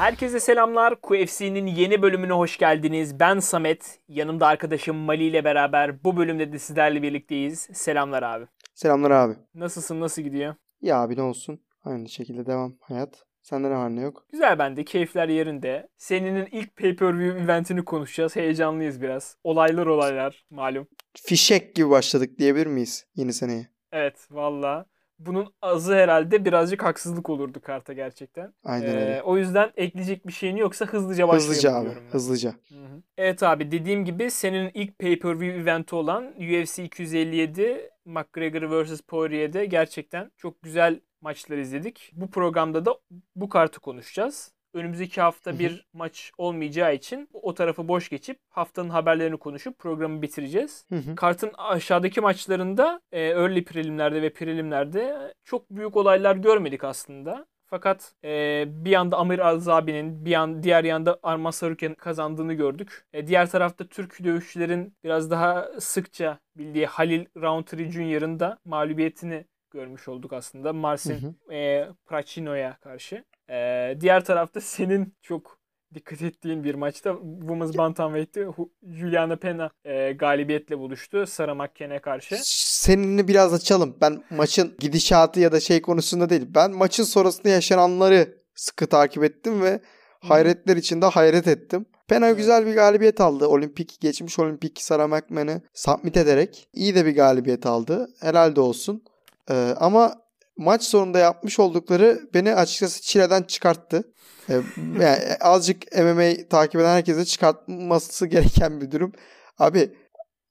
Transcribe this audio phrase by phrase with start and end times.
[0.00, 0.94] Herkese selamlar.
[1.00, 3.20] QFC'nin yeni bölümüne hoş geldiniz.
[3.20, 3.98] Ben Samet.
[4.08, 7.68] Yanımda arkadaşım Mali ile beraber bu bölümde de sizlerle birlikteyiz.
[7.72, 8.46] Selamlar abi.
[8.74, 9.34] Selamlar abi.
[9.54, 10.00] Nasılsın?
[10.00, 10.54] Nasıl gidiyor?
[10.80, 11.60] Ya abi ne olsun.
[11.84, 13.24] Aynı şekilde devam hayat.
[13.42, 14.26] Sende ne var ne yok?
[14.32, 14.84] Güzel bende.
[14.84, 15.88] Keyifler yerinde.
[15.96, 18.36] Senin'in ilk pay-per-view eventini konuşacağız.
[18.36, 19.36] Heyecanlıyız biraz.
[19.44, 20.88] Olaylar olaylar malum.
[21.26, 23.68] Fişek gibi başladık diyebilir miyiz yeni seneye?
[23.92, 24.86] Evet valla.
[25.26, 28.54] Bunun azı herhalde birazcık haksızlık olurdu karta gerçekten.
[28.64, 29.22] Aynen Ee, öyle.
[29.22, 31.88] o yüzden ekleyecek bir şeyin yoksa hızlıca başlayalım Hızlıca abi.
[31.88, 32.12] ben.
[32.12, 32.50] Hızlıca.
[32.68, 33.02] Hı hı.
[33.18, 39.00] Evet abi dediğim gibi senin ilk pay-per-view eventi olan UFC 257 McGregor vs.
[39.00, 42.10] Poirier'de gerçekten çok güzel maçlar izledik.
[42.14, 42.94] Bu programda da
[43.36, 44.52] bu kartı konuşacağız.
[44.74, 50.86] Önümüzdeki hafta bir maç olmayacağı için o tarafı boş geçip haftanın haberlerini konuşup programı bitireceğiz.
[51.16, 57.46] Kartın aşağıdaki maçlarında e, early prelimlerde ve prelimlerde çok büyük olaylar görmedik aslında.
[57.66, 63.04] Fakat e, bir yanda Amir Alzabi'nin bir yan, diğer yanda Arman Sarukian kazandığını gördük.
[63.12, 70.08] E, diğer tarafta Türk dövüşçülerin biraz daha sıkça bildiği Halil Roundtree Jr.'ın da mağlubiyetini görmüş
[70.08, 70.68] olduk aslında.
[70.68, 71.54] Hı Marcin hı.
[71.54, 73.24] e, Pracino'ya karşı.
[73.50, 75.60] E, diğer tarafta senin çok
[75.94, 78.46] dikkat ettiğin bir maçta Women's Bantamweight'te
[78.82, 82.36] Juliana Pena e, galibiyetle buluştu Sarah McKenne'e karşı.
[82.44, 83.96] Seninle biraz açalım.
[84.00, 86.46] Ben maçın gidişatı ya da şey konusunda değil.
[86.48, 89.80] Ben maçın sonrasında yaşananları sıkı takip ettim ve
[90.20, 91.86] hayretler içinde hayret ettim.
[92.08, 93.46] Pena güzel bir galibiyet aldı.
[93.46, 98.08] Olimpik geçmiş olimpik Sarah McMahon'ı submit ederek iyi de bir galibiyet aldı.
[98.20, 99.04] Helal de olsun.
[99.50, 100.14] Ee, ama
[100.60, 104.12] maç sonunda yapmış oldukları beni açıkçası çileden çıkarttı.
[104.48, 104.54] Ee,
[105.00, 109.12] yani azıcık MMA takip eden herkese çıkartması gereken bir durum.
[109.58, 109.94] Abi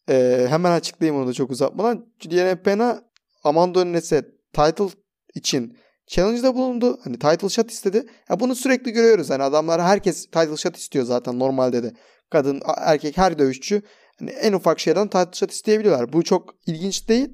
[0.10, 2.06] e, hemen açıklayayım onu da çok uzatmadan.
[2.20, 3.04] Juliana Pena
[3.44, 4.22] Amanda Nunes'e
[4.54, 4.88] title
[5.36, 7.00] için challenge'da bulundu.
[7.04, 8.06] Hani title shot istedi.
[8.30, 9.30] Ya bunu sürekli görüyoruz.
[9.30, 11.94] Hani adamlar herkes title shot istiyor zaten normalde de.
[12.30, 13.82] Kadın, erkek her dövüşçü
[14.20, 16.14] hani en ufak şeyden title shot isteyebiliyorlar.
[16.14, 17.30] Bu çok ilginç değil.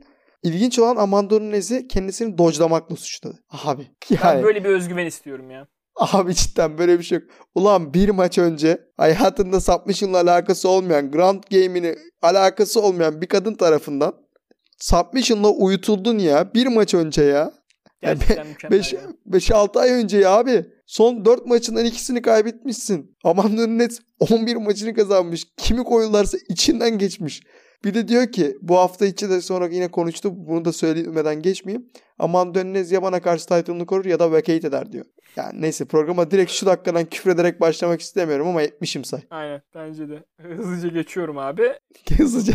[0.46, 3.44] İlginç olan Amanda Nunes'i kendisini dodge'lamakla suçladı.
[3.64, 5.68] Abi Ben yani böyle bir özgüven istiyorum ya.
[5.96, 7.28] Abi cidden böyle bir şey yok.
[7.56, 14.14] Ulan bir maç önce hayatında submission'la alakası olmayan, ground game'ini alakası olmayan bir kadın tarafından
[14.80, 16.54] submission'la uyutuldun ya.
[16.54, 17.52] Bir maç önce ya.
[18.02, 18.80] Gerçekten mükemmel.
[18.80, 19.02] 5 ya.
[19.30, 20.66] 5-6 ay önce ya abi.
[20.86, 23.18] Son 4 maçından ikisini kaybetmişsin.
[23.24, 25.46] Amanda Nunes 11 maçını kazanmış.
[25.58, 27.42] Kimi koyularsa içinden geçmiş.
[27.86, 30.30] Bir de diyor ki bu hafta içi de sonra yine konuştu.
[30.34, 31.90] Bunu da söylemeden geçmeyeyim.
[32.20, 35.06] Amanda Nunes ya bana karşı title'ını korur ya da vacate eder diyor.
[35.36, 39.22] Yani neyse programa direkt şu dakikadan küfrederek başlamak istemiyorum ama etmişim say.
[39.30, 40.24] Aynen bence de.
[40.42, 41.74] Hızlıca geçiyorum abi.
[42.18, 42.54] Hızlıca.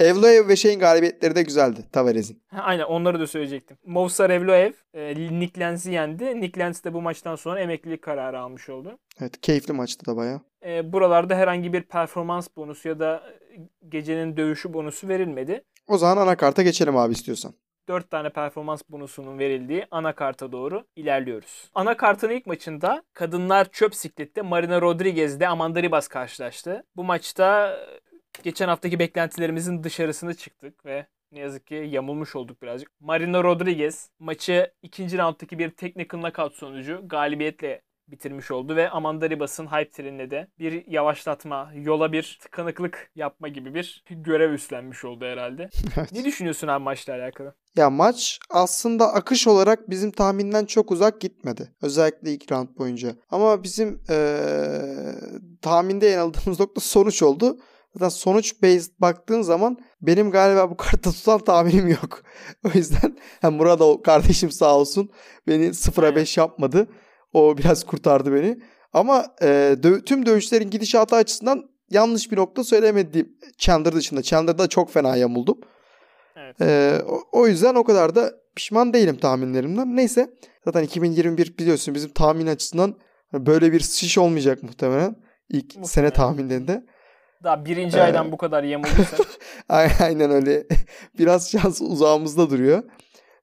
[0.00, 2.42] Evloev ve şeyin galibiyetleri de güzeldi Tavares'in.
[2.52, 3.76] Aynen onları da söyleyecektim.
[3.86, 6.40] Movsar Evloev e, Nick Lenz'i yendi.
[6.40, 8.98] Nick Lenz de bu maçtan sonra emeklilik kararı almış oldu.
[9.20, 10.40] Evet keyifli maçtı da baya.
[10.66, 13.22] E, buralarda herhangi bir performans bonusu ya da
[13.52, 15.64] e, gecenin dövüşü bonusu verilmedi.
[15.86, 17.54] O zaman anakarta geçelim abi istiyorsan.
[17.88, 21.70] 4 tane performans bonusunun verildiği anakarta doğru ilerliyoruz.
[21.74, 26.84] Anakartın ilk maçında kadınlar çöp siklette Marina Rodriguez'de Amanda Ribas karşılaştı.
[26.96, 27.76] Bu maçta
[28.42, 32.90] geçen haftaki beklentilerimizin dışarısına çıktık ve ne yazık ki yamulmuş olduk birazcık.
[33.00, 39.66] Marina Rodriguez maçı ikinci rounddaki bir technical knockout sonucu galibiyetle bitirmiş oldu ve Amanda Ribas'ın
[39.66, 45.70] hype trenine de bir yavaşlatma, yola bir tıkanıklık yapma gibi bir görev üstlenmiş oldu herhalde.
[45.96, 46.12] Evet.
[46.12, 47.54] Ne düşünüyorsun abi maçla alakalı?
[47.76, 51.68] Ya maç aslında akış olarak bizim tahminden çok uzak gitmedi.
[51.82, 53.16] Özellikle ilk round boyunca.
[53.30, 55.14] Ama bizim eee
[55.62, 57.58] tahminde yanıldığımız nokta sonuç oldu.
[57.94, 62.22] Zaten sonuç based baktığın zaman benim galiba bu kartta tutan tahminim yok.
[62.66, 65.10] o yüzden hem Murat o kardeşim sağ olsun
[65.46, 66.86] beni 0'a 5 yapmadı.
[67.32, 68.58] O biraz kurtardı beni.
[68.92, 74.22] Ama eee, dö- tüm dövüşlerin gidişatı açısından yanlış bir nokta söylemediğim Chandler dışında.
[74.22, 75.58] Chandler'da çok fena yamuldum.
[76.36, 76.60] Evet.
[76.60, 79.96] Ee, o, o yüzden o kadar da pişman değilim tahminlerimden.
[79.96, 80.30] Neyse
[80.64, 82.94] zaten 2021 biliyorsun bizim tahmin açısından
[83.32, 85.16] böyle bir şiş olmayacak muhtemelen.
[85.48, 85.86] İlk Muhtemelen.
[85.86, 86.84] sene tahminlerinde.
[87.44, 89.16] Daha birinci Ee, aydan bu kadar yamulduysa.
[90.00, 90.66] Aynen öyle.
[91.18, 92.82] Biraz şans uzağımızda duruyor.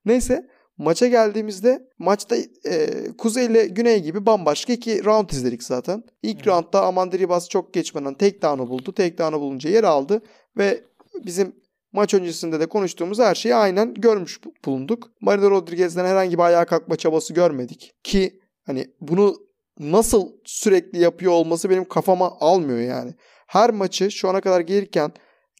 [0.05, 2.87] Neyse maça geldiğimizde maçta e,
[3.17, 6.03] Kuzey ile Güney gibi bambaşka iki round izledik zaten.
[6.23, 6.49] İlk Hı.
[6.49, 8.93] roundda Amanda Ribas çok geçmeden takedown'u buldu.
[8.93, 10.21] Takedown'u bulunca yer aldı
[10.57, 10.83] ve
[11.25, 11.61] bizim
[11.93, 15.11] Maç öncesinde de konuştuğumuz her şeyi aynen görmüş bulunduk.
[15.21, 17.93] Marina Rodriguez'den herhangi bir ayağa kalkma çabası görmedik.
[18.03, 19.35] Ki hani bunu
[19.79, 23.13] nasıl sürekli yapıyor olması benim kafama almıyor yani.
[23.51, 25.11] Her maçı şu ana kadar gelirken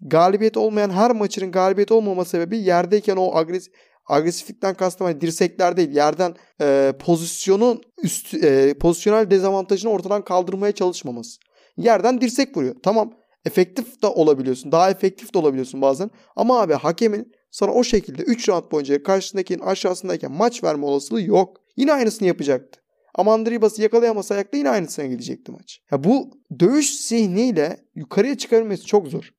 [0.01, 3.67] galibiyet olmayan her maçının galibiyet olmama sebebi yerdeyken o agres
[4.07, 11.39] agresiflikten kastım hani dirsekler değil yerden e, pozisyonun üst e, pozisyonel dezavantajını ortadan kaldırmaya çalışmaması.
[11.77, 12.75] Yerden dirsek vuruyor.
[12.83, 13.13] Tamam
[13.45, 14.71] efektif de olabiliyorsun.
[14.71, 16.09] Daha efektif de olabiliyorsun bazen.
[16.35, 21.57] Ama abi hakemin sana o şekilde 3 round boyunca karşısındakinin aşağısındayken maç verme olasılığı yok.
[21.77, 22.80] Yine aynısını yapacaktı.
[23.15, 25.79] Ama Andribas'ı yakalayamasa ayakta yine aynısına gidecekti maç.
[25.91, 29.33] Ya bu dövüş zihniyle yukarıya çıkarılması çok zor.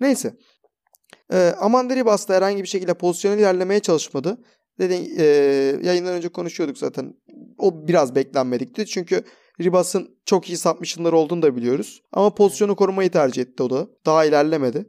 [0.00, 0.34] Neyse.
[1.32, 4.38] Ee, Amandribas da herhangi bir şekilde pozisyonel ilerlemeye çalışmadı.
[4.78, 5.24] Dedi, e,
[5.82, 7.14] yayından önce konuşuyorduk zaten.
[7.58, 8.86] O biraz beklenmedikti.
[8.86, 9.24] Çünkü
[9.60, 12.02] Ribas'ın çok iyi submission'ları olduğunu da biliyoruz.
[12.12, 13.86] Ama pozisyonu korumayı tercih etti o da.
[14.06, 14.86] Daha ilerlemedi.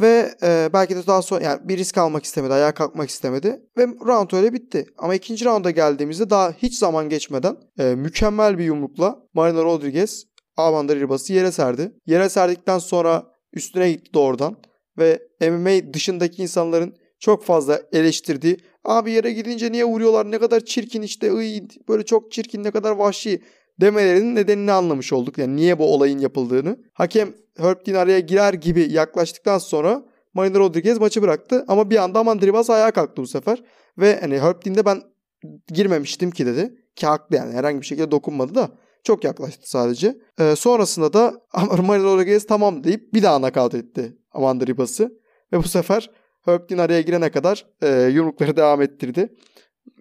[0.00, 2.52] Ve e, belki de daha sonra yani bir risk almak istemedi.
[2.52, 3.62] Ayağa kalkmak istemedi.
[3.78, 4.86] Ve round öyle bitti.
[4.98, 10.24] Ama ikinci rounda geldiğimizde daha hiç zaman geçmeden e, mükemmel bir yumrukla Marina Rodriguez
[10.56, 11.92] Amanda Ribas'ı yere serdi.
[12.06, 14.56] Yere serdikten sonra üstüne gitti doğrudan.
[14.98, 21.02] Ve MMA dışındaki insanların çok fazla eleştirdiği abi yere gidince niye vuruyorlar ne kadar çirkin
[21.02, 23.42] işte ıy, böyle çok çirkin ne kadar vahşi
[23.80, 25.38] demelerinin nedenini anlamış olduk.
[25.38, 26.76] Yani niye bu olayın yapıldığını.
[26.92, 30.02] Hakem Herb Dean araya girer gibi yaklaştıktan sonra
[30.34, 31.64] Marina Rodriguez maçı bıraktı.
[31.68, 33.62] Ama bir anda Amandribas ayağa kalktı bu sefer.
[33.98, 35.02] Ve hani Herb Dean'de ben
[35.68, 36.74] girmemiştim ki dedi.
[36.96, 38.70] Ki haklı yani herhangi bir şekilde dokunmadı da.
[39.04, 40.18] Çok yaklaştı sadece.
[40.40, 41.34] Ee, sonrasında da
[41.82, 45.20] Marina Rodriguez tamam deyip bir daha nakavt etti Amandribas'ı.
[45.52, 46.10] Ve bu sefer
[46.44, 49.28] Herb Dean araya girene kadar e, yumrukları devam ettirdi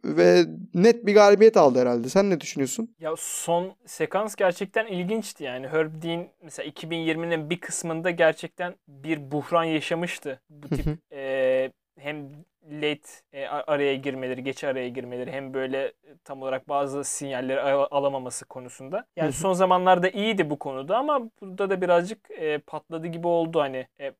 [0.05, 2.09] ve net bir galibiyet aldı herhalde.
[2.09, 2.95] Sen ne düşünüyorsun?
[2.99, 5.67] Ya son sekans gerçekten ilginçti yani.
[5.67, 10.41] Herb Dean mesela 2020'nin bir kısmında gerçekten bir buhran yaşamıştı.
[10.49, 12.29] Bu tip e, hem
[12.71, 15.93] late e, araya girmeleri, geç araya girmeleri hem böyle
[16.23, 19.05] tam olarak bazı sinyalleri alamaması konusunda.
[19.15, 23.87] Yani son zamanlarda iyiydi bu konuda ama burada da birazcık e, patladı gibi oldu hani.
[23.99, 24.11] E,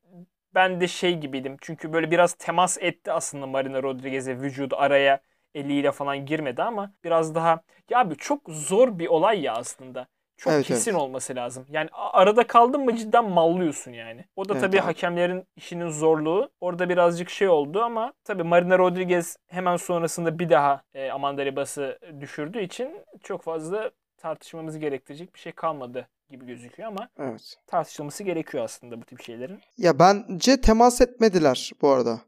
[0.54, 1.56] ben de şey gibiydim.
[1.60, 5.20] Çünkü böyle biraz temas etti aslında Marina Rodriguez'e vücudu araya
[5.54, 7.60] eliyle falan girmedi ama biraz daha
[7.90, 10.06] ya abi çok zor bir olay ya aslında.
[10.36, 11.00] Çok evet, kesin evet.
[11.00, 11.66] olması lazım.
[11.70, 14.24] Yani arada kaldın mı cidden mallıyorsun yani.
[14.36, 14.84] O da evet, tabii abi.
[14.84, 16.50] hakemlerin işinin zorluğu.
[16.60, 21.98] Orada birazcık şey oldu ama tabii Marina Rodriguez hemen sonrasında bir daha e, Amanda Ribas'ı
[22.20, 27.56] düşürdüğü için çok fazla tartışmamızı gerektirecek bir şey kalmadı gibi gözüküyor ama evet.
[27.66, 29.60] tartışılması gerekiyor aslında bu tip şeylerin.
[29.78, 32.20] Ya bence temas etmediler bu arada.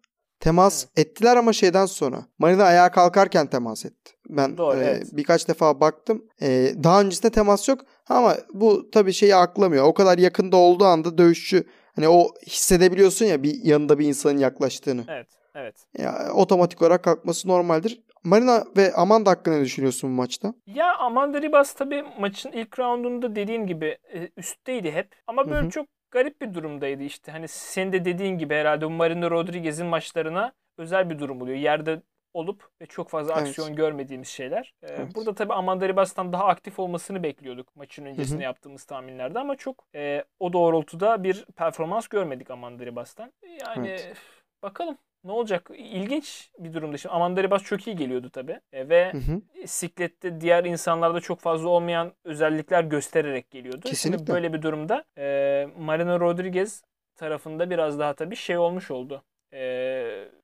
[0.43, 2.27] Temas ettiler ama şeyden sonra.
[2.39, 4.13] Marina ayağa kalkarken temas etti.
[4.29, 5.07] Ben Doğru, e, evet.
[5.13, 6.25] birkaç defa baktım.
[6.43, 7.81] E, daha öncesinde temas yok.
[8.09, 9.85] Ama bu tabii şeyi aklamıyor.
[9.85, 11.65] O kadar yakında olduğu anda dövüşçü
[11.97, 15.05] hani o hissedebiliyorsun ya bir yanında bir insanın yaklaştığını.
[15.09, 15.27] Evet.
[15.55, 15.77] Evet.
[15.99, 18.03] Ya, otomatik olarak kalkması normaldir.
[18.25, 20.55] Marina ve Amanda hakkında ne düşünüyorsun bu maçta?
[20.67, 25.09] Ya Amanda Ribas tabii maçın ilk roundunda dediğin gibi e, üstteydi hep.
[25.27, 25.71] Ama böyle Hı-hı.
[25.71, 27.33] çok garip bir durumdaydı işte.
[27.33, 31.57] Hani senin de dediğin gibi herhalde Marino Rodriguez'in maçlarına özel bir durum oluyor.
[31.57, 32.03] Yerde
[32.35, 33.77] olup ve çok fazla aksiyon evet.
[33.77, 34.75] görmediğimiz şeyler.
[34.83, 35.15] Ee, evet.
[35.15, 38.45] Burada tabii Amanda Ribas'tan daha aktif olmasını bekliyorduk maçın öncesinde Hı-hı.
[38.45, 43.33] yaptığımız tahminlerde ama çok e, o doğrultuda bir performans görmedik Amanda Ribas'tan.
[43.61, 44.17] Yani evet.
[44.63, 45.71] bakalım ne olacak?
[45.75, 46.97] İlginç bir durumda.
[46.97, 48.61] Şimdi Amanda Ribas çok iyi geliyordu tabii.
[48.73, 49.67] E, ve hı hı.
[49.67, 53.81] siklette diğer insanlarda çok fazla olmayan özellikler göstererek geliyordu.
[53.85, 54.19] Kesinlikle.
[54.19, 56.83] Şimdi böyle bir durumda e, Marina Rodriguez
[57.17, 59.23] tarafında biraz daha tabii şey olmuş oldu.
[59.53, 59.61] E,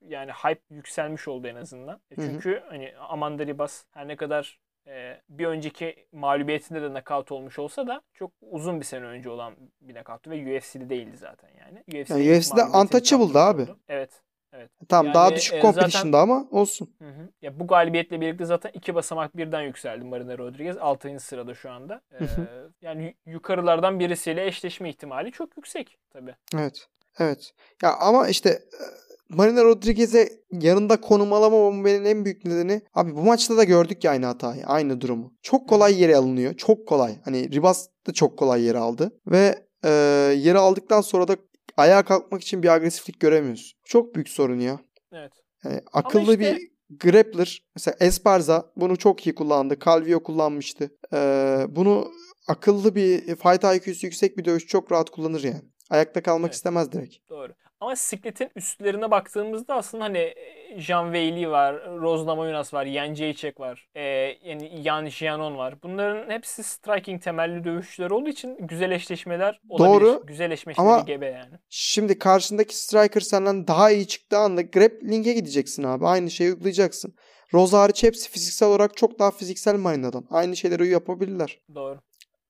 [0.08, 2.00] yani hype yükselmiş oldu en azından.
[2.10, 2.68] E, çünkü hı hı.
[2.68, 8.02] hani Amanda Ribas her ne kadar e, bir önceki mağlubiyetinde de nakavt olmuş olsa da
[8.14, 11.78] çok uzun bir sene önce olan bir nakavttı ve UFC'de değildi zaten yani.
[11.88, 13.66] UFC'de, yani UFC'de untouchable'dı abi.
[13.88, 14.22] Evet.
[14.58, 14.70] Evet.
[14.88, 16.94] Tamam yani, daha düşük e, competition'da zaten, ama olsun.
[16.98, 17.28] Hı hı.
[17.42, 20.76] Ya bu galibiyetle birlikte zaten iki basamak birden yükseldi Marina Rodriguez.
[20.76, 21.20] 6.
[21.20, 22.00] sırada şu anda.
[22.12, 22.24] Ee,
[22.82, 26.34] yani yukarılardan birisiyle eşleşme ihtimali çok yüksek tabii.
[26.54, 26.86] Evet.
[27.18, 27.52] Evet.
[27.82, 28.84] Ya ama işte e,
[29.28, 34.10] Marina Rodriguez'e yanında konum alamamamın benim en büyük nedeni abi bu maçta da gördük ya
[34.10, 35.32] aynı hatayı, aynı durumu.
[35.42, 36.54] Çok kolay yere alınıyor.
[36.54, 37.16] Çok kolay.
[37.24, 39.90] Hani Ribas da çok kolay yere aldı ve e,
[40.36, 41.36] yere aldıktan sonra da
[41.78, 43.76] ayağa kalkmak için bir agresiflik göremiyoruz.
[43.84, 44.80] Çok büyük sorun ya.
[45.12, 45.32] Evet.
[45.64, 46.40] Yani akıllı işte...
[46.40, 49.78] bir grappler mesela Esparza bunu çok iyi kullandı.
[49.84, 50.90] Calvio kullanmıştı.
[51.12, 52.12] Ee, bunu
[52.48, 55.62] akıllı bir fight IQ'su yüksek bir dövüş çok rahat kullanır yani.
[55.90, 56.54] Ayakta kalmak evet.
[56.54, 57.16] istemez direkt.
[57.30, 57.52] Doğru.
[57.80, 63.60] Ama sikletin üstlerine baktığımızda aslında hani e, Jean Weili var, Rose Namajunas var, Yen Jacek
[63.60, 64.02] var, e,
[64.44, 65.82] yani Yan Jianon var.
[65.82, 69.88] Bunların hepsi striking temelli dövüşçüler olduğu için güzel eşleşmeler olabilir.
[69.88, 70.22] Doğru.
[70.26, 71.54] Güzel eşleşmeleri Ama- gebe yani.
[71.68, 76.06] Şimdi karşındaki striker senden daha iyi çıktığı anda grappling'e gideceksin abi.
[76.06, 77.14] Aynı şeyi uygulayacaksın.
[77.54, 80.26] Rose hariç hepsi fiziksel olarak çok daha fiziksel maynadan.
[80.30, 81.58] Aynı şeyleri yapabilirler.
[81.74, 82.00] Doğru.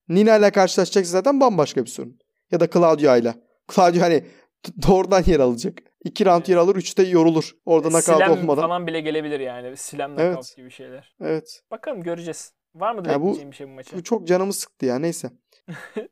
[0.09, 2.19] Nina ile karşılaşacaksın zaten bambaşka bir sorun.
[2.51, 3.33] Ya da Claudio ile.
[3.75, 4.23] Claudio hani
[4.87, 5.77] doğrudan yer alacak.
[6.03, 7.51] 2 round yer alır 3'te yorulur.
[7.65, 8.61] Orada nakavt Silem olmadan.
[8.61, 9.77] falan bile gelebilir yani.
[9.77, 10.19] Silem Evet.
[10.35, 11.15] knockout gibi şeyler.
[11.21, 11.61] Evet.
[11.71, 12.53] Bakalım göreceğiz.
[12.75, 13.97] Var mı Ya bu- bir şey bu maça?
[13.97, 15.29] Bu çok canımı sıktı ya neyse.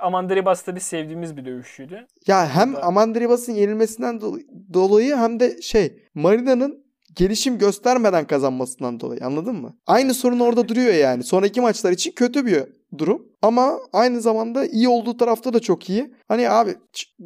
[0.00, 2.06] Amanda Ribas tabii sevdiğimiz bir dövüşçüydü.
[2.26, 4.42] Ya hem Burada- Amanda Ribas'ın yenilmesinden do-
[4.74, 6.84] dolayı hem de şey Marina'nın
[7.14, 9.76] gelişim göstermeden kazanmasından dolayı anladın mı?
[9.86, 11.22] Aynı sorun orada duruyor yani.
[11.24, 12.64] Sonraki maçlar için kötü bir
[12.98, 16.14] durum ama aynı zamanda iyi olduğu tarafta da çok iyi.
[16.28, 16.74] Hani abi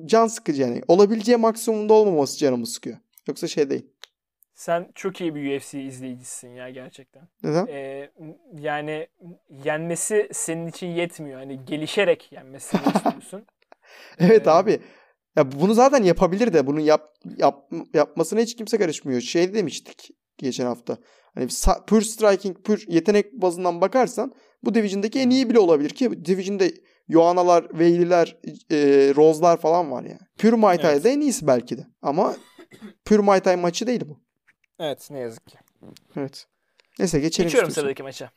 [0.05, 0.83] can sıkıcı yani.
[0.89, 2.97] Olabileceği maksimumda olmaması canımı sıkıyor.
[3.29, 3.87] Yoksa şey değil.
[4.55, 7.29] Sen çok iyi bir UFC izleyicisisin ya gerçekten.
[7.43, 7.67] Neden?
[7.67, 8.11] Ee,
[8.59, 9.07] yani
[9.65, 11.39] yenmesi senin için yetmiyor.
[11.39, 13.47] Hani gelişerek yenmesini istiyorsun.
[14.19, 14.81] Evet Ee, abi.
[15.37, 19.21] Ya bunu zaten yapabilir de bunu yap, yap yapmasına hiç kimse karışmıyor.
[19.21, 20.99] Şey demiştik geçen hafta.
[21.35, 21.49] Hani
[21.87, 24.33] pure striking, pure yetenek bazından bakarsan
[24.67, 26.65] bu division'daki en iyi bile olabilir ki division'da
[27.09, 28.37] Yohana'lar, Weili'ler,
[28.71, 28.77] e,
[29.17, 30.19] Rose'lar falan var yani.
[30.39, 31.87] Pure Muay Thai'de en iyisi belki de.
[32.03, 32.37] Ama
[33.05, 34.21] Pure Muay Thai maçı değil bu.
[34.79, 35.59] Evet ne yazık ki.
[36.17, 36.47] Evet.
[36.99, 37.47] Neyse geçelim.
[37.47, 37.83] Geçiyorum istiyorsan.
[37.83, 38.31] sıradaki maça.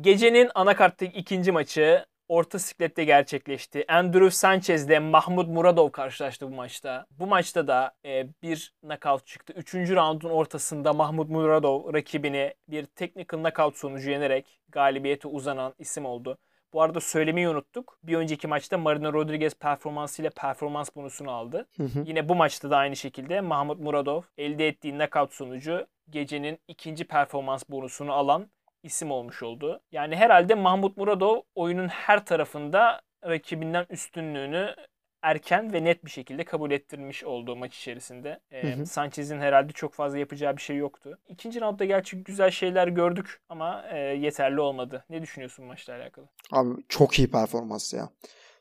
[0.00, 3.84] Gecenin anakarttaki ikinci maçı orta siklette gerçekleşti.
[3.88, 7.06] Andrew Sanchez ile Mahmut Muradov karşılaştı bu maçta.
[7.10, 9.52] Bu maçta da e, bir knockout çıktı.
[9.56, 16.38] Üçüncü roundun ortasında Mahmut Muradov rakibini bir technical knockout sonucu yenerek galibiyete uzanan isim oldu.
[16.72, 17.98] Bu arada söylemeyi unuttuk.
[18.02, 21.66] Bir önceki maçta Marina Rodriguez performansıyla performans bonusunu aldı.
[21.76, 22.04] Hı hı.
[22.06, 27.62] Yine bu maçta da aynı şekilde Mahmut Muradov elde ettiği knockout sonucu gecenin ikinci performans
[27.68, 28.48] bonusunu alan
[28.84, 29.80] isim olmuş oldu.
[29.92, 34.74] Yani herhalde Mahmut Muradov oyunun her tarafında rakibinden üstünlüğünü
[35.22, 38.40] erken ve net bir şekilde kabul ettirmiş olduğu maç içerisinde.
[38.50, 38.84] Ee.
[38.86, 41.18] Sanchez'in herhalde çok fazla yapacağı bir şey yoktu.
[41.28, 45.04] İkinci roundda gerçi güzel şeyler gördük ama e, yeterli olmadı.
[45.10, 46.26] Ne düşünüyorsun maçla alakalı?
[46.52, 48.08] Abi çok iyi performans ya.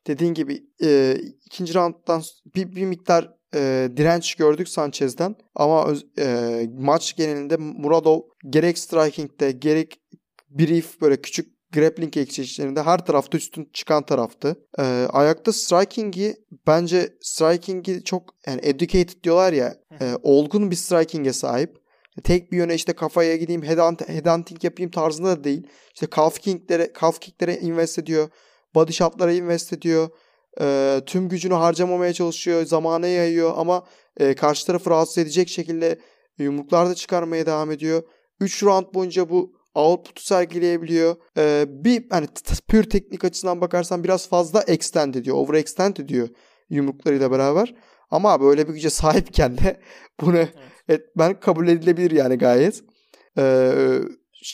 [0.08, 1.16] Dediğin gibi e,
[1.46, 2.22] ikinci rounddan
[2.56, 8.20] bir, bir miktar e, direnç gördük Sanchez'den ama öz- e, maç genelinde Muradov
[8.50, 10.00] gerek striking'de gerek
[10.50, 14.56] brief böyle küçük grappling eşleşmelerinde her tarafta üstün çıkan taraftı.
[14.80, 16.36] E, ayakta striking'i
[16.68, 21.84] bence striking'i çok yani educated diyorlar ya e, olgun bir striking'e sahip.
[22.24, 25.68] Tek bir yöne işte kafaya gideyim headhunt, headhunting yapayım tarzında da değil.
[25.94, 28.30] İşte calf kicklere, calf kicklere invest ediyor.
[28.76, 30.10] Body shotlara invest ediyor.
[30.62, 32.66] Ee, tüm gücünü harcamamaya çalışıyor.
[32.66, 33.86] Zamana yayıyor ama
[34.18, 36.00] e, karşı tarafı rahatsız edecek şekilde
[36.38, 38.04] yumruklar da çıkarmaya devam ediyor.
[38.40, 41.16] 3 round boyunca bu output'u sergileyebiliyor.
[41.38, 42.28] Ee, bir hani
[42.68, 45.38] pure teknik açısından bakarsan biraz fazla extend ediyor.
[45.38, 46.30] Overextend ediyor
[46.70, 47.76] yumruklarıyla beraber.
[48.12, 49.80] Ama böyle bir güce sahipken de
[50.22, 50.48] bunu
[50.90, 52.84] evet, ben kabul edilebilir yani gayet.
[53.38, 54.00] Ee,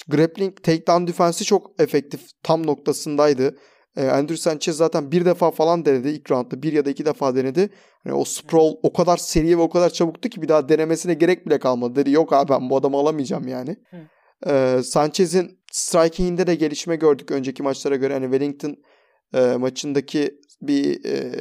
[0.07, 2.21] grappling takedown defense'i çok efektif.
[2.43, 3.57] Tam noktasındaydı.
[3.99, 6.63] Ee, Andrew Sanchez zaten bir defa falan denedi ilk roundda.
[6.63, 7.69] Bir ya da iki defa denedi.
[8.03, 11.45] Hani o sprawl o kadar seri ve o kadar çabuktu ki bir daha denemesine gerek
[11.45, 11.95] bile kalmadı.
[11.95, 13.75] Dedi yok abi ben bu adamı alamayacağım yani.
[14.47, 18.13] Ee, Sanchez'in striking'inde de gelişme gördük önceki maçlara göre.
[18.13, 18.77] Hani Wellington
[19.33, 21.31] e, maçındaki bir e,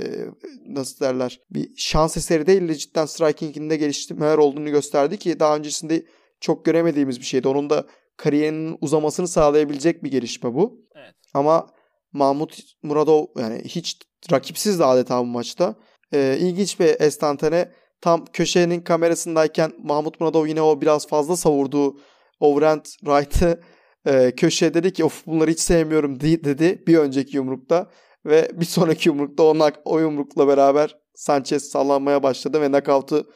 [0.66, 6.04] nasıl derler bir şans eseri değil de cidden striking'inde geliştirmeler olduğunu gösterdi ki daha öncesinde
[6.40, 7.48] çok göremediğimiz bir şeydi.
[7.48, 7.86] Onun da
[8.16, 10.86] kariyerinin uzamasını sağlayabilecek bir gelişme bu.
[10.94, 11.14] Evet.
[11.34, 11.66] Ama
[12.12, 13.98] Mahmut Muradov yani hiç
[14.32, 15.74] rakipsiz de adeta bu maçta.
[16.14, 17.72] Ee, ilginç bir estantane.
[18.00, 21.98] Tam köşenin kamerasındayken Mahmut Muradov yine o biraz fazla savurduğu
[22.40, 23.60] overhand right'ı
[24.06, 27.90] e, köşeye dedi ki of bunları hiç sevmiyorum di- dedi bir önceki yumrukta.
[28.26, 33.26] Ve bir sonraki yumrukta ona, o yumrukla beraber Sanchez sallanmaya başladı ve knockout'u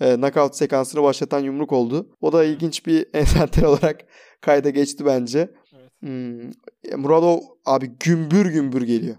[0.00, 2.16] e, knockout sekansını başlatan yumruk oldu.
[2.20, 4.06] O da ilginç bir envanter olarak
[4.40, 5.50] kayda geçti bence.
[6.00, 6.50] Hmm,
[6.96, 9.16] Muradov abi gümbür gümbür geliyor.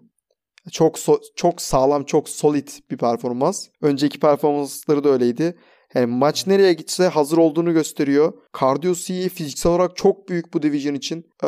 [0.72, 3.68] Çok so- çok sağlam, çok solid bir performans.
[3.82, 5.58] Önceki performansları da öyleydi.
[5.96, 8.34] Yani maç nereye gitse hazır olduğunu gösteriyor.
[8.52, 11.26] Kardiyosu iyi, fiziksel olarak çok büyük bu division için.
[11.44, 11.48] Ee,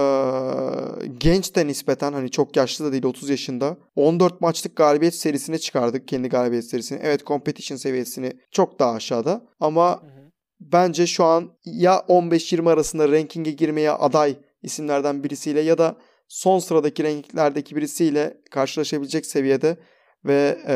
[1.17, 3.77] genç de nispeten hani çok yaşlı da değil 30 yaşında.
[3.95, 6.99] 14 maçlık galibiyet serisine çıkardık kendi galibiyet serisini.
[7.03, 10.31] Evet competition seviyesini çok daha aşağıda ama Hı hı.
[10.59, 15.95] bence şu an ya 15-20 arasında ranking'e girmeye aday isimlerden birisiyle ya da
[16.27, 19.77] son sıradaki rankinglerdeki birisiyle karşılaşabilecek seviyede
[20.25, 20.75] ve e,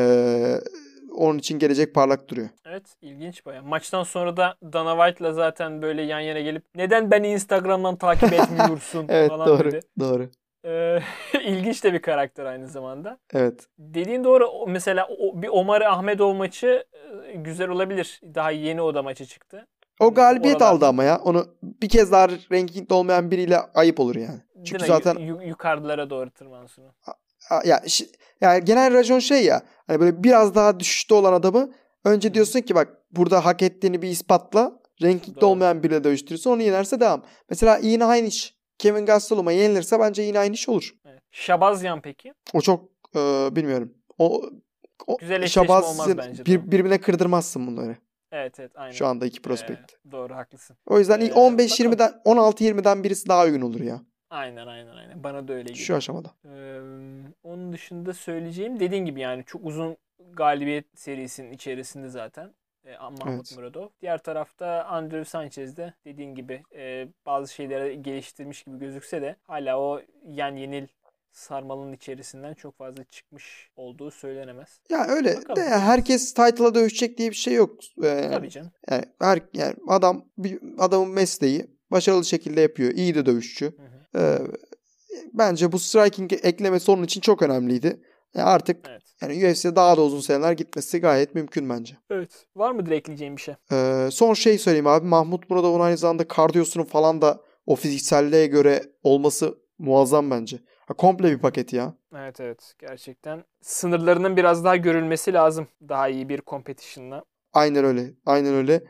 [1.16, 2.48] onun için gelecek parlak duruyor.
[2.66, 3.62] Evet ilginç baya.
[3.62, 9.06] Maçtan sonra da Dana White'la zaten böyle yan yana gelip neden beni Instagram'dan takip etmiyorsun
[9.08, 9.64] Evet falan doğru.
[9.70, 9.80] dedi.
[10.00, 10.30] Doğru.
[10.64, 10.98] Ee,
[11.44, 13.18] ilginç de bir karakter aynı zamanda.
[13.34, 13.66] Evet.
[13.78, 14.66] Dediğin doğru.
[14.66, 16.84] Mesela o, bir Omar Ahmedov maçı
[17.26, 18.20] e, güzel olabilir.
[18.34, 19.66] Daha yeni o da maça çıktı.
[20.00, 20.76] O galibiyet Oralarda.
[20.76, 21.18] aldı ama ya.
[21.24, 24.40] Onu bir kez daha rankingde olmayan biriyle ayıp olur yani.
[24.64, 26.84] Çünkü Değil zaten yu- yukarılara doğru tırmansın.
[27.64, 27.82] ya
[28.40, 29.62] yani genel rajon şey ya.
[29.86, 31.72] Hani böyle biraz daha düşüşte olan adamı
[32.04, 34.72] önce diyorsun ki bak burada hak ettiğini bir ispatla.
[35.02, 35.50] Rankingde Doğru.
[35.50, 36.50] olmayan biriyle dövüştürürsün.
[36.50, 37.22] Onu yenerse devam.
[37.50, 38.58] Mesela aynı iş.
[38.78, 40.94] Kevin Gastelum'a yenilirse bence aynı iş olur.
[41.06, 41.22] Evet.
[41.30, 42.32] Şabazyan peki?
[42.54, 42.84] O çok
[43.16, 43.18] e,
[43.56, 43.94] bilmiyorum.
[44.18, 44.42] O,
[45.06, 47.96] o Güzel eşleşme olmaz bence bir, birbirine kırdırmazsın bunları.
[48.32, 48.92] Evet evet aynen.
[48.92, 49.92] Şu anda iki prospekt.
[49.92, 50.76] Ee, doğru haklısın.
[50.86, 54.00] O yüzden Ee, 15-20'den 16-20'den birisi daha uygun olur ya.
[54.30, 55.24] Aynen aynen aynen.
[55.24, 55.84] Bana da öyle geliyor.
[55.86, 56.28] Şu aşamada.
[56.44, 56.80] Ee,
[57.42, 59.96] onun dışında söyleyeceğim dediğin gibi yani çok uzun
[60.32, 62.54] galibiyet serisinin içerisinde zaten.
[62.84, 63.56] E, Mahmut Evet.
[63.56, 63.88] Muradov.
[64.00, 69.80] Diğer tarafta Andrew Sanchez de dediğin gibi e, bazı şeyleri geliştirmiş gibi gözükse de hala
[69.80, 70.86] o yen yenil
[71.38, 74.80] sarmalın içerisinden çok fazla çıkmış olduğu söylenemez.
[74.90, 75.56] Ya öyle Bakalım.
[75.56, 77.80] de herkes title'a dövüşecek diye bir şey yok.
[78.04, 78.70] Ee, Tabii canım.
[78.90, 82.90] Yani her yani adam bir adamın mesleği başarılı şekilde yapıyor.
[82.90, 83.66] İyi de dövüşçü.
[83.66, 84.22] Hı hı.
[84.22, 84.38] Ee,
[85.32, 88.02] bence bu striking eklemesi onun için çok önemliydi.
[88.34, 89.02] Yani artık Evet.
[89.22, 91.96] yani UFC'de daha da uzun seneler gitmesi gayet mümkün bence.
[92.10, 92.46] Evet.
[92.56, 93.54] Var mı ekleyeceğim bir şey?
[93.72, 95.06] Ee, son şey söyleyeyim abi.
[95.06, 100.58] Mahmut Muradov'un aynı zamanda kardiyosunun falan da o fizikselliğe göre olması muazzam bence.
[100.88, 101.94] Ha, komple bir paket ya.
[102.16, 102.74] Evet evet.
[102.78, 105.68] Gerçekten sınırlarının biraz daha görülmesi lazım.
[105.88, 107.24] Daha iyi bir competition'la.
[107.52, 108.10] Aynen öyle.
[108.26, 108.82] Aynen öyle.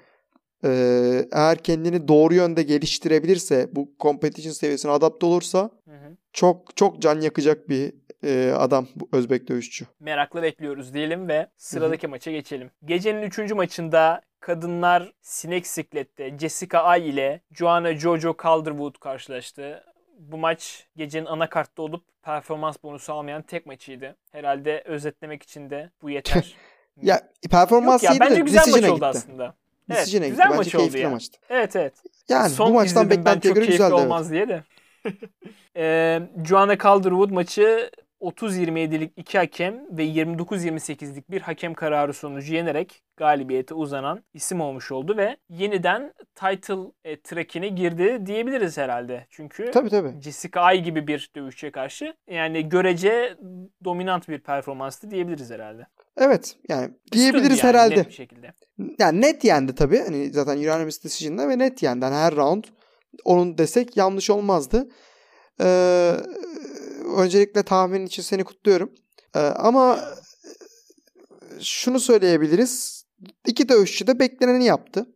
[0.65, 6.17] Ee, eğer kendini doğru yönde geliştirebilirse, bu competition seviyesine adapte olursa Hı hı.
[6.33, 7.93] çok çok can yakacak bir
[8.25, 9.87] e, adam bu Özbek dövüşçü.
[10.01, 12.71] Merakla bekliyoruz diyelim ve sıradaki maça geçelim.
[12.85, 13.39] Gecenin 3.
[13.53, 19.85] maçında kadınlar sinek siklette Jessica Ay ile Joanna Jojo Calderwood karşılaştı.
[20.19, 24.17] Bu maç gecenin anakartta olup performans bonusu almayan tek maçıydı.
[24.33, 26.55] Herhalde özetlemek için de bu yeter.
[27.03, 27.21] Ya
[27.51, 29.07] performans Yok ya iyiydi bence de güzel maç oldu gitti.
[29.07, 29.55] aslında.
[29.91, 30.49] Evet, güzel gitti.
[30.49, 31.11] maç Bence oldu ya.
[31.11, 31.39] maçtı.
[31.51, 31.95] Evet evet.
[32.29, 33.93] Yani Son bu maçtan beklentiye göre güzeldi.
[33.97, 34.05] evet.
[34.05, 34.63] olmaz diye de.
[35.77, 43.75] Ee, Joanna Calderwood maçı 30-27'lik iki hakem ve 29-28'lik bir hakem kararı sonucu yenerek galibiyete
[43.75, 49.27] uzanan isim olmuş oldu ve yeniden title e, track'ine girdi diyebiliriz herhalde.
[49.31, 50.21] Çünkü Tabii tabii.
[50.21, 53.37] Jessica Ay gibi bir dövüşçüye karşı yani görece
[53.85, 55.87] dominant bir performanstı diyebiliriz herhalde.
[56.17, 57.97] Evet yani diyebiliriz Üstündü yani, herhalde.
[57.97, 58.53] Net bir şekilde.
[58.99, 59.99] Yani net yendi tabii.
[59.99, 62.05] Hani zaten unanimous decision'da ve net yendi.
[62.05, 62.65] Yani her round
[63.25, 64.89] onun desek yanlış olmazdı.
[65.61, 66.13] Ee,
[67.17, 68.93] öncelikle tahminin için seni kutluyorum.
[69.37, 70.01] Ee, ama
[71.61, 73.05] şunu söyleyebiliriz.
[73.47, 75.07] İki dövüşçü de bekleneni yaptı.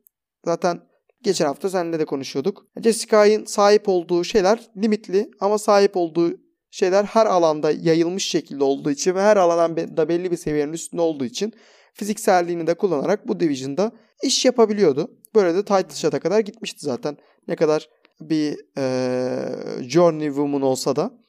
[0.44, 0.81] Zaten
[1.22, 2.66] geçen hafta seninle de konuşuyorduk.
[2.83, 6.31] Jessica'nın sahip olduğu şeyler limitli ama sahip olduğu
[6.70, 10.72] şeyler her alanda yayılmış şekilde olduğu için ve her alandan be- da belli bir seviyenin
[10.72, 11.52] üstünde olduğu için
[11.94, 15.11] fizikselliğini de kullanarak bu division'da iş yapabiliyordu.
[15.35, 17.16] Böyle de title shot'a kadar gitmişti zaten.
[17.48, 17.88] Ne kadar
[18.20, 21.21] bir e, journey woman olsa da.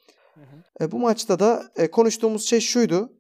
[0.82, 3.14] E, bu maçta da e, konuştuğumuz şey şuydu.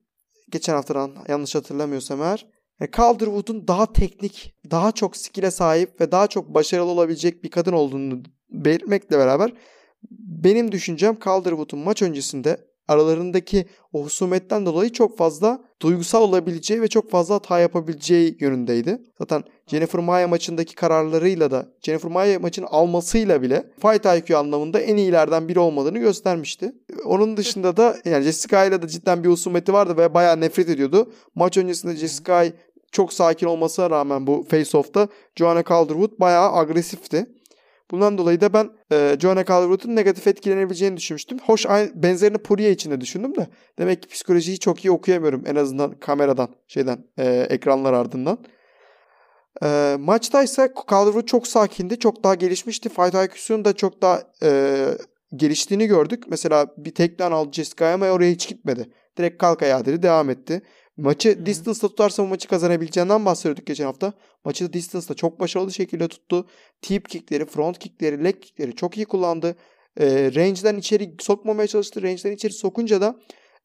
[0.51, 2.47] Geçen haftadan yanlış hatırlamıyorsam eğer.
[2.81, 7.73] E, Calderwood'un daha teknik, daha çok skill'e sahip ve daha çok başarılı olabilecek bir kadın
[7.73, 9.53] olduğunu belirtmekle beraber
[10.11, 17.11] benim düşüncem Calderwood'un maç öncesinde aralarındaki o husumetten dolayı çok fazla duygusal olabileceği ve çok
[17.11, 19.01] fazla hata yapabileceği yönündeydi.
[19.19, 24.97] Zaten Jennifer Maia maçındaki kararlarıyla da Jennifer Maia maçın almasıyla bile fight IQ anlamında en
[24.97, 26.75] iyilerden biri olmadığını göstermişti.
[27.05, 31.11] Onun dışında da yani Jessica ile de cidden bir husumeti vardı ve bayağı nefret ediyordu.
[31.35, 32.45] Maç öncesinde Jessica
[32.91, 37.25] çok sakin olmasına rağmen bu face-off'ta Joanna Calderwood bayağı agresifti.
[37.93, 41.39] Bundan dolayı da ben e, Joanna Calderwood'un negatif etkilenebileceğini düşünmüştüm.
[41.39, 43.47] Hoş aynı, benzerini Poirier için de düşündüm de.
[43.79, 48.37] Demek ki psikolojiyi çok iyi okuyamıyorum en azından kameradan şeyden e, ekranlar ardından.
[49.63, 51.99] E, maçta ise Calderwood çok sakindi.
[51.99, 52.89] Çok daha gelişmişti.
[52.89, 54.85] Fight IQ'sunun da çok daha e,
[55.35, 56.23] geliştiğini gördük.
[56.27, 58.89] Mesela bir takedown aldı Jessica'ya ama oraya hiç gitmedi.
[59.17, 60.61] Direkt kalk ayağı dedi devam etti.
[60.97, 61.45] Maçı Hı hı.
[61.45, 64.13] distance'da tutarsa bu maçı kazanabileceğinden bahsediyorduk geçen hafta.
[64.45, 66.47] Maçı da distance'da çok başarılı şekilde tuttu.
[66.81, 69.55] Tip kickleri, front kickleri, leg kickleri çok iyi kullandı.
[69.99, 72.03] E, range'den içeri sokmamaya çalıştı.
[72.03, 73.15] Range'den içeri sokunca da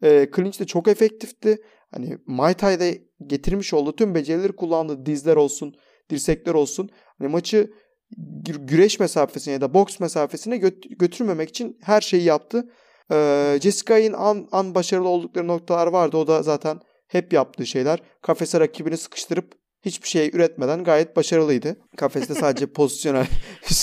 [0.02, 1.58] e, clinch de çok efektifti.
[1.90, 5.06] Hani Muay Thai'de getirmiş olduğu tüm becerileri kullandı.
[5.06, 5.74] Dizler olsun,
[6.10, 6.90] dirsekler olsun.
[7.18, 7.70] Hani maçı
[8.18, 12.68] gü- güreş mesafesine ya da boks mesafesine göt- götürmemek için her şeyi yaptı.
[13.12, 16.16] Ee, Jessica'nın an, an başarılı oldukları noktalar vardı.
[16.16, 18.02] O da zaten hep yaptığı şeyler.
[18.22, 21.76] Kafese rakibini sıkıştırıp hiçbir şey üretmeden gayet başarılıydı.
[21.96, 23.26] Kafeste sadece pozisyonel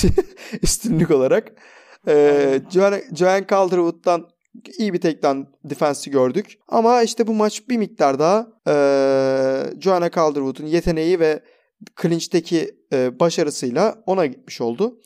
[0.61, 1.51] üstünlük olarak.
[2.07, 2.61] Ee,
[3.15, 4.29] Joanne Calderwood'dan
[4.77, 6.59] iyi bir takedown defensi gördük.
[6.67, 8.73] Ama işte bu maç bir miktar daha e,
[9.81, 11.43] Joanna Calderwood'un yeteneği ve
[12.01, 14.99] clinch'teki e, başarısıyla ona gitmiş oldu.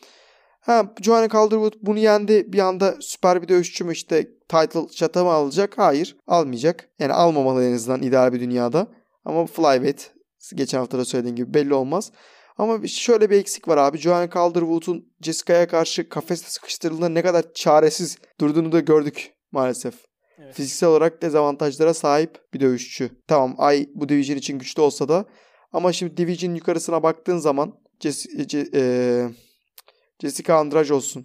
[0.70, 2.54] Ha, Joanna Calderwood bunu yendi.
[2.54, 5.78] Bir anda süper bir dövüşçü mü işte title shot'a mı alacak?
[5.78, 6.90] Hayır almayacak.
[7.00, 8.88] Yani almamalı en azından ideal bir dünyada.
[9.26, 10.12] Ama flyweight
[10.56, 12.12] geçen hafta da söylediğim gibi belli olmaz.
[12.58, 13.98] Ama şöyle bir eksik var abi.
[13.98, 19.94] Joanna Calderwood'un Jessica'ya karşı kafeste sıkıştırıldığında ne kadar çaresiz durduğunu da gördük maalesef.
[20.38, 20.56] Evet.
[20.56, 23.10] Fiziksel olarak dezavantajlara sahip bir dövüşçü.
[23.28, 25.26] Tamam Ay bu division için güçlü olsa da
[25.74, 29.49] ama şimdi division yukarısına baktığın zaman Jess- C- e-
[30.22, 31.24] Jessica Andrade olsun.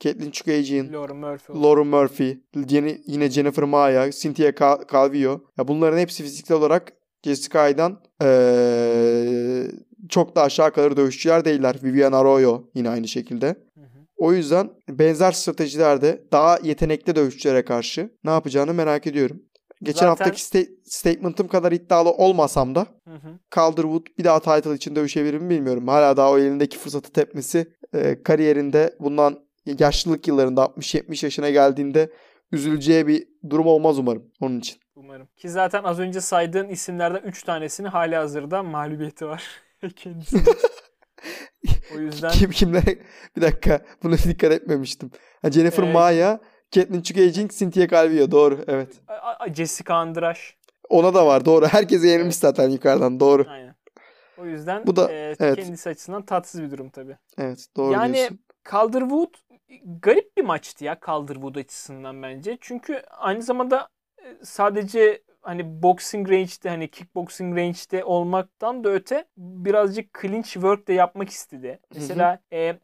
[0.00, 4.52] Caitlyn Chukagian, Lauren Murphy, Lauren Murphy, yine, yine Jennifer Maia, Cynthia
[4.92, 5.40] Calvillo.
[5.58, 6.92] Ya bunların hepsi fiziksel olarak
[7.24, 9.66] Jessica Ay'dan ee,
[10.08, 11.76] çok da aşağı kalır dövüşçüler değiller.
[11.82, 13.46] Vivian Arroyo yine aynı şekilde.
[13.46, 13.98] Hı hı.
[14.16, 19.42] O yüzden benzer stratejilerde daha yetenekli dövüşçülere karşı ne yapacağını merak ediyorum.
[19.82, 20.08] Geçen Zaten...
[20.08, 23.38] haftaki sta- statement'ım kadar iddialı olmasam da hı hı.
[23.54, 25.88] Calderwood bir daha title için dövüşebilir mi bilmiyorum.
[25.88, 32.10] Hala daha o elindeki fırsatı tepmesi e, kariyerinde bundan yaşlılık yıllarında 60-70 yaşına geldiğinde
[32.52, 34.82] üzüleceği bir durum olmaz umarım onun için.
[34.96, 35.28] Umarım.
[35.36, 39.44] Ki zaten az önce saydığın isimlerden 3 tanesini hali hazırda mağlubiyeti var
[39.96, 40.36] kendisi.
[41.96, 42.30] o yüzden...
[42.30, 42.98] Kim kimlere?
[43.36, 45.10] Bir dakika buna dikkat etmemiştim.
[45.42, 45.92] Ha, Jennifer ee...
[45.92, 48.30] Maya, Caitlyn Chukagian, Cynthia Calvillo.
[48.30, 49.00] Doğru evet.
[49.54, 50.38] Jessica Andrade.
[50.88, 51.66] Ona da var doğru.
[51.66, 52.40] Herkese yenilmiş evet.
[52.40, 53.46] zaten yukarıdan doğru.
[53.48, 53.71] Aynen.
[54.42, 55.56] O yüzden Bu da, e, evet.
[55.56, 57.16] kendisi açısından tatsız bir durum tabii.
[57.38, 58.34] Evet doğru yani, diyorsun.
[58.34, 58.38] Yani
[58.70, 59.34] Calderwood
[60.02, 62.58] garip bir maçtı ya Calderwood açısından bence.
[62.60, 63.88] Çünkü aynı zamanda
[64.42, 71.28] sadece hani boxing range'de hani kickboxing range'de olmaktan da öte birazcık clinch work de yapmak
[71.28, 71.80] istedi.
[71.94, 72.78] Mesela e, e,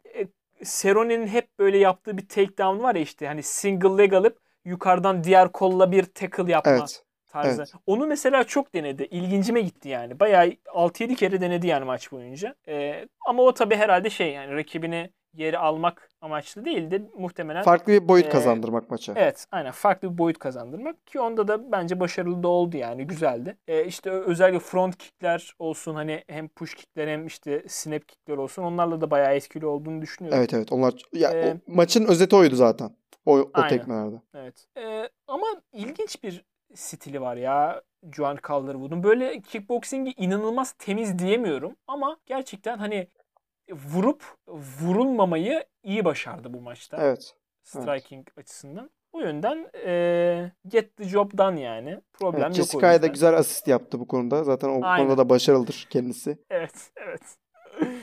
[0.64, 5.52] Cerrone'nin hep böyle yaptığı bir takedown var ya işte hani single leg alıp yukarıdan diğer
[5.52, 6.72] kolla bir tackle yapma.
[6.72, 7.04] Evet
[7.42, 7.62] tarzı.
[7.62, 7.72] Evet.
[7.86, 9.02] Onu mesela çok denedi.
[9.10, 10.20] İlgincime gitti yani.
[10.20, 12.54] Bayağı 6-7 kere denedi yani maç boyunca.
[12.68, 17.92] Ee, ama o tabii herhalde şey yani rakibini yeri almak amaçlı değil de muhtemelen farklı
[17.92, 19.12] bir boyut e, kazandırmak maça.
[19.16, 23.56] Evet, aynen farklı bir boyut kazandırmak ki onda da bence başarılı da oldu yani güzeldi.
[23.68, 28.62] E, işte özellikle front kickler olsun hani hem push kickler hem işte snap kickler olsun
[28.62, 30.38] onlarla da bayağı etkili olduğunu düşünüyorum.
[30.38, 32.90] Evet evet onlar ya ee, o, maçın özeti oydu zaten.
[33.26, 33.68] O o aynen.
[33.68, 34.16] tekmelerde.
[34.34, 34.66] Evet.
[34.78, 39.02] E, ama ilginç bir stili var ya Juan Calderwood'un.
[39.02, 43.08] Böyle kickboxing'i inanılmaz temiz diyemiyorum ama gerçekten hani
[43.70, 46.96] vurup vurulmamayı iyi başardı bu maçta.
[47.00, 47.34] Evet.
[47.62, 48.38] Striking evet.
[48.38, 48.90] açısından.
[49.12, 52.00] O yönden e, get the job done yani.
[52.12, 54.44] Problem evet, yok Jessica'ya da güzel asist yaptı bu konuda.
[54.44, 55.06] Zaten o Aynen.
[55.06, 56.38] konuda da başarılıdır kendisi.
[56.50, 57.22] Evet, evet.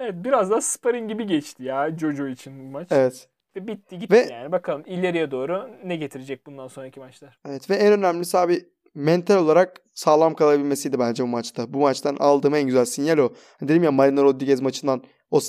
[0.00, 2.88] evet biraz daha sparring gibi geçti ya Jojo için bu maç.
[2.90, 3.28] Evet.
[3.56, 4.52] Ve bitti gitti ve, yani.
[4.52, 7.38] Bakalım ileriye doğru ne getirecek bundan sonraki maçlar.
[7.48, 11.74] Evet ve en önemlisi abi mental olarak sağlam kalabilmesiydi bence bu maçta.
[11.74, 13.32] Bu maçtan aldığım en güzel sinyal o.
[13.60, 15.40] Hani dedim ya Marina Rodriguez maçından o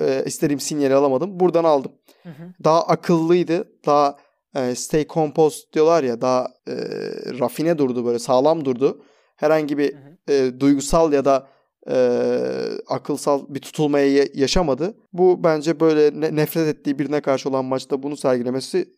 [0.00, 1.40] e, istediğim sinyali alamadım.
[1.40, 1.92] Buradan aldım.
[2.22, 2.52] Hı hı.
[2.64, 3.72] Daha akıllıydı.
[3.86, 4.16] Daha
[4.56, 6.74] e, stay composed diyorlar ya daha e,
[7.40, 9.04] rafine durdu böyle sağlam durdu.
[9.36, 10.32] Herhangi bir hı hı.
[10.32, 11.48] E, duygusal ya da
[11.88, 11.96] e,
[12.86, 14.94] akılsal bir tutulmaya yaşamadı.
[15.12, 18.88] Bu bence böyle ne, nefret ettiği birine karşı olan maçta bunu sergilemesi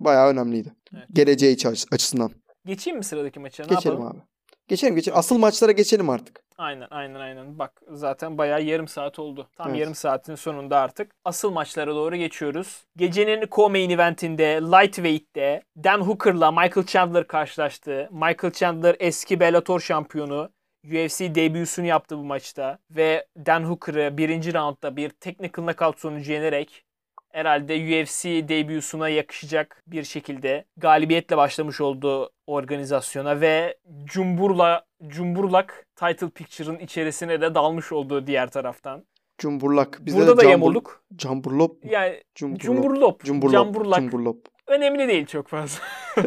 [0.00, 0.72] bayağı önemliydi.
[0.96, 1.06] Evet.
[1.12, 1.56] Geleceği
[1.92, 2.30] açısından.
[2.66, 3.62] Geçeyim mi sıradaki maça?
[3.62, 4.16] Ne geçelim yapalım?
[4.16, 4.22] abi.
[4.68, 5.18] Geçelim geçelim.
[5.18, 6.42] Asıl maçlara geçelim artık.
[6.58, 7.58] Aynen aynen aynen.
[7.58, 9.48] Bak zaten bayağı yarım saat oldu.
[9.56, 9.80] Tam evet.
[9.80, 11.10] yarım saatin sonunda artık.
[11.24, 12.84] Asıl maçlara doğru geçiyoruz.
[12.96, 18.08] Gecenin co-main eventinde Lightweight'te Dan Hooker'la Michael Chandler karşılaştı.
[18.12, 20.50] Michael Chandler eski Bellator şampiyonu.
[20.84, 26.84] UFC debüsünü yaptı bu maçta ve Dan Hooker'ı birinci roundda bir technical knockout sonucu yenerek
[27.32, 36.78] herhalde UFC debüsuna yakışacak bir şekilde galibiyetle başlamış olduğu organizasyona ve Cumburla Cumburlak title picture'ın
[36.78, 39.04] içerisine de dalmış olduğu diğer taraftan.
[39.38, 39.98] Cumburlak.
[40.00, 41.04] Bizde Burada da Cambur, yamulduk.
[41.16, 41.84] Camburlop.
[41.84, 42.62] Yani Cumburlop.
[42.62, 43.24] Cumburlop.
[43.24, 43.52] Cumburlop.
[43.52, 43.98] Camburlak.
[44.00, 44.46] Cumburlop.
[44.66, 45.80] Önemli değil çok fazla.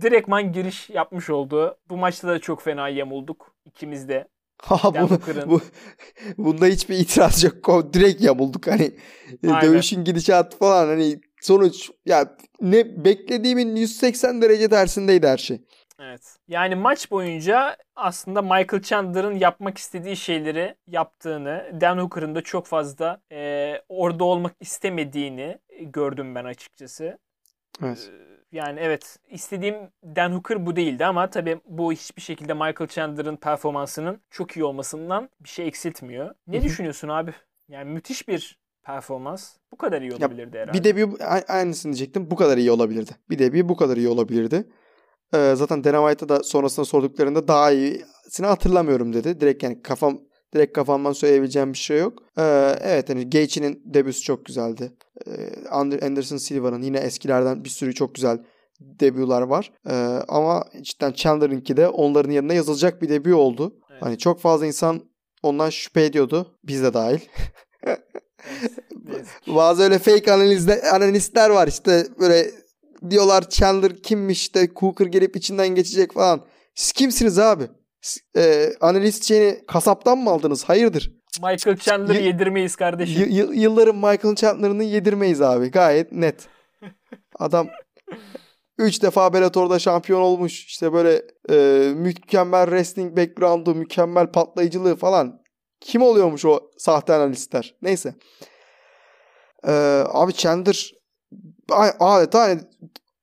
[0.00, 1.78] Direktman giriş yapmış oldu.
[1.88, 3.54] Bu maçta da çok fena yamulduk.
[3.64, 4.28] ikimiz de.
[4.60, 5.10] Ha bu,
[5.46, 5.60] bu,
[6.38, 7.92] bunda hiçbir itiraz yok.
[7.94, 8.92] Direkt yamulduk hani.
[9.46, 9.62] Aynen.
[9.62, 15.60] Dövüşün gidişatı falan hani sonuç ya ne beklediğimin 180 derece tersindeydi her şey.
[16.00, 16.36] Evet.
[16.48, 23.20] Yani maç boyunca aslında Michael Chandler'ın yapmak istediği şeyleri yaptığını, Dan Hooker'ın da çok fazla
[23.32, 27.18] e, orada olmak istemediğini gördüm ben açıkçası.
[27.82, 28.10] Evet.
[28.52, 34.20] Yani evet istediğim Dan Hooker bu değildi ama tabii bu hiçbir şekilde Michael Chandler'ın performansının
[34.30, 36.34] çok iyi olmasından bir şey eksiltmiyor.
[36.46, 37.34] Ne düşünüyorsun abi?
[37.68, 39.56] Yani müthiş bir performans.
[39.72, 40.78] Bu kadar iyi olabilirdi herhalde.
[40.78, 42.30] Bir debut a- aynısını diyecektim.
[42.30, 43.10] Bu kadar iyi olabilirdi.
[43.30, 44.68] Bir debut bu kadar iyi olabilirdi.
[45.34, 49.40] Ee, zaten Dana White'a da sonrasında sorduklarında daha iyisini hatırlamıyorum dedi.
[49.40, 50.20] Direkt yani kafam
[50.54, 52.22] direkt kafamdan söyleyebileceğim bir şey yok.
[52.38, 54.92] Ee, evet hani Gaethje'nin debüsü çok güzeldi.
[55.26, 55.30] Ee,
[55.70, 58.38] Ander- Anderson Silva'nın yine eskilerden bir sürü çok güzel
[58.80, 59.72] debüler var.
[59.90, 59.94] Ee,
[60.28, 63.74] ama cidden Chandler'ınki de onların yanına yazılacak bir debü oldu.
[63.90, 64.02] Evet.
[64.02, 65.02] Hani çok fazla insan
[65.42, 66.58] ondan şüphe ediyordu.
[66.64, 67.20] Biz de dahil.
[69.46, 72.50] Bazı öyle fake analizde, analistler var işte böyle
[73.10, 76.40] diyorlar Chandler kimmiş işte Cooker gelip içinden geçecek falan.
[76.74, 77.64] Siz kimsiniz abi?
[78.36, 80.64] E, analist şeyini kasaptan mı aldınız?
[80.64, 81.12] Hayırdır?
[81.42, 83.30] Michael Chandler'ı Y- yedirmeyiz kardeşim.
[83.30, 85.70] Y- y- yılların Michael Chandler'ını yedirmeyiz abi.
[85.70, 86.48] Gayet net.
[87.38, 87.68] Adam
[88.78, 90.66] 3 defa Bellator'da şampiyon olmuş.
[90.66, 91.54] İşte böyle e,
[91.94, 95.40] mükemmel wrestling background'u, mükemmel patlayıcılığı falan.
[95.80, 97.74] Kim oluyormuş o sahte analistler?
[97.82, 98.14] Neyse.
[99.66, 99.72] E,
[100.08, 100.92] abi Chandler
[102.00, 102.60] adeta hani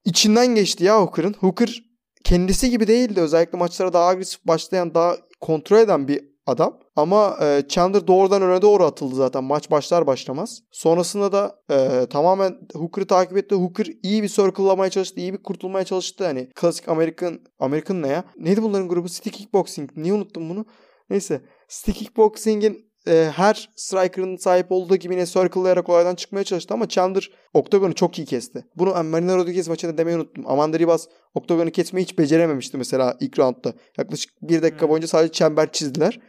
[0.06, 1.34] içinden geçti ya Hooker'ın.
[1.34, 1.84] Hooker
[2.24, 3.22] kendisi gibi değildi.
[3.22, 6.80] Özellikle maçlara daha agresif başlayan, daha kontrol eden bir adam.
[6.96, 10.62] Ama e, Chandler doğrudan öne doğru atıldı zaten maç başlar başlamaz.
[10.72, 13.56] Sonrasında da e, tamamen Hooker'ı takip etti.
[13.56, 16.26] Hooker iyi bir circle'lamaya çalıştı, iyi bir kurtulmaya çalıştı.
[16.26, 18.24] Hani klasik American, American ne ya?
[18.38, 19.10] Neydi bunların grubu?
[19.10, 19.90] Stick Kickboxing.
[19.96, 20.66] Niye unuttum bunu?
[21.10, 21.42] Neyse.
[21.68, 27.32] Stick Kickboxing'in e, her striker'ın sahip olduğu gibi yine circle'layarak olaydan çıkmaya çalıştı ama Chandler
[27.54, 28.66] Octagon'u çok iyi kesti.
[28.76, 30.44] Bunu ben Marina Rodriguez maçında demeyi unuttum.
[30.48, 33.74] Amanda Ribas Octagon'u kesmeyi hiç becerememişti mesela ilk roundda.
[33.98, 34.90] Yaklaşık bir dakika Hmm.
[34.90, 36.20] boyunca sadece çember çizdiler.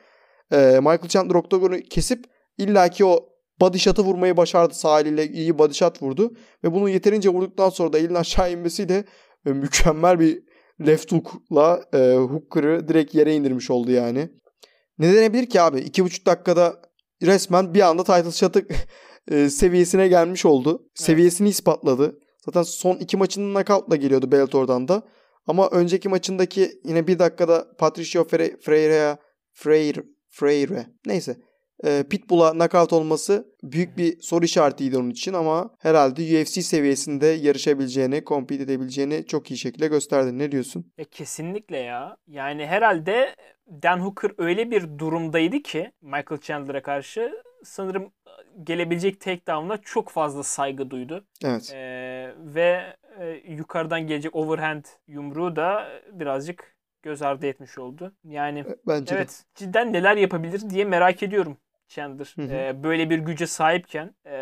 [0.53, 2.25] Ee, Michael Chandler Octagon'u kesip
[2.59, 3.29] illaki o
[3.61, 4.75] body shot'ı vurmayı başardı.
[4.75, 6.33] Sağ eliyle iyi body shot vurdu.
[6.65, 9.05] Ve bunu yeterince vurduktan sonra da elin aşağı inmesiyle
[9.47, 10.43] e, mükemmel bir
[10.87, 14.29] left hook'la e, Hooker'ı direkt yere indirmiş oldu yani.
[14.99, 15.79] Ne denebilir ki abi?
[15.79, 16.83] 2,5 dakikada
[17.23, 18.67] resmen bir anda title shot'ı
[19.31, 20.89] e, seviyesine gelmiş oldu.
[20.95, 22.19] Seviyesini ispatladı.
[22.45, 25.03] Zaten son iki maçının knockout'la geliyordu Bellator'dan da.
[25.47, 29.19] Ama önceki maçındaki yine bir dakikada Patricio Fre- Freire
[29.53, 31.37] Freire Freire neyse
[31.85, 38.23] e, Pitbull'a knockout olması büyük bir soru işaretiydi onun için ama herhalde UFC seviyesinde yarışabileceğini,
[38.27, 40.39] compete edebileceğini çok iyi şekilde gösterdi.
[40.39, 40.93] Ne diyorsun?
[40.99, 42.17] Ya kesinlikle ya.
[42.27, 43.35] Yani herhalde
[43.83, 47.33] Dan Hooker öyle bir durumdaydı ki Michael Chandler'a karşı
[47.65, 48.13] sanırım
[48.65, 51.25] gelebilecek takedown'a çok fazla saygı duydu.
[51.45, 51.73] Evet.
[51.75, 58.13] Ee, ve e, yukarıdan gelecek overhand yumruğu da birazcık göz ardı etmiş oldu.
[58.25, 59.19] Yani Bence de.
[59.19, 61.57] evet cidden neler yapabilir diye merak ediyorum
[61.89, 62.33] Chandler.
[62.37, 62.53] Hı hı.
[62.53, 64.39] Ee, böyle bir güce sahipken e,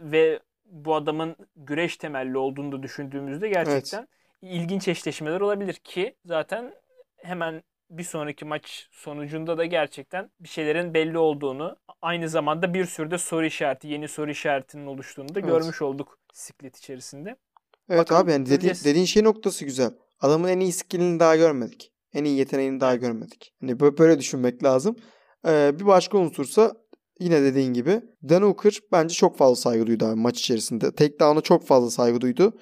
[0.00, 4.08] ve bu adamın güreş temelli olduğunu da düşündüğümüzde gerçekten
[4.42, 6.74] ilginç eşleşmeler olabilir ki zaten
[7.16, 13.10] hemen bir sonraki maç sonucunda da gerçekten bir şeylerin belli olduğunu aynı zamanda bir sürü
[13.10, 15.48] de soru işareti, yeni soru işaretinin oluştuğunu da Evet.
[15.50, 17.36] görmüş olduk siklet içerisinde.
[17.88, 19.90] Evet Bakalım, abi yani dedi- dediğin şey noktası güzel.
[20.20, 21.92] Adamın en iyi skillini daha görmedik.
[22.14, 23.52] En iyi yeteneğini daha görmedik.
[23.60, 24.96] Hani bö- böyle düşünmek lazım.
[25.48, 26.74] Ee, bir başka unsursa
[27.20, 30.90] yine dediğin gibi Dan Hooker bence çok fazla saygı duydu abi maç içerisinde.
[30.94, 32.58] Takedown'a çok fazla saygı duydu.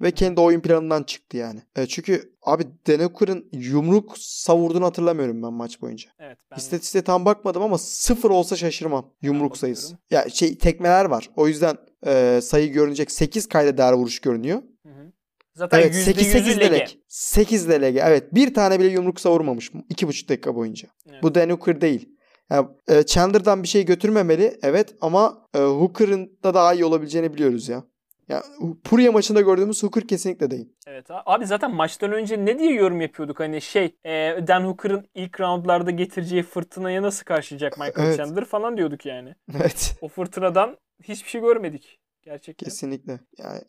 [0.00, 1.62] Ve kendi oyun planından çıktı yani.
[1.76, 6.10] E, çünkü abi Dan Hooker'ın yumruk savurduğunu hatırlamıyorum ben maç boyunca.
[6.18, 9.98] Evet ben İstatistiğe tam bakmadım ama sıfır olsa şaşırmam yumruk sayısı.
[10.10, 11.30] Ya şey tekmeler var.
[11.36, 13.10] O yüzden e, sayı görünecek.
[13.10, 14.62] 8 kayda değer vuruş görünüyor.
[14.82, 15.12] Hı hı.
[15.54, 16.70] Zaten Evet yüzde 8 8 yüzü lege.
[16.70, 16.98] delek.
[17.08, 18.02] 8 delege.
[18.04, 20.88] Evet bir tane bile yumruk savurmamış 2,5 dakika boyunca.
[21.10, 21.22] Evet.
[21.22, 22.15] Bu Dan Hooker değil.
[22.50, 27.68] Ya, e, Chandler'dan bir şey götürmemeli evet ama e, Hooker'ın da daha iyi olabileceğini biliyoruz
[27.68, 27.84] ya.
[28.28, 28.42] Ya
[28.84, 30.68] Purya maçında gördüğümüz Hooker kesinlikle değil.
[30.86, 34.10] Evet abi zaten maçtan önce ne diye yorum yapıyorduk hani şey e,
[34.48, 38.16] Dan Hooker'ın ilk roundlarda getireceği fırtınaya nasıl karşılayacak Michael Evet.
[38.16, 39.34] Chandler falan diyorduk yani.
[39.60, 39.96] Evet.
[40.00, 42.64] O fırtınadan hiçbir şey görmedik gerçekten.
[42.64, 43.20] Kesinlikle.
[43.38, 43.60] Yani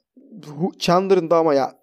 [0.80, 1.76] Chandler'ın da ama ya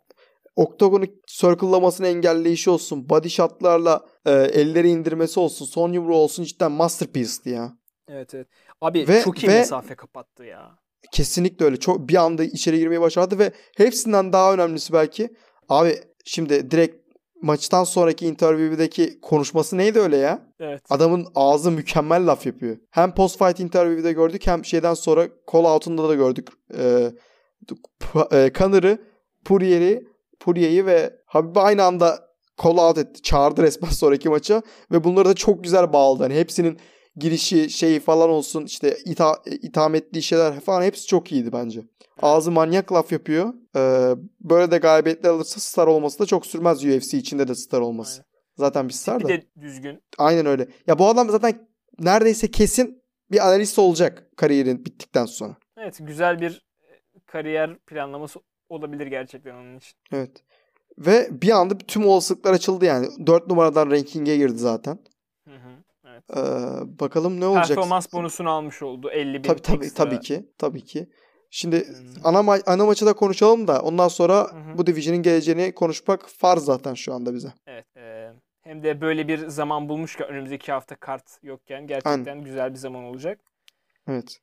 [0.57, 3.09] Octagon'u circle'lamasını engelleyişi olsun.
[3.09, 5.65] Body shot'larla e, elleri indirmesi olsun.
[5.67, 7.73] Son yumruğu olsun cidden masterpiece'ti ya.
[8.09, 8.49] Evet evet.
[8.81, 10.79] Abi Ve- çok iyi ve- mesafe kapattı ya.
[11.13, 11.77] Kesinlikle öyle.
[11.77, 15.29] Çok bir anda içeri girmeyi başardı ve hepsinden daha önemlisi belki.
[15.69, 17.05] Abi şimdi direkt
[17.43, 20.53] maçtan sonraki interview'deki konuşması neydi öyle ya?
[20.61, 20.83] Evet.
[20.91, 22.77] Adamın ağzı mükemmel laf yapıyor.
[22.91, 26.49] Hem post fight interview'de gördük hem şeyden sonra call out'unda da gördük.
[26.79, 27.13] Ee,
[28.55, 28.99] Connor'ı,
[29.45, 30.07] Poirier'i,
[30.45, 32.29] Poirier'i ve Habib'i aynı anda
[32.63, 33.23] call out etti.
[33.23, 36.23] Çağırdı resmen sonraki maça ve bunları da çok güzel bağladı.
[36.23, 36.79] Hani hepsinin
[37.17, 41.83] girişi şeyi falan olsun işte ita, itham ettiği şeyler falan hepsi çok iyiydi bence.
[42.23, 43.55] Ağzı manyak laf yapıyor.
[43.77, 48.23] Ee, böyle de galibiyetler alırsa star olması da çok sürmez UFC içinde de star olması.
[48.23, 48.25] Aynen.
[48.57, 49.37] Zaten bir star Tipi da.
[49.37, 50.03] de düzgün.
[50.19, 50.69] Aynen öyle.
[50.87, 55.57] Ya bu adam zaten neredeyse kesin bir analist olacak kariyerin bittikten sonra.
[55.77, 59.93] Evet güzel bir e, kariyer planlaması olabilir gerçekten onun için.
[60.13, 60.31] Evet.
[60.99, 63.27] Ve bir anda tüm olasılıklar açıldı yani.
[63.27, 64.99] 4 numaradan ranking'e girdi zaten.
[65.49, 65.71] Hı hı.
[66.09, 66.25] Evet.
[66.37, 67.69] Ee, bakalım ne olacak.
[67.69, 70.05] Performans bonusunu almış oldu 50 bin Tabii tabii ekstra.
[70.05, 70.47] tabii ki.
[70.59, 71.09] Tabii ki.
[71.51, 71.95] Şimdi Hmm.
[72.25, 74.79] ana, ma- ana maçı da konuşalım da ondan sonra Hı hı.
[74.79, 77.53] bu division'ın geleceğini konuşmak farz zaten şu anda bize.
[77.67, 77.87] Evet.
[77.97, 78.31] e,
[78.63, 83.41] hem de böyle bir zaman bulmuşken önümüzdeki hafta kart yokken gerçekten güzel bir zaman olacak.
[84.09, 84.39] Evet.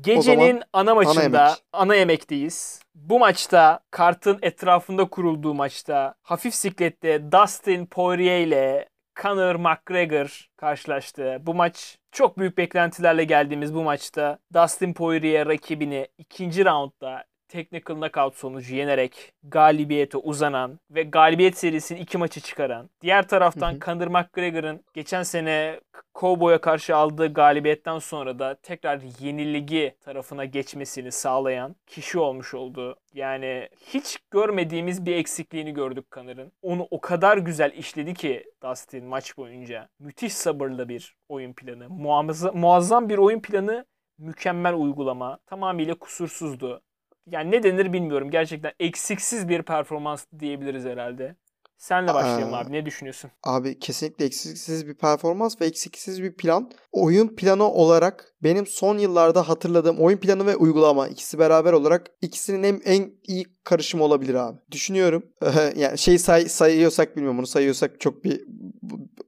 [0.00, 1.64] Gecenin ana maçında yemek.
[1.72, 2.80] ana yemekteyiz.
[2.94, 8.88] Bu maçta kartın etrafında kurulduğu maçta hafif siklette Dustin Poirier ile
[9.22, 11.38] Conor McGregor karşılaştı.
[11.40, 18.36] Bu maç çok büyük beklentilerle geldiğimiz bu maçta Dustin Poirier rakibini ikinci roundda technical knockout
[18.36, 22.90] sonucu yenerek galibiyete uzanan ve galibiyet serisinin iki maçı çıkaran.
[23.00, 23.80] Diğer taraftan Hı hı.
[23.80, 25.80] Conor McGregor'ın geçen sene
[26.14, 32.96] Cowboy'a karşı aldığı galibiyetten sonra da tekrar yeniligi tarafına geçmesini sağlayan kişi olmuş oldu.
[33.14, 36.52] Yani hiç görmediğimiz bir eksikliğini gördük Connor'ın.
[36.62, 39.88] Onu o kadar güzel işledi ki Dustin maç boyunca.
[39.98, 41.88] Müthiş sabırlı bir oyun planı.
[41.88, 43.86] Muazzam, muazzam bir oyun planı.
[44.18, 45.38] Mükemmel uygulama.
[45.46, 46.82] Tamamıyla kusursuzdu.
[47.30, 48.30] Yani ne denir bilmiyorum.
[48.30, 51.36] Gerçekten eksiksiz bir performans diyebiliriz herhalde.
[51.78, 52.58] Senle başlayalım Aa.
[52.58, 52.72] abi.
[52.72, 53.30] Ne düşünüyorsun?
[53.44, 56.70] Abi kesinlikle eksiksiz bir performans ve eksiksiz bir plan.
[56.92, 62.62] Oyun planı olarak benim son yıllarda hatırladığım oyun planı ve uygulama ikisi beraber olarak ikisinin
[62.62, 64.58] en, en iyi karışımı olabilir abi.
[64.70, 65.22] Düşünüyorum.
[65.76, 68.40] yani şey say, sayıyorsak bilmiyorum bunu sayıyorsak çok bir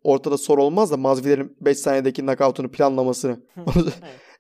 [0.05, 3.41] ortada soru olmaz da Mazviler'in 5 saniyedeki knockout'unu planlamasını.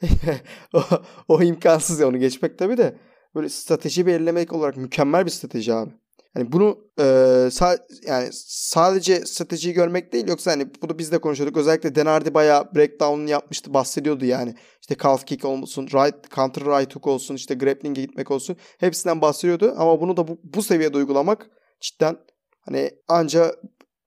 [0.74, 0.80] O,
[1.28, 2.96] o imkansız ya onu geçmek tabii de.
[3.34, 5.90] Böyle strateji belirlemek olarak mükemmel bir strateji abi.
[6.34, 7.02] Hani bunu e,
[7.50, 11.56] sa- yani sadece stratejiyi görmek değil yoksa hani bunu biz de konuşuyorduk.
[11.56, 14.54] Özellikle Denardi bayağı breakdown'unu yapmıştı bahsediyordu yani.
[14.80, 18.56] İşte calf kick olsun, right, counter right hook olsun, işte grappling'e gitmek olsun.
[18.78, 22.16] Hepsinden bahsediyordu ama bunu da bu, bu seviyede uygulamak cidden
[22.60, 23.54] hani anca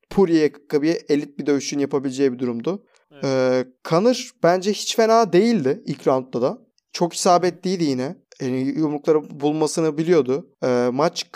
[0.10, 2.86] Poirier gibi elit bir dövüşün yapabileceği bir durumdu.
[3.12, 3.24] Evet.
[3.26, 6.58] Ee, Conor bence hiç fena değildi ilk roundda da.
[6.94, 8.16] Çok isabetliydi yine.
[8.42, 10.50] Yani yumrukları bulmasını biliyordu.
[10.64, 11.32] Ee, maç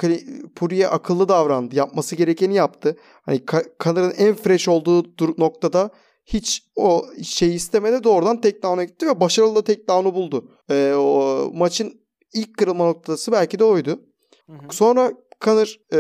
[0.55, 1.75] Poirier akıllı davrandı.
[1.75, 2.97] Yapması gerekeni yaptı.
[3.21, 5.03] Hani Ka- Conor'ın en fresh olduğu
[5.37, 5.89] noktada
[6.25, 8.03] hiç o şeyi istemedi.
[8.03, 10.51] Doğrudan takedown'a gitti ve başarılı da takedown'u buldu.
[10.69, 11.93] Ee, o maçın
[12.33, 13.99] ilk kırılma noktası belki de oydu.
[14.47, 14.57] Hı hı.
[14.71, 15.99] Sonra Conor e,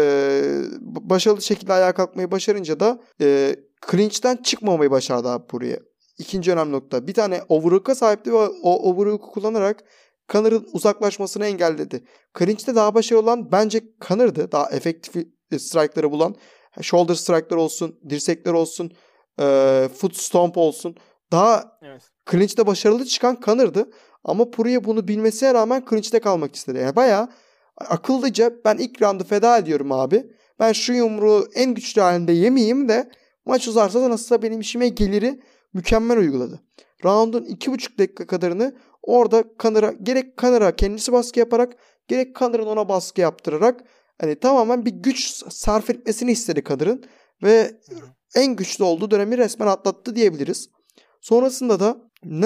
[0.81, 3.55] başarılı şekilde ayağa kalkmayı başarınca da e,
[3.91, 5.79] clinch'ten çıkmamayı başardı abi Poirier.
[6.19, 7.07] İkinci önemli nokta.
[7.07, 9.83] Bir tane overhook'a sahipti ve o overhook'u kullanarak
[10.29, 12.03] Conor'ın uzaklaşmasını engelledi.
[12.39, 14.51] Clinch'te daha başarılı olan bence Conor'dı.
[14.51, 15.15] Daha efektif
[15.57, 16.35] strike'ları bulan.
[16.81, 18.91] Shoulder strike'lar olsun, dirsekler olsun,
[19.39, 20.95] e, foot stomp olsun.
[21.31, 22.01] Daha Evet.
[22.31, 23.89] clinch'te başarılı çıkan Connor'dı.
[24.23, 26.77] Ama Poirier bunu bilmesine rağmen clinch'te kalmak istedi.
[26.79, 27.29] Yani bayağı
[27.77, 30.31] akıllıca ben ilk roundu feda ediyorum abi.
[30.59, 33.11] Ben şu yumruğu en güçlü halinde yemeyeyim de
[33.45, 35.39] maç uzarsa da nasılsa benim işime geliri
[35.73, 36.59] mükemmel uyguladı.
[37.03, 38.75] Round'un 2,5 dakika kadarını
[39.05, 43.83] orada Connor'a gerek Connor'a kendisi baskı yaparak gerek Connor'ın ona baskı yaptırarak
[44.21, 47.03] hani tamamen bir güç sarf etmesini istedi Connor'ın
[47.43, 47.71] ve
[48.35, 50.69] en güçlü olduğu dönemi resmen atlattı diyebiliriz.
[51.21, 51.97] Sonrasında da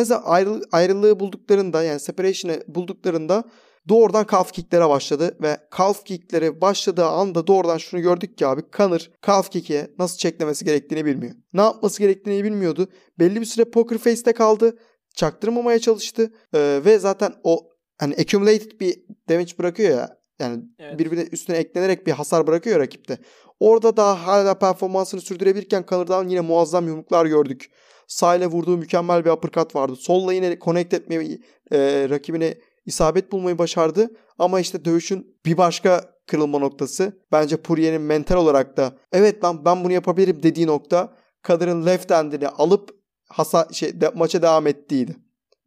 [0.04, 3.44] zaman ayrı, ayrılığı bulduklarında yani separation'ı bulduklarında
[3.90, 9.10] doğrudan calf kick'lere başladı ve calf kick'lere başladığı anda doğrudan şunu gördük ki abi Conor
[9.28, 11.36] calf kick'e nasıl çeklemesi gerektiğini bilmiyor.
[11.54, 12.88] Ne yapması gerektiğini bilmiyordu.
[13.20, 14.78] Belli bir süre poker face'te kaldı.
[15.20, 16.32] Çaktırmamaya çalıştı.
[16.54, 20.18] Ee, ve zaten o hani accumulated bir damage bırakıyor ya.
[20.40, 21.00] Yani Evet.
[21.00, 23.18] birbirine üstüne eklenerek bir hasar bırakıyor rakipte.
[23.60, 27.72] Orada daha hala performansını sürdürebilirken Connor'dan yine muazzam yumruklar gördük.
[28.08, 29.96] Sağ ile vurduğu mükemmel bir uppercut vardı.
[29.96, 34.10] Solla yine connect etmeyi, e, rakibine isabet bulmayı başardı.
[34.38, 37.20] Ama işte dövüşün bir başka kırılma noktası.
[37.32, 41.14] Bence Poirier'in mental olarak da evet lan ben bunu yapabilirim dediği nokta
[41.48, 42.99] Connor'ın left hand'ini alıp
[43.30, 45.16] hasa, şey, de, maça devam ettiğiydi.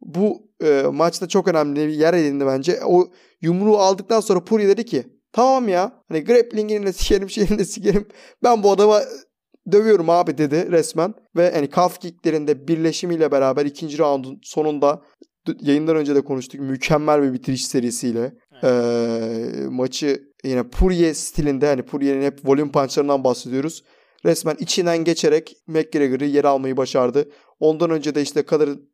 [0.01, 2.79] Bu e, maçta çok önemli bir yer edindi bence.
[2.85, 7.65] O yumruğu aldıktan sonra Poirier dedi ki tamam ya hani grappling'ini de sikerim şeyini de
[7.65, 8.07] sikerim.
[8.43, 9.01] Ben bu adama
[9.71, 11.13] dövüyorum abi dedi resmen.
[11.35, 15.01] Ve hani calf kicklerinde birleşimiyle beraber ikinci roundun sonunda
[15.61, 16.61] yayından önce de konuştuk.
[16.61, 18.33] Mükemmel bir bitiriş serisiyle.
[18.63, 18.69] Ee,
[19.69, 23.83] maçı yine Poirier stilinde hani Poirier'in hep volume punchlarından bahsediyoruz.
[24.25, 27.29] Resmen içinden geçerek McGregor'ı yer almayı başardı.
[27.63, 28.89] Ondan önce de işte Connor'ın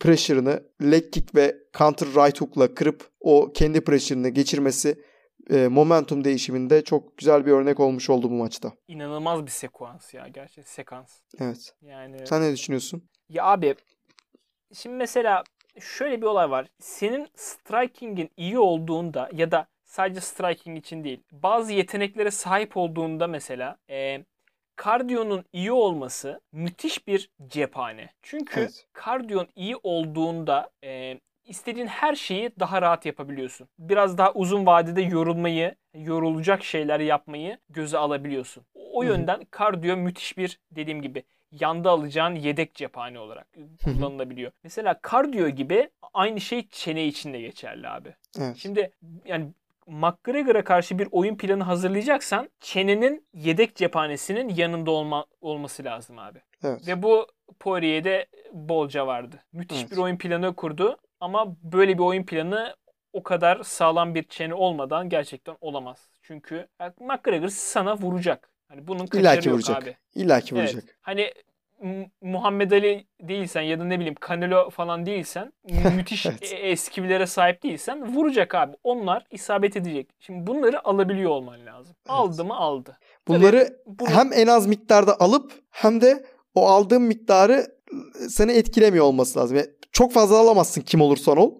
[0.00, 5.02] pressure'ını leg kick ve counter right hook'la kırıp o kendi pressure'ını geçirmesi
[5.50, 8.72] e, momentum değişiminde çok güzel bir örnek olmuş oldu bu maçta.
[8.88, 11.20] İnanılmaz bir sekans ya gerçekten sekans.
[11.40, 11.74] Evet.
[11.82, 13.08] Yani Sen ne düşünüyorsun?
[13.28, 13.74] ya abi
[14.74, 15.44] şimdi mesela
[15.80, 16.66] şöyle bir olay var.
[16.80, 21.22] Senin striking'in iyi olduğunda ya da sadece striking için değil.
[21.32, 24.24] Bazı yeteneklere sahip olduğunda mesela e,
[24.76, 28.10] kardiyonun iyi olması müthiş bir cephane.
[28.22, 28.86] Çünkü Evet.
[28.92, 33.68] kardiyon iyi olduğunda e, istediğin her şeyi daha rahat yapabiliyorsun.
[33.78, 38.64] Biraz daha uzun vadede yorulmayı, yorulacak şeyler yapmayı göze alabiliyorsun.
[38.74, 39.10] O Hı hı.
[39.10, 43.46] yönden kardiyo müthiş bir dediğim gibi yanda alacağın yedek cephane olarak
[43.84, 44.52] kullanılabiliyor.
[44.62, 48.14] Mesela kardiyo gibi aynı şey çene için de geçerli abi.
[48.40, 48.56] Evet.
[48.56, 48.90] Şimdi
[49.24, 49.46] yani
[49.86, 56.38] McGregor'a karşı bir oyun planı hazırlayacaksan çenenin yedek cephanesinin yanında olma, olması lazım abi.
[56.64, 56.88] Evet.
[56.88, 57.26] Ve bu
[57.60, 59.36] Poirier'de bolca vardı.
[59.52, 59.90] Müthiş Evet.
[59.92, 62.76] bir oyun planı kurdu ama böyle bir oyun planı
[63.12, 66.08] o kadar sağlam bir çene olmadan gerçekten olamaz.
[66.22, 66.68] Çünkü
[67.00, 68.50] McGregor sana vuracak.
[68.68, 69.82] Hani bunun kaçarı yok vuracak.
[69.82, 69.96] abi.
[70.14, 70.74] İlla ki Evet.
[70.74, 70.98] vuracak.
[71.02, 71.32] Hani M-
[72.22, 75.52] Muhammed Ali değilsen ya da ne bileyim Canelo falan değilsen
[75.96, 76.52] müthiş Evet.
[76.52, 78.76] e- eskivilere sahip değilsen vuracak abi.
[78.84, 80.10] Onlar isabet edecek.
[80.20, 81.96] Şimdi bunları alabiliyor olman lazım.
[82.08, 82.98] Aldı mı aldı.
[83.28, 86.24] Bunları Bunu- hem en az miktarda alıp hem de
[86.54, 87.66] o aldığın miktarı
[88.28, 89.56] seni etkilemiyor olması lazım.
[89.56, 91.50] Yani çok fazla alamazsın kim olursan ol.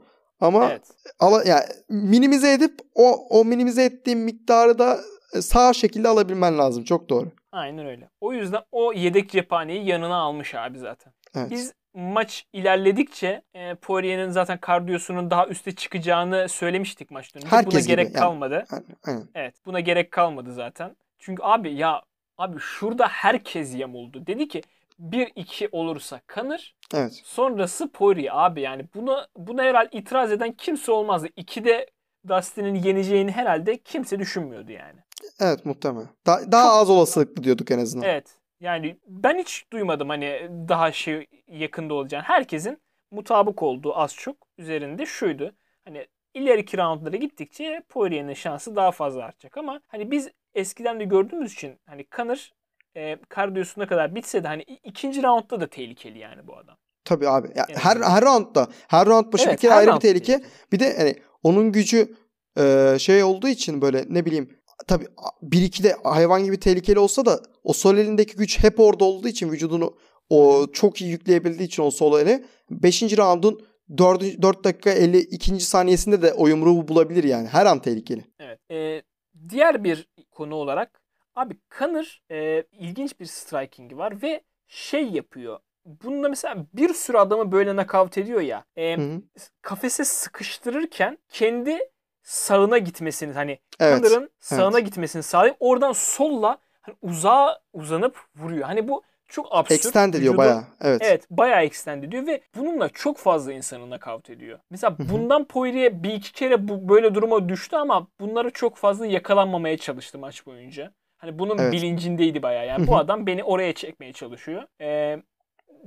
[0.41, 0.83] Ama evet.
[1.21, 5.01] ala, yani minimize edip o o minimize ettiğin miktarı da
[5.41, 6.85] sağ şekilde alabilmen lazım.
[6.85, 7.31] Çok doğru.
[7.55, 8.09] Aynen öyle.
[8.21, 11.13] O yüzden o yedek cephaneyi yanına almış abi zaten.
[11.37, 11.51] Evet.
[11.51, 17.57] Biz maç ilerledikçe e, Poirier'in zaten kardiyosunun daha üste çıkacağını söylemiştik maçtan önce.
[17.57, 18.15] Herkes Buna gibi gerek yani.
[18.15, 18.65] kalmadı.
[19.07, 19.29] Aynen.
[19.35, 20.97] Evet buna gerek kalmadı zaten.
[21.19, 22.03] Çünkü abi ya
[22.39, 24.27] abi şurada herkes yamuldu.
[24.27, 24.63] Dedi ki
[25.01, 26.75] 1-2 olursa kanır.
[26.95, 27.21] Evet.
[27.25, 31.27] Sonrası Poirier abi yani buna buna herhalde itiraz eden kimse olmazdı.
[31.27, 31.91] 2'de
[32.29, 35.01] Dustin'in yeneceğini herhalde kimse düşünmüyordu yani.
[35.41, 36.09] Evet muhtemelen.
[36.27, 38.09] Da- daha az olasılıklı diyorduk en azından.
[38.09, 38.27] Evet.
[38.61, 42.25] Yani ben hiç duymadım hani daha şey yakında olacağını.
[42.25, 42.79] Herkesin
[43.11, 45.53] mutabık olduğu az çok üzerinde şuydu.
[45.85, 51.53] Hani ileriki roundlara gittikçe Poirier'in şansı daha fazla artacak ama hani biz eskiden de gördüğümüz
[51.53, 52.53] için hani Kanır
[52.97, 56.77] e, kardiyosuna kadar bitse de hani ikinci roundda da tehlikeli yani bu adam.
[57.05, 57.49] Tabii abi.
[57.57, 60.25] Ya En her her roundda, her round başı Evet, bir kere ayrı bir tehlike.
[60.27, 60.53] tehlikeli.
[60.73, 62.15] Bir de hani onun gücü
[62.59, 65.07] e, şey olduğu için böyle ne bileyim tabii
[65.43, 69.97] 1-2'de hayvan gibi tehlikeli olsa da o sol elindeki güç hep orada olduğu için vücudunu
[70.31, 73.03] o çok iyi yükleyebildiği için o sol eli 5.
[73.03, 73.67] roundun
[73.99, 75.61] 4, 4 dakika 52.
[75.61, 77.49] saniyesinde de o yumruğu bulabilir yani.
[77.49, 78.25] Her an tehlikeli.
[78.39, 78.59] Evet.
[78.71, 79.03] E,
[79.49, 81.01] diğer bir konu olarak
[81.35, 85.59] abi Kanır e, ilginç bir striking'i var ve şey yapıyor.
[85.87, 88.65] Bunda mesela bir sürü adamı böyle knockout ediyor ya.
[88.77, 89.23] E, Hı hı.
[89.63, 91.79] kafese sıkıştırırken kendi
[92.25, 94.03] sağına gitmesini hani Evet.
[94.03, 98.65] Kanır'ın sağına gitmesini sağlayıp oradan solla hani uzağa uzanıp vuruyor.
[98.65, 99.79] Hani bu çok absürt.
[99.79, 100.65] Extend ediyor bayağı.
[100.81, 101.01] Evet.
[101.05, 104.59] Evet bayağı extend ediyor ve bununla çok fazla insanı knockout ediyor.
[104.71, 109.77] Mesela bundan Poirier bir iki kere bu böyle duruma düştü ama bunlara çok fazla yakalanmamaya
[109.79, 110.93] çalıştı maç boyunca.
[111.17, 111.73] Hani bunun Evet.
[111.73, 112.67] bilincindeydi bayağı.
[112.67, 114.63] Yani bu adam beni oraya çekmeye çalışıyor.
[114.81, 115.23] Ee,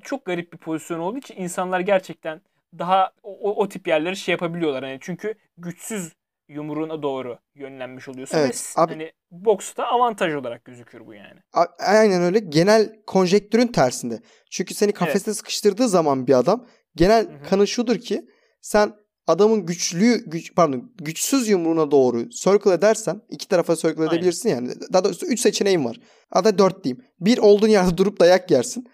[0.03, 2.41] çok garip bir pozisyon olduğu için insanlar gerçekten
[2.79, 4.83] daha o, o- o tip yerleri şey yapabiliyorlar.
[4.83, 6.13] Hani çünkü güçsüz
[6.47, 8.37] yumruğuna doğru yönlenmiş oluyorsun.
[8.37, 11.39] Evet, Ve abi- hani boksta avantaj olarak gözükür bu yani.
[11.79, 12.39] Aynen öyle.
[12.39, 14.19] Genel konjektürün tersinde.
[14.51, 17.49] Çünkü seni kafeste sıkıştırdığı zaman bir adam genel Hı hı.
[17.49, 18.25] kanı şudur ki
[18.61, 18.93] sen
[19.27, 24.11] adamın güçlü güç pardon güçsüz yumruğuna doğru circle edersen iki tarafa circle Aynen.
[24.11, 24.69] edebilirsin yani.
[24.93, 25.99] Daha doğrusu 3 seçeneğin var.
[26.29, 27.03] Hatta 4 diyeyim.
[27.19, 28.87] Bir olduğun yerde durup dayak yersin.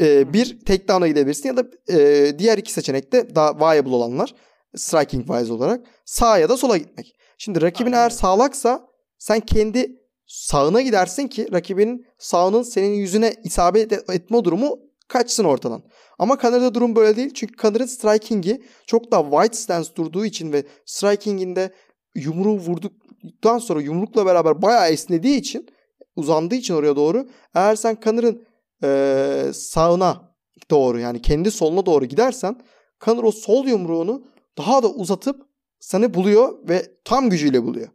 [0.00, 4.34] Ee, bir takedown'a gidebilirsin ya da e, diğer iki seçenek de daha viable olanlar
[4.76, 7.16] striking wise olarak sağa ya da sola gitmek.
[7.38, 13.92] Şimdi rakibin Aynen eğer sağlaksa sen kendi sağına gidersin ki rakibinin sağının senin yüzüne isabet
[13.92, 15.82] et- etme durumu kaçsın ortadan.
[16.18, 17.30] Ama Connor'da durum böyle değil.
[17.34, 21.74] Çünkü Connor'ın striking'i çok daha wide stance durduğu için ve striking'inde
[22.14, 25.68] yumruğu vurduktan sonra yumrukla beraber bayağı esnediği için
[26.16, 28.46] uzandığı için oraya doğru eğer sen Connor'ın
[28.82, 30.34] eee, sağına
[30.70, 32.56] doğru yani kendi soluna doğru gidersen
[33.04, 34.24] Connor o sol yumruğunu
[34.58, 35.42] daha da uzatıp
[35.80, 37.88] seni buluyor ve tam gücüyle buluyor.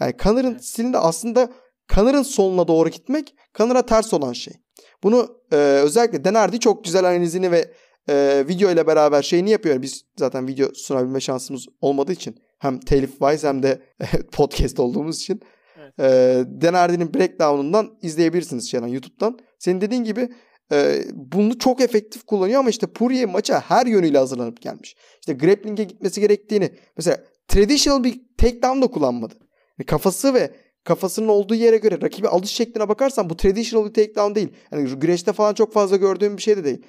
[0.00, 1.52] Yani Connor'ın stilinde aslında
[1.94, 4.54] Connor'ın soluna doğru gitmek Connor'a ters olan şey.
[5.02, 7.72] Bunu e, özellikle Denerdi çok güzel analizini ve
[8.08, 9.82] e, video ile beraber şeyini yapıyor.
[9.82, 13.82] Biz zaten video sunabilme şansımız olmadığı için hem telif wise hem de
[14.32, 15.40] podcast olduğumuz için
[15.76, 15.94] Evet.
[15.98, 19.38] e, Denerdi'nin breakdown'undan izleyebilirsiniz yani YouTube'dan.
[19.58, 20.28] Senin dediğin gibi
[20.72, 24.96] e, bunu çok efektif kullanıyor ama işte Poirier maça her yönüyle hazırlanıp gelmiş.
[25.20, 29.34] İşte grappling'e gitmesi gerektiğini mesela traditional bir takedown da kullanmadı.
[29.78, 30.54] Yani kafası ve
[30.84, 34.48] kafasının olduğu yere göre rakibi alış şekline bakarsan bu traditional bir takedown değil.
[34.72, 36.82] Yani güreşte falan çok fazla gördüğüm bir şey de değil.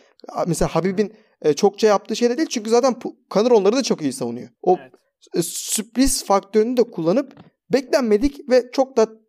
[0.48, 2.50] Mesela Habib'in e, çokça yaptığı şey de değil.
[2.50, 2.96] Çünkü zaten
[3.32, 4.50] Conor onları da çok iyi savunuyor.
[4.62, 4.94] O evet.
[5.36, 7.36] E, sürpriz faktörünü de kullanıp
[7.74, 9.21] beklenmedik ve çok da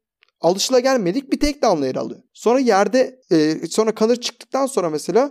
[0.42, 2.20] alışılagelmedik bir takedown'la yer alıyor.
[2.32, 5.30] Sonra yerde e, sonra Conor çıktıktan sonra mesela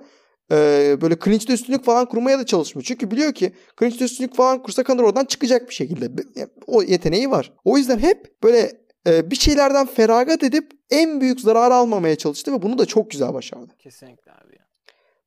[0.52, 2.86] e, böyle clinch'te üstünlük falan kurmaya da çalışmıyor.
[2.86, 6.24] Çünkü biliyor ki clinch'te üstünlük falan kursa Conor oradan çıkacak bir şekilde.
[6.68, 7.54] O yeteneği var.
[7.66, 8.72] O yüzden hep böyle
[9.08, 13.34] e, bir şeylerden feragat edip en büyük zararı almamaya çalıştı ve bunu da çok güzel
[13.34, 13.74] başardı.
[13.80, 14.66] Kesinlikle abi ya.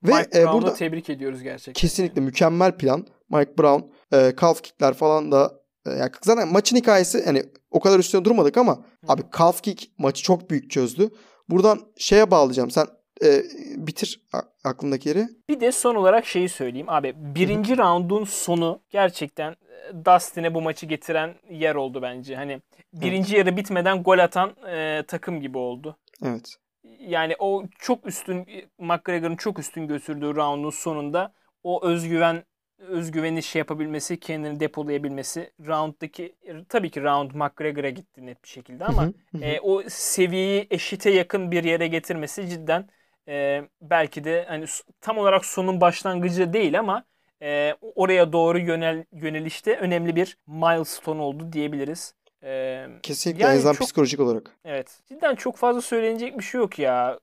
[0.04, 1.72] Ve Mike e, burada tebrik ediyoruz gerçekten.
[1.72, 2.26] Kesinlikle yani.
[2.26, 3.06] mükemmel plan.
[3.30, 3.82] Mike Brown,
[4.16, 8.84] e, calf kickler falan da yani zaten maçın hikayesi hani o kadar üstüne durmadık ama
[9.08, 11.10] abi calf kick maçı çok büyük çözdü.
[11.48, 12.70] Buradan şeye bağlayacağım.
[12.70, 12.86] Sen
[13.24, 13.42] e,
[13.76, 14.20] bitir
[14.64, 15.28] aklındaki yeri.
[15.48, 16.90] Bir de son olarak şeyi söyleyeyim.
[16.90, 22.36] Abi birinci roundun sonu gerçekten e, Dustin'e bu maçı getiren yer oldu bence.
[22.36, 22.62] Hani
[22.92, 25.96] birinci yarı bitmeden gol atan e, takım gibi oldu.
[26.24, 26.56] Evet.
[26.98, 28.46] Yani o çok üstün
[28.78, 31.32] McGregor'ın çok üstün götürdüğü roundun sonunda
[31.62, 32.44] o özgüven
[32.78, 35.52] özgüveni şey yapabilmesi, kendini depolayabilmesi.
[35.66, 36.34] Round'daki
[36.68, 39.12] tabii ki round McGregor'a gitti net bir şekilde ama
[39.42, 42.88] e, o seviyeyi eşite yakın bir yere getirmesi cidden
[43.28, 44.64] e, belki de hani
[45.00, 47.04] tam olarak sonun başlangıcı değil ama
[47.42, 52.14] e, oraya doğru yönel yönelişte önemli bir milestone oldu diyebiliriz.
[52.42, 54.50] E, Kesinlikle yani en azından çok, psikolojik olarak.
[54.64, 55.00] Evet.
[55.08, 57.18] Cidden çok fazla söylenecek bir şey yok ya.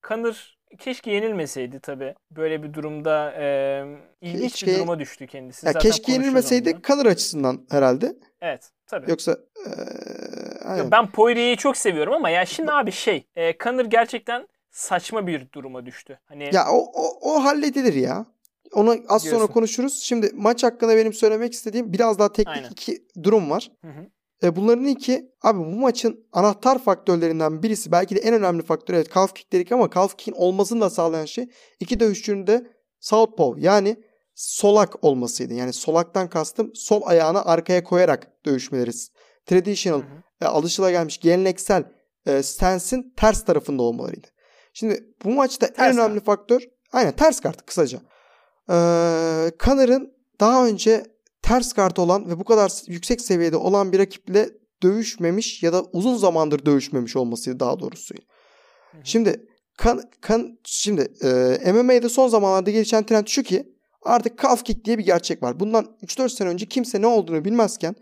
[0.00, 2.14] Kanır keşke yenilmeseydi tabi.
[2.30, 3.84] Böyle bir durumda e,
[4.20, 5.66] ilginç keşke, bir duruma düştü kendisi.
[5.66, 8.16] Ya Zaten keşke yenilmeseydi Kanır açısından herhalde.
[8.40, 9.10] Evet tabi.
[9.10, 9.38] Yoksa
[10.78, 15.52] e, ben Poirier'i çok seviyorum ama ya şimdi abi şey e, Kanır gerçekten saçma bir
[15.52, 16.18] duruma düştü.
[16.24, 18.26] Hani Ya o o, o halledilir ya.
[18.72, 19.30] Onu az Diyorsun.
[19.30, 20.02] sonra konuşuruz.
[20.02, 22.70] Şimdi maç hakkında benim söylemek istediğim biraz daha teknik Aynen.
[22.70, 23.70] iki durum var.
[23.80, 24.06] Hı hı.
[24.42, 29.14] E bunların iki abi bu maçın anahtar faktörlerinden birisi belki de en önemli faktör evet
[29.14, 31.48] calf kick dedik ama calf kick'in olmasını da sağlayan şey
[31.80, 32.66] iki dövüşçünün de
[33.00, 33.96] southpaw yani
[34.34, 35.54] solak olmasıydı.
[35.54, 38.90] Yani solaktan kastım sol ayağını arkaya koyarak dövüşmeleri.
[39.46, 40.22] Traditional, hı hı.
[40.40, 41.84] E, alışılagelmiş, geleneksel
[42.26, 44.26] e, stance'in ters tarafında olmalarıydı.
[44.72, 46.26] Şimdi bu maçta ters en önemli kart.
[46.26, 46.62] faktör
[46.92, 47.98] aynen ters kart kısaca.
[48.70, 51.04] Ee, Connor'ın daha önce
[51.44, 54.48] ters kart olan ve bu kadar yüksek seviyede olan bir rakiple
[54.82, 58.14] dövüşmemiş ya da uzun zamandır dövüşmemiş olması daha doğrusu.
[59.04, 61.12] Şimdi kan, kan şimdi
[61.64, 65.60] e, MMA'de son zamanlarda gelişen trend şu ki artık calf kick diye bir gerçek var.
[65.60, 67.94] Bundan 3-4 sene önce kimse ne olduğunu bilmezken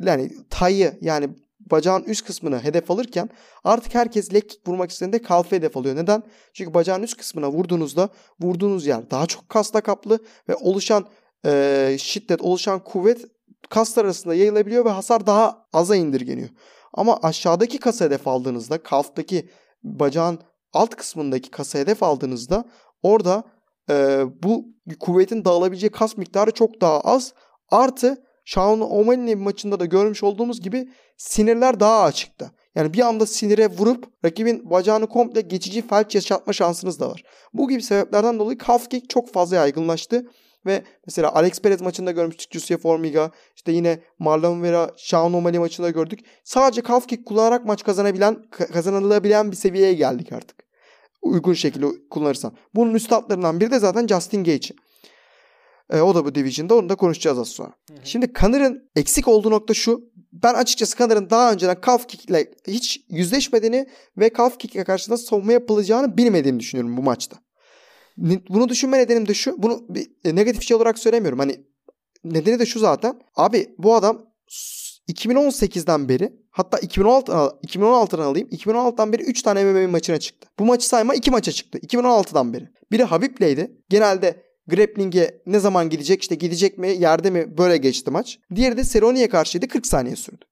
[0.00, 1.28] yani tayı yani
[1.70, 3.28] bacağın üst kısmını hedef alırken
[3.64, 5.96] artık herkes leg kick vurmak istediğinde calf'ı hedef alıyor.
[5.96, 6.22] Neden?
[6.52, 8.08] Çünkü bacağın üst kısmına vurduğunuzda
[8.40, 11.06] vurduğunuz yer daha çok kasla kaplı ve oluşan
[11.46, 13.24] e, şiddet, oluşan kuvvet
[13.70, 16.48] kaslar arasında yayılabiliyor ve hasar daha aza indirgeniyor.
[16.94, 19.50] Ama aşağıdaki kasa hedef aldığınızda, kalftaki
[19.82, 20.38] bacağın
[20.72, 22.64] alt kısmındaki kasa hedef aldığınızda
[23.02, 23.44] orada
[23.90, 24.64] e, bu
[25.00, 27.34] kuvvetin dağılabileceği kas miktarı çok daha az.
[27.70, 32.50] Artı Sean O'Malley maçında da görmüş olduğumuz gibi sinirler daha açıkta.
[32.74, 37.22] Yani bir anda sinire vurup rakibin bacağını komple geçici felç yaşatma şansınız da var.
[37.52, 40.26] Bu gibi sebeplerden dolayı calf kick çok fazla yaygınlaştı.
[40.66, 43.30] Ve mesela Alex Perez maçında görmüştük Jussi Formiga.
[43.56, 46.20] İşte yine Marlon Vera, Sean O'Malley maçında gördük.
[46.44, 50.56] Sadece calf kick kullanarak maç kazanabilen, kazanılabilen bir seviyeye geldik artık.
[51.22, 52.52] Uygun şekilde kullanırsan.
[52.74, 54.68] Bunun üstadlarından biri de zaten Justin Gage.
[55.90, 57.68] E, o da bu division'da onu da konuşacağız az sonra.
[57.68, 57.98] Hı hı.
[58.04, 60.00] Şimdi Connor'ın eksik olduğu nokta şu.
[60.32, 63.86] Ben açıkçası Connor'ın daha önceden calf kick ile hiç yüzleşmediğini
[64.16, 67.36] ve calf kick'e karşısında savunma yapılacağını bilmediğimi düşünüyorum bu maçta.
[68.48, 69.62] Bunu düşünme nedenim de şu.
[69.62, 71.38] Bunu bir e, negatif şey olarak söylemiyorum.
[71.38, 71.60] Hani
[72.24, 73.20] nedeni de şu zaten.
[73.36, 74.22] Abi bu adam
[75.08, 78.48] 2018'den beri hatta 2016 2016'dan alayım.
[78.48, 80.48] 2016'dan beri 3 tane MMA maçına çıktı.
[80.58, 81.78] Bu maçı sayma 2 maça çıktı.
[81.78, 82.68] 2016'dan beri.
[82.92, 83.76] Biri Habib'leydi.
[83.88, 88.38] Genelde grappling'e ne zaman gidecek işte gidecek mi yerde mi böyle geçti maç.
[88.54, 90.44] Diğeri de Cerrone'ye karşıydı 40 saniye sürdü.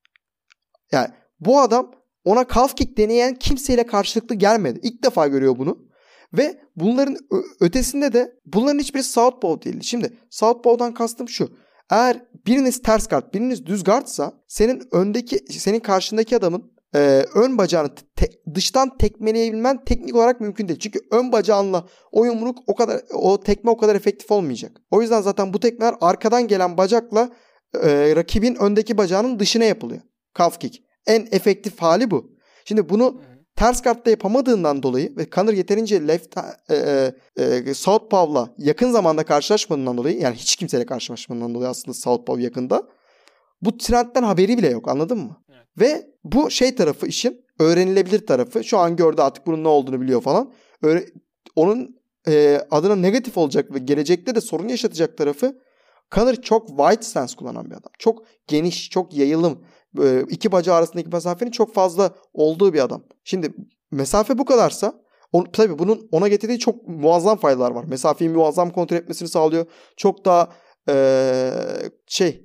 [0.93, 1.09] Yani
[1.41, 1.91] bu adam
[2.25, 4.81] ona calf kick deneyen kimseyle karşılıklı gelmedi.
[4.83, 5.88] İlk defa görüyor bunu.
[6.33, 7.17] Ve bunların
[7.61, 9.83] ötesinde de bunların hiçbiri Southpaw değil.
[9.83, 11.51] Şimdi Southpaw'dan kastım şu.
[11.91, 17.91] Eğer biriniz ters guard, biriniz düz guardsa senin öndeki, senin karşındaki adamın e, ön bacağını
[18.17, 20.79] te, dıştan tekmeleyebilmen teknik olarak mümkün değil.
[20.79, 24.81] Çünkü ön bacağınla o yumruk o kadar o tekme o kadar efektif olmayacak.
[24.91, 27.31] O yüzden zaten bu tekmeler arkadan gelen bacakla
[27.83, 30.01] e, rakibin öndeki bacağının dışına yapılıyor.
[30.39, 30.83] Calf kick.
[31.07, 32.39] En efektif hali bu.
[32.65, 33.21] Şimdi bunu
[33.59, 36.37] ters kartta yapamadığından dolayı ve Conor yeterince left
[36.71, 36.75] e,
[37.37, 42.83] e, e, Southpaw'la yakın zamanda karşılaşmadığından dolayı yani hiç kimseyle karşılaşmadığından dolayı aslında Southpaw yakında
[43.63, 45.37] bu trendten haberi bile yok anladın mı?
[45.49, 45.67] Evet.
[45.81, 48.65] Ve bu şey tarafı işin öğrenilebilir tarafı.
[48.65, 50.53] Şu an gördü artık bunun ne olduğunu biliyor falan.
[50.83, 51.05] Öyle,
[51.57, 55.59] onun e, adına negatif olacak ve gelecekte de sorun yaşatacak tarafı
[56.15, 57.93] Conor çok wide stance kullanan bir adam.
[57.99, 59.65] Çok geniş, çok yayılım.
[60.03, 63.03] E, iki bacağı arasındaki mesafenin çok fazla olduğu bir adam.
[63.25, 63.53] Şimdi
[63.91, 64.95] mesafe bu kadarsa
[65.33, 67.85] on, tabii bunun ona getirdiği çok muazzam faydalar var.
[67.85, 69.67] Mesafeyi muazzam kontrol etmesini sağlıyor.
[69.97, 70.49] Çok daha
[70.89, 71.53] e,
[72.07, 72.45] şey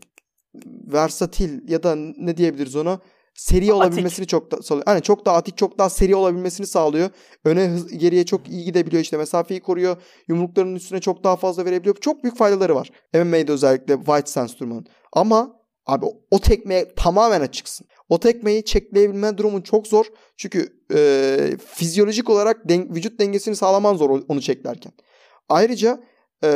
[0.94, 3.00] versatil ya da ne diyebiliriz ona
[3.36, 3.74] seri Atik.
[3.74, 4.88] olabilmesini çok da sağlıyor.
[4.88, 7.10] Yani çok daha atik, çok daha seri olabilmesini sağlıyor.
[7.46, 9.98] Öne hız, geriye çok iyi gidebiliyor işte mesafeyi koruyor.
[10.28, 11.96] Yumruklarının üstüne çok daha fazla verebiliyor.
[11.96, 12.91] Çok büyük faydaları var.
[13.14, 14.86] MMA'de özellikle White Sands durmanın.
[15.14, 17.88] Ama abi o tekmeye tamamen açıksın.
[18.10, 20.06] O tekmeyi çekleyebilme durumun çok zor.
[20.38, 24.92] Çünkü e, fizyolojik olarak den- vücut dengesini sağlaman zor onu çeklerken.
[25.50, 26.04] Ayrıca
[26.44, 26.48] e,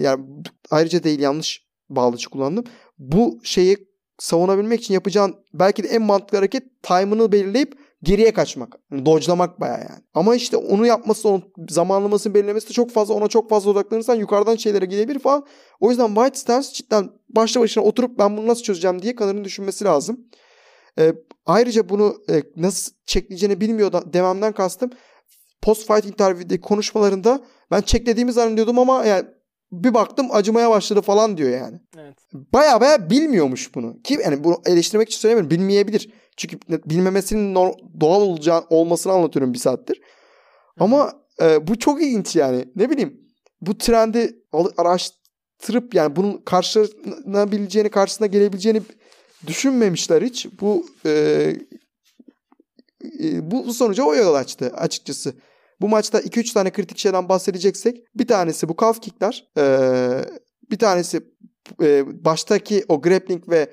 [0.00, 0.24] yani
[0.70, 2.64] ayrıca değil yanlış bağlaç kullandım.
[2.98, 3.76] Bu şeyi
[4.18, 8.78] savunabilmek için yapacağın belki de en mantıklı hareket time'ını belirleyip geriye kaçmak.
[8.92, 10.02] Yani dodge'lamak bayağı yani.
[10.14, 14.56] Ama işte onu yapması, onun zamanlamasını belirlemesi de çok fazla ona çok fazla odaklanırsan yukarıdan
[14.56, 15.46] şeylere gidebilir falan.
[15.80, 19.84] O yüzden White Stance cidden başlı başına oturup ben bunu nasıl çözeceğim diye Connor'ın düşünmesi
[19.84, 20.20] lazım.
[20.98, 21.12] Ee,
[21.46, 24.90] ayrıca bunu e, nasıl çekleyeceğini bilmiyor da dememden kastım
[25.62, 27.40] post fight interview'deki konuşmalarında
[27.70, 29.26] ben çeklediğimi zannediyordum ama yani
[29.72, 31.80] bir baktım acımaya başladı falan diyor yani.
[31.98, 32.16] Evet.
[32.32, 34.02] Baya baya bilmiyormuş bunu.
[34.02, 35.50] Ki yani bunu eleştirmek için söylemiyorum.
[35.50, 36.10] Bilmeyebilir.
[36.36, 37.54] Çünkü bilmemesinin
[38.00, 40.00] doğal olacağı olmasını anlatıyorum bir saattir.
[40.80, 41.12] Ama
[41.42, 42.64] e, bu çok ilginç yani.
[42.76, 43.20] Ne bileyim
[43.60, 44.38] bu trendi
[44.76, 48.82] araştırıp yani bunun karşılanabileceğini, karşısına gelebileceğini
[49.46, 50.46] düşünmemişler hiç.
[50.60, 51.10] Bu e,
[53.22, 55.34] e, bu sonuca o yol açtı açıkçası.
[55.80, 59.48] Bu maçta 2-3 tane kritik şeyden bahsedeceksek bir tanesi bu calf kickler.
[59.58, 60.24] Ee,
[60.70, 61.20] bir tanesi
[61.82, 63.70] e, baştaki o grappling ve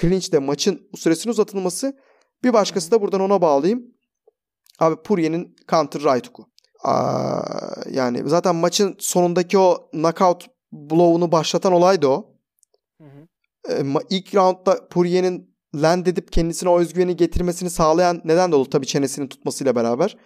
[0.00, 1.96] clinch'te maçın süresinin uzatılması.
[2.44, 3.82] Bir başkası da buradan ona bağlayayım.
[4.78, 6.46] Abi Purye'nin counter right hook'u.
[7.90, 12.36] Yani zaten maçın sonundaki o knockout blow'unu başlatan olay da o.
[13.00, 13.26] Hı hı.
[13.72, 18.86] Ma- ilk roundda Purye'nin land edip kendisine o özgüveni getirmesini sağlayan neden de olur tabii
[18.86, 20.16] çenesini tutmasıyla beraber.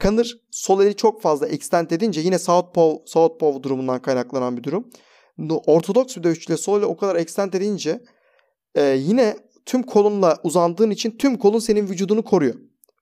[0.00, 4.90] Conor sol eli çok fazla extend edince yine southpaw, southpaw durumundan kaynaklanan bir durum.
[5.66, 8.00] Ortodoks bir dövüşçüyle sol eli o kadar extend edince
[8.74, 12.54] e, yine tüm kolunla uzandığın için tüm kolun senin vücudunu koruyor.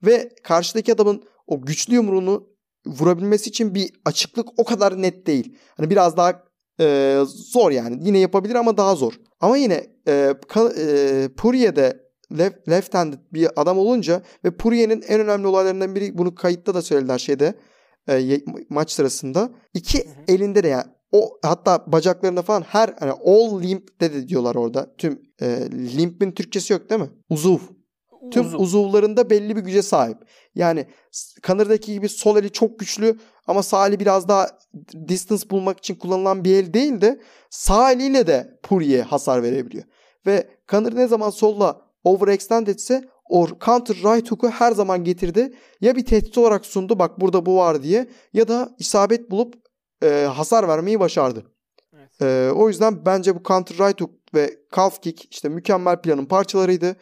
[0.03, 2.47] Ve karşıdaki adamın o güçlü yumruğunu
[2.87, 5.59] vurabilmesi için bir açıklık o kadar net değil.
[5.77, 6.43] Hani biraz daha
[6.81, 7.99] e, zor yani.
[8.03, 9.13] Yine yapabilir ama daha zor.
[9.41, 12.09] Ama yine e, Ka- e, Poirier'de
[12.39, 17.19] left, left-handed bir adam olunca ve Poirier'in en önemli olaylarından biri bunu kayıtta da söylediler
[17.19, 17.55] şeyde
[18.09, 19.51] e, maç sırasında.
[19.75, 20.15] İki Hı hı.
[20.29, 24.95] elinde de yani o hatta bacaklarında falan her hani all limp de, de diyorlar orada.
[24.99, 27.11] Tüm e, limp'in Türkçesi yok değil mi?
[27.31, 27.59] Uzuv.
[28.31, 28.59] Tüm Uzun.
[28.59, 30.19] uzuvlarında belli bir güce sahip.
[30.55, 30.87] Yani
[31.43, 34.49] Connor'daki gibi sol eli çok güçlü ama sağ eli biraz daha
[35.09, 39.85] distance bulmak için kullanılan bir el değil de sağ eliyle de Poirier hasar verebiliyor.
[40.27, 45.55] Ve Conor ne zaman solla overextend etse o counter right hook'u her zaman getirdi.
[45.81, 49.55] Ya bir tehdit olarak sundu bak burada bu var diye ya da isabet bulup
[50.03, 51.45] e, hasar vermeyi başardı.
[51.97, 52.23] Evet.
[52.23, 56.97] E, o yüzden bence bu counter right hook ve calf kick işte mükemmel planın parçalarıydı.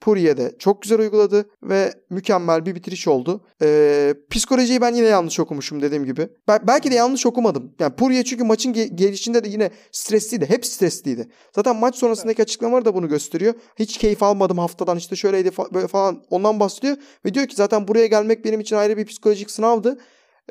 [0.00, 3.44] Poirier de çok güzel uyguladı ve mükemmel bir bitiriş oldu.
[3.62, 6.28] Ee, psikolojiyi ben yine yanlış okumuşum dediğim gibi.
[6.48, 7.74] Ben, belki de yanlış okumadım.
[7.78, 10.46] Yani Poirier çünkü maçın ge- gelişinde de yine stresliydi.
[10.48, 11.28] Hep stresliydi.
[11.54, 13.54] Zaten maç sonrasındaki açıklamaları da bunu gösteriyor.
[13.78, 16.96] Hiç keyif almadım haftadan işte şöyleydi fa- böyle falan ondan bahsediyor.
[17.24, 19.98] Ve diyor ki zaten buraya gelmek benim için ayrı bir psikolojik sınavdı.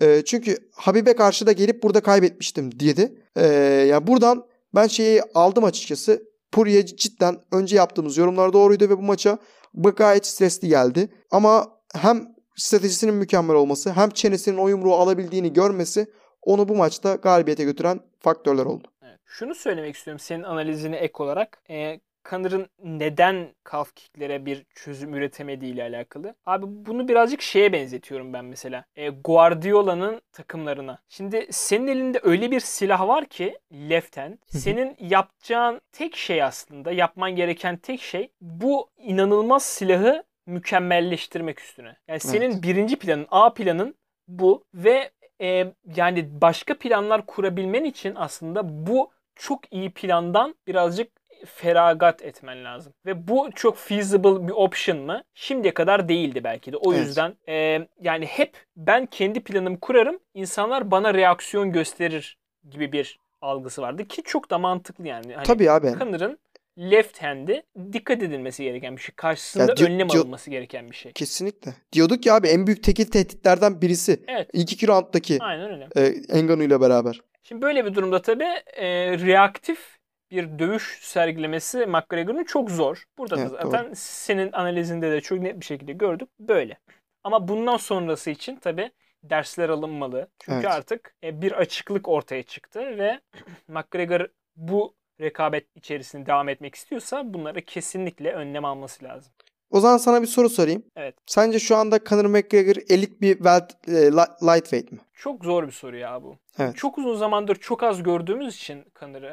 [0.01, 3.21] Ee, çünkü Habib'e karşı da gelip burada kaybetmiştim dedi.
[3.35, 3.45] Ee,
[3.89, 6.23] yani buradan ben şeyi aldım açıkçası.
[6.51, 9.37] Poirier cidden önce yaptığımız yorumlar doğruydu ve bu maça
[9.73, 11.09] gayet stresli geldi.
[11.31, 16.07] Ama hem stratejisinin mükemmel olması hem çenesinin o yumruğu alabildiğini görmesi
[16.41, 18.87] onu bu maçta galibiyete götüren faktörler oldu.
[19.03, 19.19] Evet.
[19.25, 21.61] Şunu söylemek istiyorum senin analizine ek olarak.
[21.69, 21.99] E,
[22.29, 26.35] Connor'ın neden calf kicklere bir çözüm üretemediği ile alakalı.
[26.45, 28.85] Abi bunu birazcık şeye benzetiyorum ben mesela.
[28.95, 30.99] E, Guardiola'nın takımlarına.
[31.09, 34.33] Şimdi senin elinde öyle bir silah var ki left hand.
[34.47, 41.97] Senin yapacağın tek şey aslında yapman gereken tek şey bu inanılmaz silahı mükemmelleştirmek üstüne.
[42.07, 42.63] Yani senin Evet.
[42.63, 43.95] birinci planın A planın
[44.27, 45.11] bu ve
[45.41, 51.11] e, yani başka planlar kurabilmen için aslında bu çok iyi plandan birazcık
[51.45, 52.93] feragat etmen lazım.
[53.05, 55.23] Ve bu çok feasible bir option mı?
[55.33, 56.77] Şimdiye kadar değildi belki de.
[56.77, 57.05] O Evet.
[57.05, 60.19] yüzden e, yani hep ben kendi planımı kurarım.
[60.33, 62.37] insanlar bana reaksiyon gösterir
[62.69, 65.33] gibi bir algısı vardı ki çok da mantıklı yani.
[65.33, 65.93] Hani Tabii abi.
[65.99, 66.39] Connor'ın
[66.77, 69.15] left hand'i dikkat edilmesi gereken bir şey.
[69.15, 71.11] Karşısında Ya di- önlem alınması gereken bir şey.
[71.11, 71.73] Kesinlikle.
[71.93, 74.19] Diyorduk ya abi en büyük tekil tehditlerden birisi.
[74.27, 74.49] Evet.
[74.53, 75.87] İlk iki rounddaki Aynen öyle.
[76.31, 77.21] e, Ngannou ile beraber.
[77.43, 78.85] Şimdi böyle bir durumda tabii e,
[79.19, 79.94] reaktif
[80.31, 83.03] bir dövüş sergilemesi McGregor'ın çok zor.
[83.17, 86.29] Burada Evet, da zaten senin analizinde de çok net bir şekilde gördük.
[86.39, 86.77] Böyle.
[87.23, 88.91] Ama bundan sonrası için tabii
[89.23, 90.27] dersler alınmalı.
[90.39, 90.71] Çünkü Evet.
[90.71, 93.19] artık e, bir açıklık ortaya çıktı ve
[93.67, 99.33] McGregor bu rekabet içerisinde devam etmek istiyorsa bunlara kesinlikle önlem alması lazım.
[99.69, 100.83] O zaman sana bir soru sorayım.
[100.95, 101.15] Evet.
[101.25, 104.99] Sence şu anda Conor McGregor elit bir welt, e, li- lightweight mi?
[105.13, 106.37] Çok zor bir soru ya bu.
[106.59, 106.75] Evet.
[106.75, 108.85] Çok uzun zamandır çok az gördüğümüz için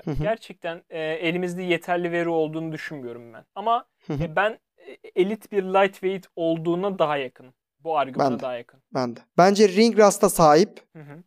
[0.05, 0.22] hı.
[0.22, 3.45] gerçekten e, elimizde yeterli veri olduğunu düşünmüyorum ben.
[3.55, 7.55] Ama e, ben e, elit bir lightweight olduğuna daha yakınım.
[7.80, 8.80] Bu argümana daha yakın.
[8.95, 9.20] Ben de.
[9.39, 10.80] Bence ring rust'a sahip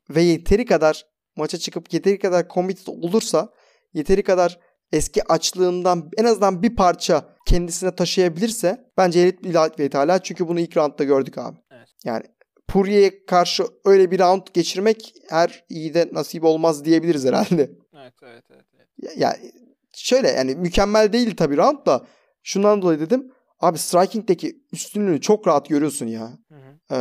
[0.10, 3.50] ve yeteri kadar maça çıkıp yeteri kadar committed olursa
[3.94, 4.60] yeteri kadar
[4.96, 10.24] eski açlığından en azından bir parça kendisine taşıyabilirse bence elit bir lightweight hala.
[10.24, 11.58] Çünkü bunu ilk roundda gördük abi.
[11.72, 11.88] Evet.
[12.06, 12.24] Yani
[12.68, 17.72] Poirier'e karşı öyle bir round geçirmek her iyi de nasip olmaz diyebiliriz herhalde.
[17.96, 18.66] Evet, evet, evet.
[18.76, 18.88] evet.
[19.04, 19.52] Ya- Yani
[19.94, 22.06] şöyle yani mükemmel değil tabii round da
[22.44, 23.32] şundan dolayı dedim.
[23.60, 26.32] Abi striking'deki üstünlüğünü çok rahat görüyorsun ya.
[26.50, 26.76] Hı hı.
[26.92, 26.96] Ee,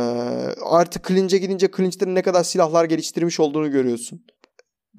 [0.63, 4.25] artık clinch'e gidince clinch'lerin ne kadar silahlar geliştirmiş olduğunu görüyorsun.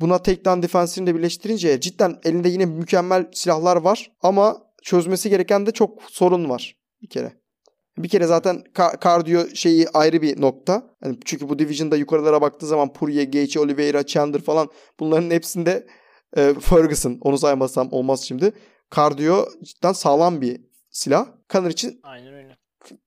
[0.01, 5.71] Buna takedown defense'ini de birleştirince cidden elinde yine mükemmel silahlar var ama çözmesi gereken de
[5.71, 7.33] çok sorun var bir kere.
[7.99, 10.97] Bir kere zaten ka- kardiyo şeyi ayrı bir nokta.
[11.05, 14.69] Yani çünkü bu division'da yukarılara baktığı zaman Poirier, Gaethje, Oliveira, Chandler falan
[15.01, 15.87] bunların hepsinde
[16.37, 18.53] e, Ferguson onu saymazsam olmaz şimdi.
[18.91, 21.27] Kardiyo cidden sağlam bir silah.
[21.51, 22.57] Conor için Aynen öyle.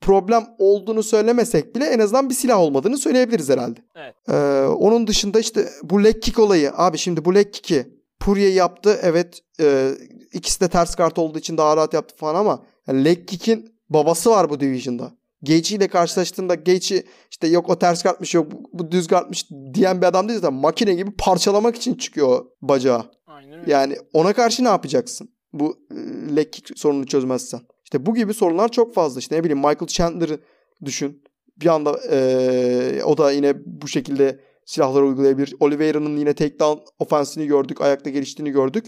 [0.01, 3.79] Problem olduğunu söylemesek bile en azından bir silah olmadığını söyleyebiliriz herhalde.
[3.95, 4.15] Evet.
[4.29, 6.71] Ee, onun dışında işte bu leg kick olayı.
[6.75, 8.99] Abi şimdi bu leg kick'i Poirier yaptı.
[9.01, 9.91] Evet e,
[10.33, 14.29] ikisi de ters kart olduğu için daha rahat yaptı falan ama yani leg kick'in babası
[14.29, 15.19] var bu division'da.
[15.41, 20.01] Gaethje ile karşılaştığında Gaethje işte yok o ters kartmış yok bu, bu düz kartmış diyen
[20.01, 23.05] bir adam değil zaten makine gibi parçalamak için çıkıyor o bacağı.
[23.27, 23.71] Aynen öyle.
[23.71, 25.29] Yani ona karşı ne yapacaksın?
[25.53, 25.95] Bu e,
[26.35, 27.59] leg kick sorununu çözmezsen.
[27.89, 29.19] İşte bu gibi sorunlar çok fazla.
[29.19, 30.39] İşte ne bileyim Michael Chandler'ı
[30.85, 31.23] düşün.
[31.57, 35.55] Bir anda e, o da yine bu şekilde silahları uygulayabilir.
[35.59, 37.81] Oliveira'nın yine takedown ofensini gördük.
[37.81, 38.85] Ayakta geliştiğini gördük.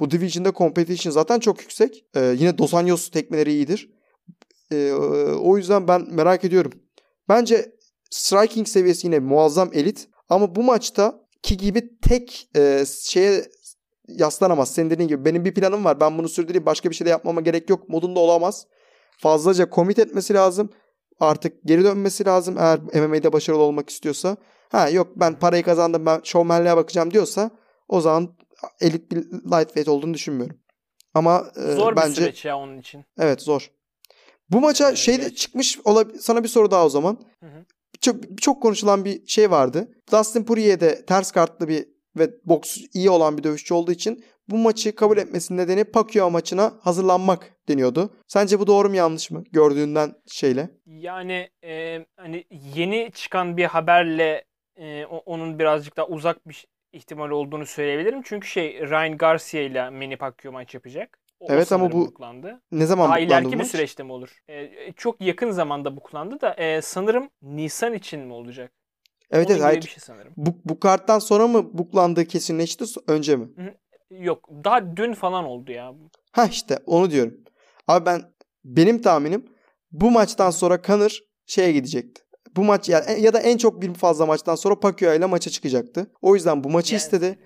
[0.00, 2.04] Bu division'da competition zaten çok yüksek.
[2.14, 3.90] E, yine Dos Anjos tekmeleri iyidir.
[4.72, 4.92] E,
[5.40, 6.72] o yüzden ben merak ediyorum.
[7.28, 7.72] Bence
[8.10, 10.08] striking seviyesi yine muazzam elit.
[10.28, 13.44] Ama bu maçta ki gibi tek e, şeye
[14.16, 14.74] yaslanamaz.
[14.74, 16.00] Senin dediğin gibi benim bir planım var.
[16.00, 16.66] Ben bunu sürdüreyim.
[16.66, 17.88] Başka bir şey de yapmama gerek yok.
[17.88, 18.66] Modunda olamaz.
[19.18, 20.70] Fazlaca commit etmesi lazım.
[21.20, 22.56] Artık geri dönmesi lazım.
[22.58, 24.36] Eğer MMA'de başarılı olmak istiyorsa.
[24.72, 26.06] Ha yok ben parayı kazandım.
[26.06, 27.50] Ben şovmenliğe bakacağım diyorsa
[27.88, 28.36] o zaman
[28.80, 30.56] elit bir lightweight olduğunu düşünmüyorum.
[31.14, 33.04] Ama e, Zor bir bence süreç ya onun için.
[33.18, 33.70] evet zor.
[34.50, 37.18] Bu maça Ee, şeyde geç- çıkmış olab- sana bir soru daha o zaman.
[37.40, 37.64] Hı hı.
[38.00, 39.88] Çok çok konuşulan bir şey vardı.
[40.12, 44.58] Dustin Poirier de ters kartlı bir ve boks iyi olan bir dövüşçü olduğu için bu
[44.58, 48.10] maçı kabul etmesinin nedeni Pacquiao maçına hazırlanmak deniyordu.
[48.26, 50.70] Sence bu doğru mu yanlış mı gördüğünden şeyle?
[50.86, 52.44] Yani e, hani
[52.76, 54.44] yeni çıkan bir haberle
[54.76, 58.22] e, onun birazcık daha uzak bir ihtimal olduğunu söyleyebilirim.
[58.24, 61.18] Çünkü şey Ryan Garcia ile Manny Pacquiao maç yapacak.
[61.40, 62.60] O, Evet ama bu- buklandı.
[62.72, 64.38] Ne zaman Daha buklandı ileriki bir süreçte mi olur?
[64.48, 68.72] E, çok yakın zamanda buklandı da e, sanırım Nisan için mi olacak?
[69.30, 69.82] Evet evet hayır.
[69.82, 70.32] bir şey sanırım.
[70.36, 73.48] Bu, bu karttan sonra mı buklandığı kesinleşti önce mi?
[74.10, 75.94] Yok daha dün falan oldu ya.
[76.32, 77.34] Ha işte onu diyorum.
[77.88, 78.22] Abi ben
[78.64, 79.44] benim tahminim
[79.92, 82.22] bu maçtan sonra Conor şeye gidecekti.
[82.56, 86.10] Bu maç ya, ya da en çok bir fazla maçtan sonra Pacquiao ile maça çıkacaktı.
[86.22, 87.38] O yüzden bu maçı Yani- istedi.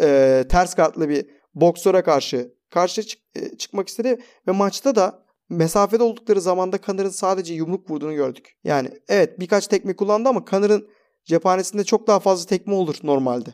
[0.00, 4.18] Ee, ters kartlı bir boksöre karşı karşı çık- e, çıkmak istedi
[4.48, 8.56] ve maçta da mesafede oldukları zamanda Connor'ın sadece yumruk vurduğunu gördük.
[8.64, 10.88] Yani evet birkaç tekme kullandı ama Connor'ın
[11.26, 13.50] cephanesinde çok daha fazla tekme olur normalde.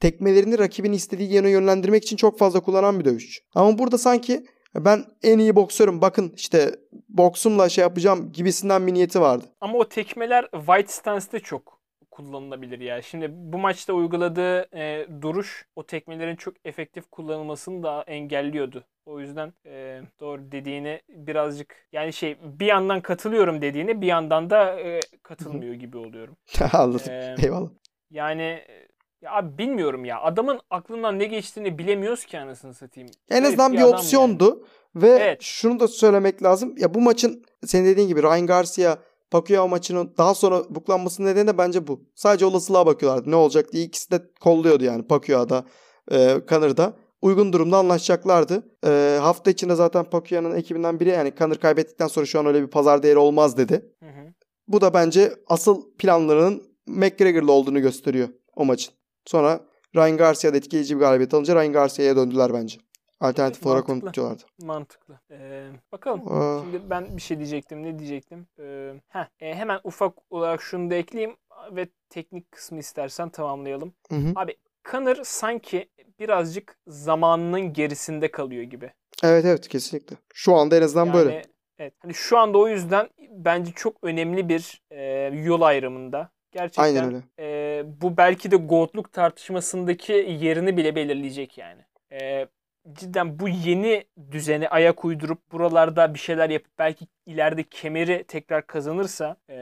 [0.00, 3.42] Tekmelerini rakibin istediği yöne yönlendirmek için çok fazla kullanan bir dövüşçü.
[3.54, 6.74] Ama burada sanki ben en iyi boksörüm bakın işte
[7.08, 9.44] boksumla şey yapacağım gibisinden bir niyeti vardı.
[9.60, 13.02] Ama o tekmeler White Stance'de çok kullanılabilir ya.
[13.02, 18.84] Şimdi bu maçta uyguladığı e, duruş o tekmelerin çok efektif kullanılmasını da engelliyordu.
[19.06, 24.80] O yüzden e, doğru dediğine birazcık yani şey bir yandan katılıyorum dediğine bir yandan da
[24.80, 26.36] e, katılmıyor gibi oluyorum.
[26.72, 27.12] Anladım.
[27.12, 27.70] Ee, Eyvallah.
[28.10, 28.88] Yani e,
[29.22, 30.20] Ya abi bilmiyorum ya.
[30.20, 33.10] Adamın aklından ne geçtiğini bilemiyoruz ki anasını satayım.
[33.30, 35.42] En Herif azından bir, adam opsiyondu ve Evet.
[35.42, 36.74] şunu da söylemek lazım.
[36.78, 38.96] Ya bu maçın senin dediğin gibi Ryan Garcia
[39.30, 42.00] Pacquiao maçının daha sonra buklanmasının nedeni de bence bu.
[42.14, 43.30] Sadece olasılığa bakıyorlardı.
[43.30, 45.64] Ne olacak diye ikisi de kolluyordu yani Pacquiao'da,
[46.12, 46.96] e, Connor'da.
[47.24, 48.62] Uygun durumda anlaşacaklardı.
[48.86, 52.66] E, hafta içinde zaten Pacquiao'nun ekibinden biri yani Conor kaybettikten sonra şu an öyle bir
[52.66, 53.92] pazar değeri olmaz dedi.
[54.02, 54.34] Hı hı.
[54.68, 58.94] Bu da bence asıl planlarının McGregor'la olduğunu gösteriyor o maçın.
[59.26, 59.60] Sonra
[59.96, 62.78] Ryan Garcia'da etkileyici bir galibiyet alınca Ryan Garcia'ya döndüler bence.
[63.20, 64.42] Alternatif olarak onu tutuyorlardı.
[64.62, 65.20] Mantıklı.
[65.30, 66.32] Ee, bakalım.
[66.32, 67.82] Aa, Şimdi ben bir şey diyecektim.
[67.82, 68.46] Ne diyecektim?
[68.58, 71.36] Ee, heh, e, hemen ufak olarak şunu da ekleyeyim
[71.72, 73.92] ve teknik kısmı istersen tamamlayalım.
[74.10, 74.32] hı hı.
[74.36, 74.56] Abi
[74.90, 75.88] Conor sanki
[76.20, 78.90] birazcık zamanının gerisinde kalıyor gibi.
[79.22, 80.16] Evet evet kesinlikle.
[80.34, 81.42] Şu anda en azından Yani, böyle.
[81.78, 81.94] Evet.
[81.98, 85.02] Hani şu anda o yüzden bence çok önemli bir e,
[85.34, 86.30] yol ayrımında.
[86.52, 87.22] Gerçekten Aynen öyle.
[87.38, 91.82] e, bu belki de GOAT'luk tartışmasındaki yerini bile belirleyecek yani.
[92.12, 92.46] E,
[92.92, 99.36] cidden bu yeni düzene ayak uydurup buralarda bir şeyler yapıp belki ileride kemeri tekrar kazanırsa
[99.50, 99.56] e,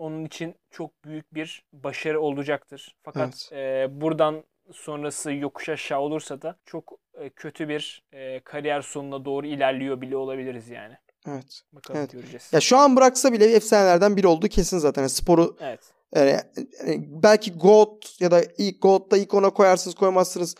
[0.00, 2.96] onun için çok büyük bir başarı olacaktır.
[3.02, 9.24] Fakat e, buradan sonrası yokuş aşağı olursa da çok e, kötü bir e, kariyer sonuna
[9.24, 10.94] doğru ilerliyor bile olabiliriz yani.
[11.28, 11.62] Evet.
[11.72, 12.12] Bakalım Evet.
[12.12, 12.50] göreceğiz.
[12.52, 15.02] Ya şu an bıraksa bile efsanelerden biri olduğu kesin zaten.
[15.02, 15.80] Yani sporu Evet.
[16.14, 16.40] yani,
[16.86, 20.54] yani belki GOAT ya da ilk GOAT'ta ilk ona koyarsınız koymazsınız.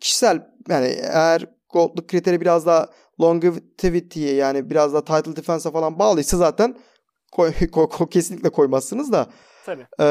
[0.00, 2.88] Kişisel yani eğer GOAT'luk kriteri biraz daha
[3.20, 6.76] longevity'ye yani biraz daha title defense'a falan bağlıysa zaten
[7.32, 9.26] koy, koy- koy- kesinlikle koymazsınız da.
[9.66, 9.86] Tabii.
[10.00, 10.04] Ee,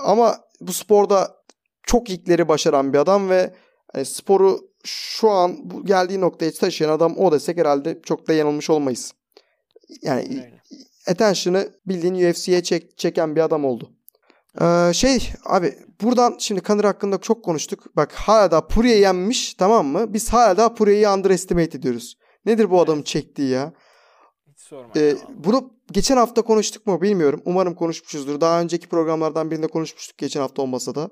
[0.00, 1.36] ama bu sporda
[1.82, 3.54] çok ilkleri başaran bir adam ve
[3.92, 8.70] hani sporu şu an bu geldiği noktaya taşıyan adam o desek herhalde çok da yanılmış
[8.70, 9.12] olmayız.
[10.02, 10.60] Yani Öyle.
[11.08, 13.90] attention'ı bildiğin UFC'ye çek, çeken bir adam oldu.
[14.60, 17.96] Ee, şey abi buradan şimdi Conor hakkında çok konuştuk.
[17.96, 20.12] Bak hala da Poirier yenmiş tamam mı?
[20.12, 22.16] Biz hala da Poirier'i underestimate ediyoruz.
[22.46, 23.72] Nedir bu adamın çektiği ya?
[24.70, 24.92] Sorma.
[24.96, 27.42] Ee, bunu geçen hafta konuştuk mu bilmiyorum.
[27.44, 28.40] Umarım konuşmuşuzdur.
[28.40, 31.10] Daha önceki programlardan birinde konuşmuştuk geçen hafta olmasa da.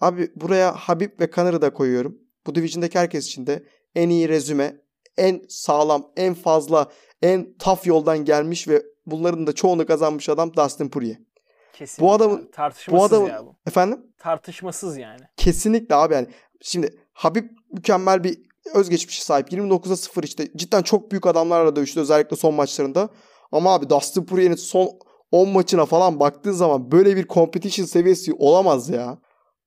[0.00, 2.18] Abi buraya Habib ve Connor'ı da koyuyorum.
[2.46, 4.76] Bu division'daki herkes için de en iyi rezüme,
[5.16, 6.90] en sağlam, en fazla,
[7.22, 11.16] en tough yoldan gelmiş ve bunların da çoğunu kazanmış adam Dustin Poirier.
[11.72, 12.04] Kesinlikle.
[12.06, 13.56] bu adamın- tartışmasız bu adamın- ya bu.
[13.66, 14.00] Efendim?
[14.18, 15.20] Tartışmasız yani.
[15.36, 16.26] Kesinlikle abi yani.
[16.60, 18.42] Şimdi Habib mükemmel bir
[18.74, 19.52] özgeçmişe sahip.
[19.52, 20.48] 29'a 0 işte.
[20.56, 23.08] Cidden çok büyük adamlarla dövüştü özellikle son maçlarında.
[23.52, 24.90] Ama abi Dustin Poirier'in son
[25.30, 29.18] 10 maçına falan baktığın zaman böyle bir competition seviyesi olamaz ya.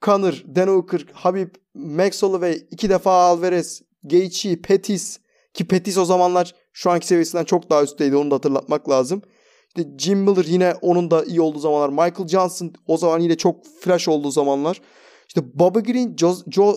[0.05, 5.19] Conor, Dan Hooker, Habib, Max Holloway, iki defa Alvarez, Gaethje, Pettis
[5.53, 9.21] ki Pettis o zamanlar şu anki seviyesinden çok daha üstteydi onu da hatırlatmak lazım.
[9.67, 11.89] İşte Jim Miller yine onun da iyi olduğu zamanlar.
[11.89, 14.81] Michael Johnson o zaman yine çok flash olduğu zamanlar.
[15.27, 16.75] İşte Bobby Green, Joe, Joe,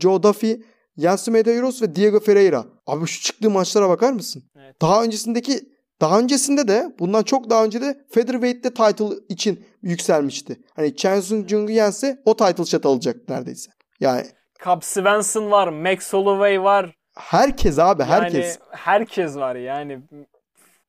[0.00, 0.62] Joe Duffy,
[0.98, 2.64] Yancy Medeiros ve Diego Ferreira.
[2.86, 4.42] Abi şu çıktığı maçlara bakar mısın?
[4.56, 4.80] Evet.
[4.82, 5.60] Daha öncesindeki
[6.00, 10.56] daha öncesinde de bundan çok daha önce de Featherweight'te title için yükselmişti.
[10.76, 13.70] Hani Chen Sung Jung'u yense o title shot alacak neredeyse.
[14.00, 14.26] Yani
[14.64, 16.94] Cub Svensson var, Max Holloway var.
[17.16, 18.46] herkes abi herkes.
[18.46, 19.98] Yani herkes var yani.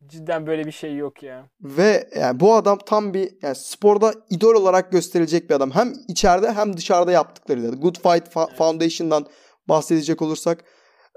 [0.08, 1.46] Cidden böyle bir şey yok ya.
[1.62, 5.72] Ve yani bu adam tam bir yani sporda idol olarak gösterilecek bir adam.
[5.72, 7.70] Hem içeride hem dışarıda yaptıklarıyla.
[7.70, 8.58] Good Fight Fa- Evet.
[8.58, 9.26] Foundation'dan
[9.70, 10.64] bahsedecek olursak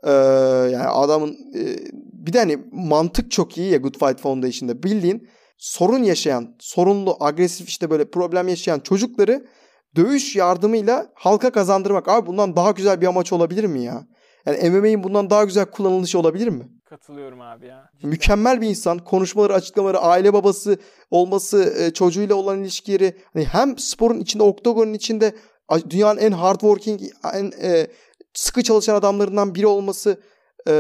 [0.07, 0.13] eee,
[0.73, 1.77] yani adamın eee,
[2.13, 4.83] bir de hani mantık çok iyi ya Good Fight Foundation'da.
[4.83, 5.29] Bildiğin
[5.59, 9.47] sorun yaşayan, sorunlu, agresif işte böyle problem yaşayan çocukları
[9.97, 12.09] dövüş yardımıyla halka kazandırmak.
[12.09, 14.07] Abi bundan daha güzel bir amaç olabilir mi ya?
[14.47, 16.69] Yani MMA'in bundan daha güzel kullanılışı olabilir mi?
[16.85, 17.85] Katılıyorum abi ya.
[17.97, 18.11] Cidden.
[18.11, 18.99] Mükemmel bir insan.
[18.99, 20.79] Konuşmaları, açıklamaları, aile babası
[21.11, 23.17] olması, e, çocuğuyla olan ilişkileri.
[23.33, 25.35] Hani hem sporun içinde, oktagonun içinde
[25.91, 27.01] dünyanın en hardworking,
[27.35, 27.87] en e,
[28.35, 30.21] sıkı çalışan adamlarından biri olması,
[30.69, 30.73] e,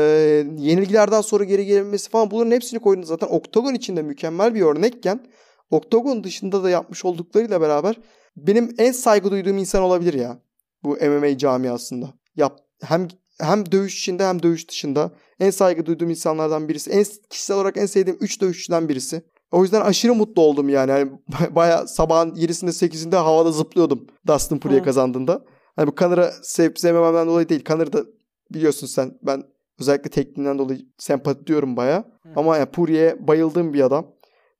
[0.58, 5.26] yenilgilerden sonra geri gelebilmesi falan bunların hepsini koyduğunda zaten oktagon içinde mükemmel bir örnekken
[5.70, 7.96] oktagon dışında da yapmış olduklarıyla beraber
[8.36, 10.38] benim en saygı duyduğum insan olabilir ya.
[10.84, 12.14] Bu MMA camiasında.
[12.36, 13.08] Yap, hem
[13.40, 16.90] hem dövüş içinde hem dövüş dışında en saygı duyduğum insanlardan birisi.
[16.90, 19.22] En kişisel olarak en sevdiğim 3 dövüşçüden birisi.
[19.52, 20.90] O yüzden aşırı mutlu oldum yani.
[20.90, 21.10] yani
[21.50, 25.44] Baya sabahın 7'sinde 8'inde havada zıplıyordum Dustin Poirier kazandığında.
[25.76, 27.64] Hani bu Connor'ı sevip sevmememden dolayı değil.
[27.64, 28.04] Connor'ı da
[28.50, 29.42] biliyorsun sen ben
[29.80, 32.04] özellikle tekniğinden dolayı sempati diyorum baya.
[32.36, 34.06] Ama yani Poirier'e bayıldığım bir adam.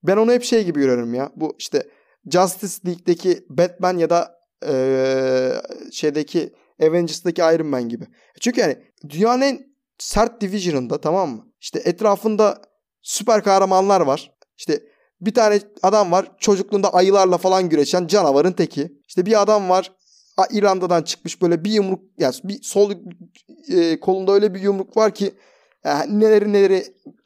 [0.03, 1.33] Ben onu hep şey gibi görüyorum ya.
[1.37, 1.87] Bu işte
[2.31, 4.35] Justice League'deki Batman ya da
[4.69, 6.53] eee, şeydeki
[6.83, 8.05] Avengers'daki Iron Man gibi.
[8.41, 8.77] Çünkü yani
[9.09, 9.67] dünyanın en
[9.99, 11.47] sert division'ında tamam mı?
[11.61, 12.63] İşte etrafında
[13.03, 14.33] süper kahramanlar var.
[14.59, 14.83] İşte
[15.21, 18.93] bir tane adam var çocukluğunda ayılarla falan güreşen canavarın teki.
[19.09, 19.93] İşte bir adam var
[20.51, 22.93] İrlanda'dan çıkmış böyle bir yumruk yani bir sol
[23.69, 25.35] e, kolunda öyle bir yumruk var ki
[25.85, 26.85] yani neleri neleri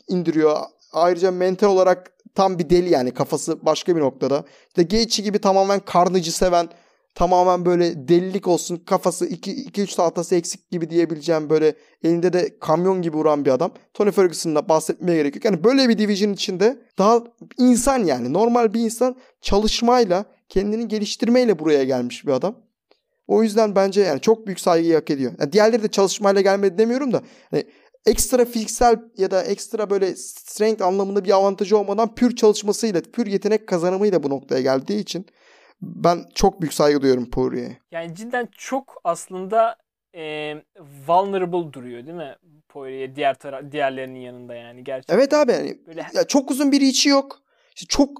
[0.08, 0.56] indiriyor.
[0.92, 4.44] Ayrıca mental olarak tam bir deli yani kafası başka bir noktada.
[4.68, 6.68] İşte Gaethje gibi tamamen karnıcı seven
[7.14, 13.16] tamamen böyle delilik olsun kafası 2-3 tahtası eksik gibi diyebileceğim böyle elinde de kamyon gibi
[13.16, 13.70] vuran bir adam.
[13.94, 15.44] Tony Ferguson'da bahsetmeye gerek yok.
[15.44, 17.24] Yani böyle bir division içinde daha
[17.58, 22.65] insan yani normal bir insan çalışmayla kendini geliştirmeyle buraya gelmiş bir adam.
[23.26, 25.32] O yüzden bence yani çok büyük saygıyı hak ediyor.
[25.40, 27.64] Yani diğerleri de çalışmayla gelmedi demiyorum da hani
[28.06, 33.66] ekstra fiziksel ya da ekstra böyle strength anlamında bir avantajı olmadan pür çalışmasıyla, pür yetenek
[33.66, 35.26] kazanımıyla bu noktaya geldiği için
[35.82, 37.78] ben çok büyük saygı duyuyorum Poirier'e.
[37.90, 39.76] Yani cidden çok aslında
[40.14, 40.54] e,
[41.08, 42.36] vulnerable duruyor değil mi?
[42.68, 45.14] Poirier diğer tara- diğerlerinin yanında yani gerçekten.
[45.14, 46.06] Evet abi yani Böyle...
[46.14, 47.45] ya çok uzun bir içi yok.
[47.76, 48.10] İşte çok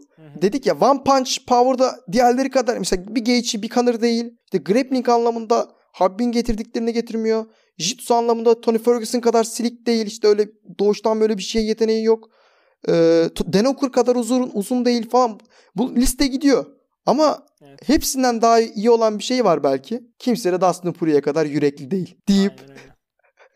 [0.42, 4.24] dedik ya One Punch Power'da diğerleri kadar mesela bir Gaethje bir Conor değil.
[4.44, 7.46] İşte grappling anlamında Habib'in getirdiklerini getirmiyor.
[7.78, 10.07] Jitsu anlamında Tony Ferguson kadar silik değil.
[10.07, 10.48] İşte öyle
[10.78, 12.28] doğuştan böyle bir şey yeteneği yok.
[12.88, 12.92] Ee,
[13.46, 15.40] Denokur kadar uzun uzun değil falan.
[15.76, 16.66] Bu liste gidiyor.
[17.07, 17.88] Ama evet.
[17.88, 20.02] hepsinden daha iyi olan bir şey var belki.
[20.18, 22.61] Kimse de Dustin Poirier'e kadar yürekli değil deyip.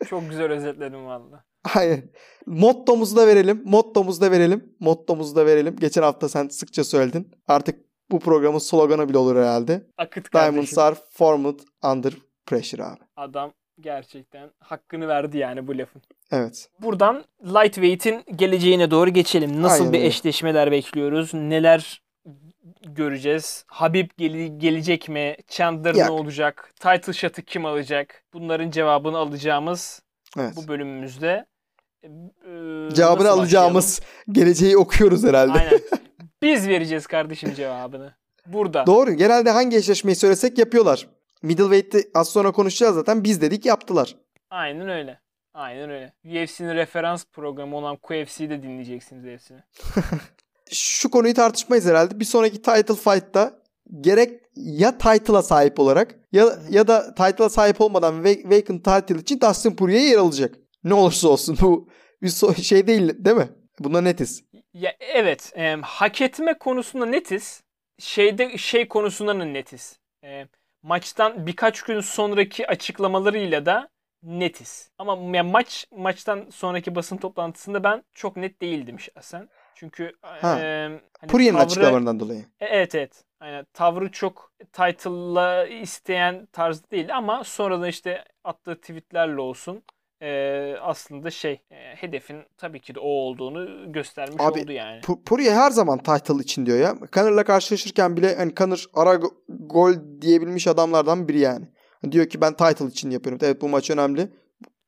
[0.09, 1.50] Çok güzel özetledin valla.
[1.75, 2.11] Aynen.
[2.45, 3.61] Mottomuzu da verelim.
[3.65, 4.75] Mottomuzu da verelim.
[4.79, 5.75] Mottomuzu da verelim.
[5.75, 7.31] Geçen hafta sen sıkça söyledin.
[7.47, 9.87] Artık bu programın sloganı bile olur herhalde.
[9.97, 10.53] Akıt kardeşim.
[10.53, 12.13] Diamonds are formed under
[12.45, 12.99] pressure abi.
[13.15, 16.01] Adam gerçekten hakkını verdi yani bu lafın.
[16.31, 16.69] Evet.
[16.79, 19.61] Buradan lightweight'in geleceğine doğru geçelim.
[19.61, 20.07] Nasıl Aynen bir öyle.
[20.07, 21.33] eşleşmeler bekliyoruz?
[21.33, 22.01] Neler
[22.81, 23.63] göreceğiz.
[23.67, 25.35] Habib gel- gelecek mi?
[25.47, 26.05] Chandler Yok.
[26.05, 26.73] ne olacak?
[26.79, 28.23] Title shot'ı kim alacak?
[28.33, 30.01] Bunların cevabını alacağımız
[30.39, 30.53] evet.
[30.55, 31.45] bu bölümümüzde.
[32.93, 34.33] Cevabını alacağımız başlayalım?
[34.33, 35.59] geleceği okuyoruz herhalde.
[35.59, 35.79] Aynen.
[36.41, 38.13] Biz vereceğiz kardeşim cevabını.
[38.45, 38.85] Burada.
[38.85, 39.11] Doğru.
[39.11, 41.07] Genelde hangi eşleşmeyi söylesek yapıyorlar.
[41.43, 43.23] Middleweight'te az sonra konuşacağız zaten.
[43.23, 44.15] Biz dedik yaptılar.
[44.49, 45.19] Aynen öyle.
[45.53, 46.13] Aynen öyle.
[46.25, 49.59] UFC'nin referans programı olan QFC'de dinleyeceksiniz hepsini.
[50.71, 52.19] şu konuyu tartışmayız herhalde.
[52.19, 53.61] Bir sonraki title fight'ta
[54.01, 59.75] gerek ya title'a sahip olarak ya ya da title'a sahip olmadan vacant title için Dustin
[59.75, 60.55] Poirier'e yer alacak.
[60.83, 61.89] Ne olursa olsun bu
[62.21, 63.49] bir so- şey değil değil mi?
[63.79, 64.43] Buna netiz.
[64.73, 67.63] Ya evet, e, hak etme konusunda netiz.
[67.99, 69.99] Şeyde şey konusunda da netiz.
[70.23, 70.47] E,
[70.83, 73.89] maçtan birkaç gün sonraki açıklamalarıyla da
[74.23, 74.89] netiz.
[74.97, 79.49] Ama yani maç maçtan sonraki basın toplantısında ben çok net değildim şahsen.
[79.75, 80.59] Çünkü ha.
[80.59, 82.45] e, hani Puriye'nin tavrı, açıklamalarından dolayı.
[82.59, 83.23] E, evet evet.
[83.39, 83.65] Aynen.
[83.73, 89.83] Tavrı çok title'la isteyen tarzda değil ama sonradan işte attığı tweetlerle olsun
[90.21, 95.01] e, aslında şey e, hedefin tabii ki de o olduğunu göstermiş Abi, oldu yani.
[95.01, 96.95] P- Poirier her zaman title için diyor ya.
[97.13, 99.19] Connor'la karşılaşırken bile hani Conor ara
[99.49, 101.65] gol diyebilmiş adamlardan biri yani.
[102.11, 103.39] Diyor ki ben title için yapıyorum.
[103.43, 104.27] Evet bu maç önemli.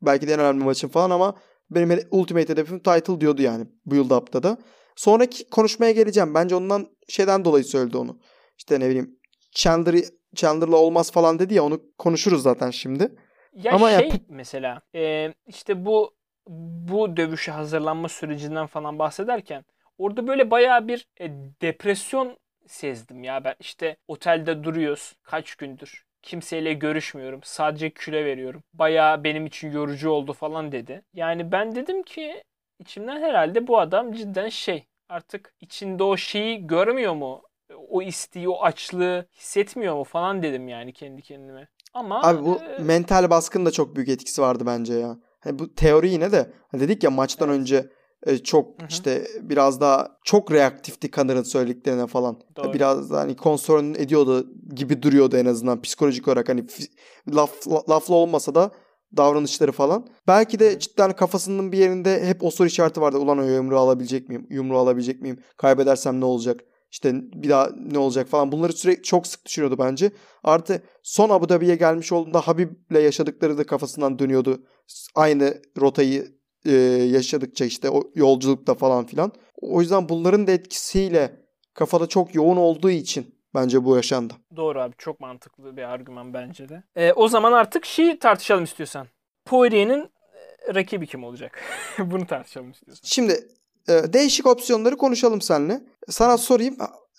[0.02, 1.36] Belki de en önemli maçım falan ama
[1.72, 4.58] benim ultimate hedefim title diyordu yani bu build up'ta da.
[4.96, 6.34] Sonraki konuşmaya geleceğim.
[6.34, 8.20] Bence ondan şeyden dolayı söyledi onu.
[8.58, 9.20] İşte ne bileyim
[9.52, 9.96] Chandler
[10.36, 13.16] Chandler'la olmaz falan dedi ya onu konuşuruz zaten şimdi.
[13.56, 14.16] Ya Ama şey ya...
[14.30, 16.16] mesela e, işte bu
[16.47, 19.66] bu dövüşe hazırlanma sürecinden falan bahsederken
[19.97, 21.32] orada böyle bayağı bir e,
[21.62, 22.38] depresyon
[22.68, 23.56] sezdim ya ben.
[23.60, 30.34] İşte otelde duruyoruz kaç gündür kimseyle görüşmüyorum sadece küle veriyorum bayağı benim için yorucu oldu
[30.34, 31.01] falan dedi.
[31.14, 32.43] Yani ben dedim ki
[32.80, 37.43] içimden herhalde bu adam cidden şey artık içinde o şeyi görmüyor mu?
[37.89, 42.84] O isteği o açlığı hissetmiyor mu falan dedim yani kendi kendime ama Abi bu e...
[42.84, 45.18] mental baskının da çok büyük etkisi vardı bence ya.
[45.39, 47.60] Hani bu teori yine de hani dedik ya maçtan evet.
[47.60, 47.89] önce
[48.26, 48.88] e, çok Hı-hı.
[48.89, 52.41] işte biraz daha çok reaktifti Connor'ın söylediklerine falan.
[52.56, 52.74] Doğru.
[52.74, 56.66] Biraz da hani konsörün ediyordu gibi duruyordu en azından psikolojik olarak hani
[57.36, 58.72] laf, laflı olmasa da
[59.18, 60.08] davranışları falan.
[60.28, 63.18] Belki de cidden kafasının bir yerinde hep o soru işareti vardı.
[63.18, 64.48] Ulan o yumruğu alabilecek miyim?
[64.50, 65.39] Yumruğu alabilecek miyim?
[65.58, 66.62] Kaybedersem ne olacak?
[66.94, 68.52] İşte bir daha ne olacak falan.
[68.52, 70.12] Bunları sürekli çok sık düşünüyordu bence.
[70.44, 74.64] Artı son Abu Dhabi'ye gelmiş olduğunda Habib'le yaşadıkları da kafasından dönüyordu.
[75.16, 76.28] Aynı rotayı
[76.66, 76.72] e,
[77.12, 79.32] yaşadıkça işte o yolculukta falan filan.
[79.62, 81.36] O yüzden bunların da etkisiyle
[81.74, 84.34] kafada çok yoğun olduğu için bence bu yaşandı.
[84.56, 86.84] Doğru abi çok mantıklı bir argüman bence de.
[86.96, 89.08] E, o zaman artık şeyi tartışalım istiyorsan.
[89.46, 90.10] Poirier'in
[90.68, 91.62] e, rakibi kim olacak?
[92.00, 93.02] Bunu tartışalım istiyorsan.
[93.04, 93.48] Şimdi
[93.90, 95.82] e, değişik opsiyonları konuşalım seninle.
[96.10, 96.78] Sana sorayım.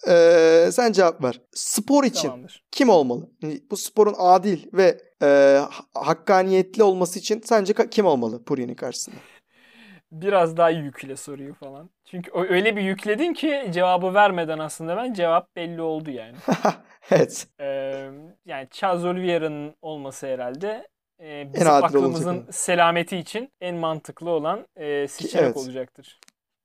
[0.08, 1.40] E, sen cevap ver.
[1.52, 2.64] Spor için Tamamdır.
[2.70, 3.30] kim olmalı?
[3.70, 5.60] Bu sporun adil ve e,
[5.94, 9.16] hakkaniyetli olması için sence kim olmalı Puri'nin karşısında?
[10.12, 11.90] Biraz daha yükle soruyu falan.
[12.04, 16.36] Çünkü öyle bir yükledin ki cevabı vermeden aslında ben cevap belli oldu yani.
[17.10, 17.46] evet.
[17.60, 18.10] Ee,
[18.46, 20.88] yani Charles Oliveira'nın olması herhalde
[21.20, 25.56] e, bizim aklımızın selameti için en mantıklı olan e, seçenek evet.
[25.56, 26.18] olacaktır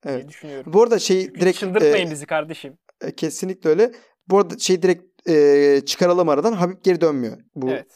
[0.06, 0.18] Evet.
[0.18, 0.74] diye düşünüyorum.
[0.74, 2.78] Bu arada şey Çünkü direkt çıldırtmayın e, bizi kardeşim.
[3.02, 3.92] e, kesinlikle öyle.
[4.28, 6.54] Bu arada şey direkt e, çıkaralım aradan.
[6.54, 7.38] Habib geri dönmüyor.
[7.56, 7.88] Bu Evet.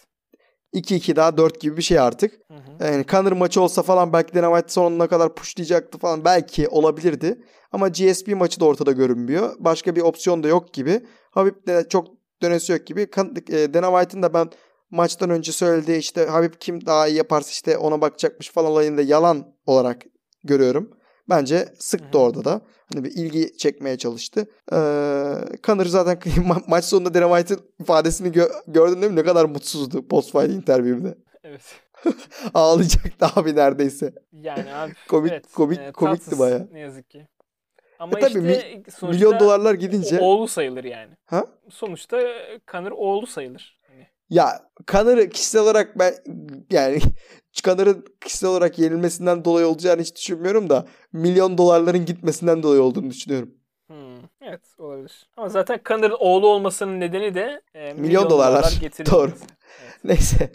[0.73, 2.33] 2-2 daha 4 gibi bir şey artık.
[2.47, 2.91] Hı hı.
[2.91, 6.25] Yani Conor maçı olsa falan belki Dana White sonuna kadar pushlayacaktı falan.
[6.25, 7.41] Belki olabilirdi.
[7.71, 9.55] Ama GSP maçı da ortada görünmüyor.
[9.59, 11.01] Başka bir opsiyon da yok gibi.
[11.31, 12.07] Habib de çok
[12.41, 13.01] dönesi yok gibi.
[13.01, 14.49] E, Dana White'ın da ben
[14.91, 19.01] maçtan önce söylediği işte Habib kim daha iyi yaparsa işte ona bakacakmış falan olayını da
[19.01, 20.03] yalan olarak
[20.43, 20.91] görüyorum.
[21.29, 22.61] Bence sıktı orada da.
[22.93, 24.45] Hani bir ilgi çekmeye çalıştı.
[24.73, 24.75] Ee,
[25.63, 29.17] Conor zaten ma- maç sonunda Dana White'ın ifadesini gö- gördün değil mi?
[29.19, 31.17] Ne kadar mutsuzdu post-fight interview'de.
[31.43, 31.61] Evet.
[32.53, 34.13] Ağlayacaktı abi neredeyse.
[34.31, 36.67] Yani abi Komik- evet, komik- komikti tatsız bayağı.
[36.71, 37.27] Ne yazık ki.
[37.99, 41.13] Ama E tabii işte sonuçta Milyon dolarlar gidince oğlu sayılır yani.
[41.25, 41.45] Ha?
[41.69, 42.19] Sonuçta
[42.65, 43.79] Kanır oğlu sayılır.
[43.87, 46.13] Hani ya Connor'ı kişisel olarak ben
[46.71, 46.99] yani
[47.61, 53.51] Connor'ın kişisel olarak yenilmesinden dolayı olacağını hiç düşünmüyorum da milyon dolarların gitmesinden dolayı olduğunu düşünüyorum.
[53.87, 55.29] hmm, evet olabilir.
[55.37, 58.61] Ama zaten Kanır'ın oğlu olmasının nedeni de e, milyon, dolarlar.
[58.61, 59.31] dolarlar getirir Doğru.
[59.83, 59.99] Evet.
[60.03, 60.51] Neyse.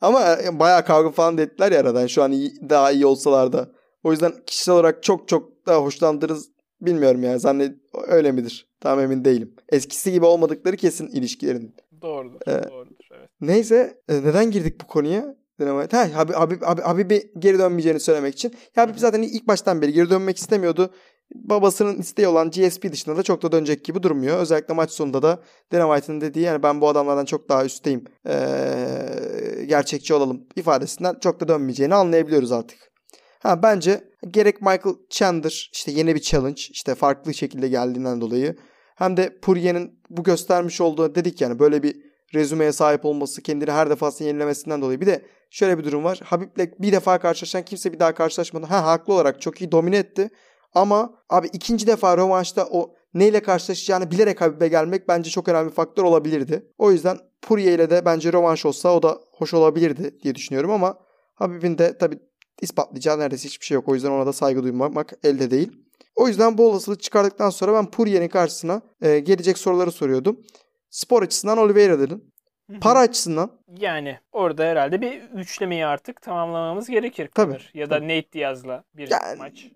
[0.00, 2.06] Ama e, bayağı kavga falan da ettiler ya aradan.
[2.06, 3.68] Şu an iyi, daha iyi olsalar da.
[4.04, 7.40] O yüzden kişisel olarak çok çok daha hoşlandınız bilmiyorum yani.
[7.40, 7.76] Zannet
[8.06, 8.68] öyle midir?
[8.80, 9.54] Tam emin değilim.
[9.68, 11.74] Eskisi gibi olmadıkları kesin ilişkilerinin.
[12.02, 12.40] Doğrudur.
[12.46, 12.70] Evet.
[12.70, 13.08] Doğrudur.
[13.18, 13.30] Evet.
[13.40, 15.36] Neyse e, neden girdik bu konuya?
[15.60, 15.96] Dinamite.
[15.96, 18.54] Ha, Habib, Habib, Habib, Habib'i geri dönmeyeceğini söylemek için.
[18.76, 20.90] Ya Habib zaten ilk baştan beri geri dönmek istemiyordu.
[21.34, 24.38] Babasının isteği olan GSP dışında da çok da dönecek gibi durmuyor.
[24.38, 25.42] Özellikle maç sonunda da
[25.72, 28.04] Dana White'ın dediği yani ben bu adamlardan çok daha üstteyim.
[28.28, 32.78] Ee, gerçekçi olalım ifadesinden çok da dönmeyeceğini anlayabiliyoruz artık.
[33.40, 38.56] Ha bence gerek Michael Chandler işte yeni bir challenge işte farklı şekilde geldiğinden dolayı
[38.96, 41.96] hem de Poirier'in bu göstermiş olduğu dedik yani böyle bir
[42.34, 45.00] rezümeye sahip olması, kendini her defasında yenilemesinden dolayı.
[45.00, 46.20] Bir de şöyle bir durum var.
[46.24, 48.66] Habib'le bir defa karşılaşan kimse bir daha karşılaşmadı.
[48.66, 50.30] Ha haklı olarak çok iyi domine etti.
[50.74, 55.74] Ama abi ikinci defa rövanşta o neyle karşılaşacağını bilerek Habib'e gelmek bence çok önemli bir
[55.74, 56.72] faktör olabilirdi.
[56.78, 60.98] O yüzden Poirier ile de bence rövanş olsa o da hoş olabilirdi diye düşünüyorum ama
[61.34, 62.18] Habib'in de tabii
[62.62, 63.88] ispatlayacağı neredeyse hiçbir şey yok.
[63.88, 65.72] O yüzden ona da saygı duymak elde değil.
[66.16, 70.40] O yüzden bu olasılığı çıkardıktan sonra ben Poirier'in karşısına e, gelecek soruları soruyordum.
[70.90, 72.24] Spor açısından Oliveira dedim.
[72.80, 77.28] Para açısından Yani orada herhalde bir üçlemeyi artık tamamlamamız gerekir.
[77.34, 77.58] Tabii.
[77.74, 79.66] Ya da Nate Diaz'la bir Yani- maç.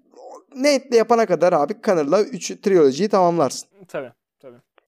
[0.57, 3.69] Nate'le yapana kadar abi Connor'la 3 trilojiyi tamamlarsın.
[3.89, 4.11] Tabii.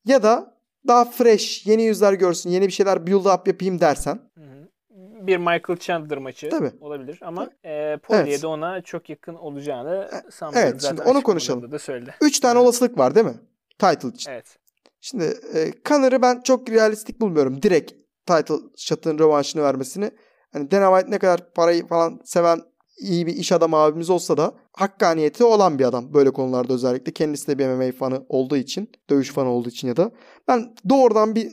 [0.04, 0.54] Ya da
[0.88, 4.20] daha fresh, yeni yüzler görsün, yeni bir şeyler build up yapayım dersen.
[4.34, 4.68] Hı hı.
[5.26, 6.70] Bir Michael Chandler maçı Tabii.
[6.80, 8.42] olabilir ama e, Poirier Evet.
[8.42, 10.68] de ona çok yakın olacağını sanmıyorum.
[10.70, 11.72] evet, şimdi Zaten onu açıklamalarında konuşalım.
[11.72, 12.14] Da söyledi.
[12.20, 13.34] 3 tane olasılık var değil mi?
[13.78, 14.30] Title için.
[14.30, 14.58] Evet.
[15.04, 15.24] Şimdi
[15.54, 17.62] e, Connor'ı ben çok realistik bulmuyorum.
[17.62, 17.92] Direkt
[18.26, 20.10] title shot'ın rövanşını vermesini.
[20.52, 22.60] Hani Dana White ne kadar parayı falan seven
[22.98, 27.12] iyi bir iş adamı abimiz olsa da hakkaniyeti olan bir adam böyle konularda özellikle.
[27.12, 30.10] Kendisi de bir MMA fanı olduğu için, dövüş fanı olduğu için ya da
[30.48, 31.46] ben doğrudan bir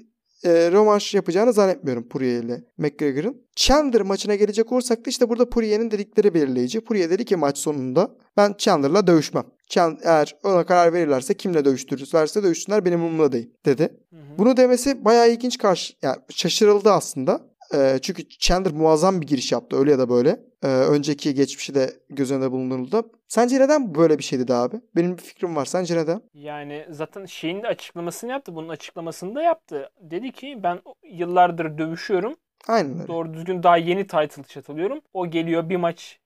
[0.44, 3.48] e, rövanş yapacağını zannetmiyorum Poirier ile McGregor'ın.
[3.56, 6.82] Chandler maçına gelecek olursak da işte burada Poirier'in dedikleri belirleyici.
[6.82, 9.46] Poirier dedi ki maç sonunda ben Chandler'la dövüşmem.
[9.72, 13.84] Chan- eğer ona karar verirlerse kimle dövüştürürlerse dövüşsünler benim umurumda değil dedi.
[14.10, 14.38] Hı hı.
[14.38, 17.42] Bunu demesi bayağı ilginç karşı yani şaşırıldı aslında.
[17.76, 20.40] Ee, çünkü Chandler muazzam bir giriş yaptı öyle ya da böyle.
[20.64, 23.12] Ee, önceki geçmişi de göz önünde bulunduruldu.
[23.28, 24.76] Sence neden böyle bir şey dedi abi?
[24.96, 25.66] Benim bir fikrim var.
[25.66, 26.22] Sence neden?
[26.34, 28.56] Yani zaten şeyin de açıklamasını yaptı.
[28.56, 29.90] Bunun açıklamasını da yaptı.
[30.02, 30.80] Dedi ki ben
[31.12, 32.36] yıllardır dövüşüyorum.
[32.68, 33.08] Aynen öyle.
[33.08, 35.02] Doğru düzgün daha yeni title shot alıyorum.
[35.14, 36.20] O geliyor bir maç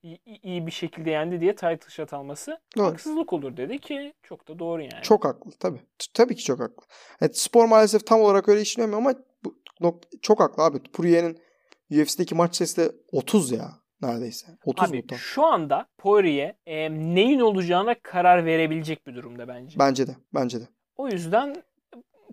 [0.44, 2.86] iyi bir şekilde yendi diye title shot alması Doğru.
[2.86, 5.02] haksızlık olur dedi ki çok da doğru yani.
[5.04, 5.78] Çok haklı tabii.
[5.78, 6.84] T- Tabii ki çok haklı.
[7.22, 9.14] Evet, spor maalesef tam olarak öyle işlemiyor ama
[9.82, 10.80] bu, çok haklı abi.
[10.84, 11.40] Poirier'in
[11.92, 13.72] UFC'deki maç sayısı da 30 ya
[14.02, 14.48] neredeyse.
[14.66, 15.18] 30 Abi tam?
[15.20, 19.80] şu anda Poirier e, neyin olacağına karar verebilecek bir durumda bence.
[19.80, 20.16] Bence de.
[20.34, 20.68] Bence de.
[20.98, 21.56] O yüzden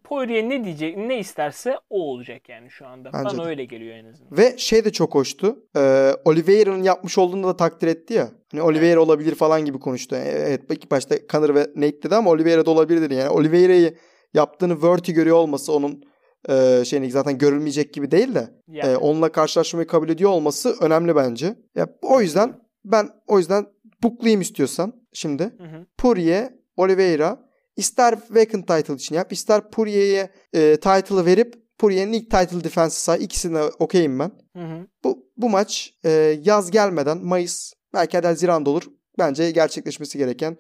[0.05, 3.13] Poirier ne diyecek, ne isterse o olacak yani şu anda.
[3.13, 3.49] Bence Bana de.
[3.49, 4.39] öyle geliyor en azından.
[4.39, 5.57] Ve şey de çok hoştu.
[5.77, 8.29] Ee, Oliveira'nın yapmış olduğunu da takdir etti ya.
[8.53, 10.15] Hani Oliveira olabilir falan gibi konuştu.
[10.15, 13.15] Yani Evet ilk başta Conor ve Nate dedi ama Oliveira da olabilir dedi.
[13.15, 13.95] Yani Oliveira'yı
[14.35, 16.03] yaptığını Verti görüyor olması onun
[16.49, 18.93] e, şeyini zaten görülmeyecek gibi değil de Yani.
[18.93, 21.55] e, onunla karşılaşmayı kabul ediyor olması önemli bence.
[21.75, 23.67] Ya o yüzden ben o yüzden
[24.03, 25.43] booklayayım istiyorsan şimdi.
[25.43, 25.87] Hı hı.
[25.99, 32.65] Poirier, Oliveira ister vacant title için yap ister Poirier'e e, title'ı verip Poirier'in ilk title
[32.65, 33.25] defense'i say.
[33.25, 34.33] İkisine okeyim ben.
[34.57, 34.87] Hı hı.
[35.05, 36.11] Bu, bu maç e,
[36.43, 38.83] yaz gelmeden Mayıs belki de Haziran'da olur.
[39.19, 40.57] bence gerçekleşmesi gereken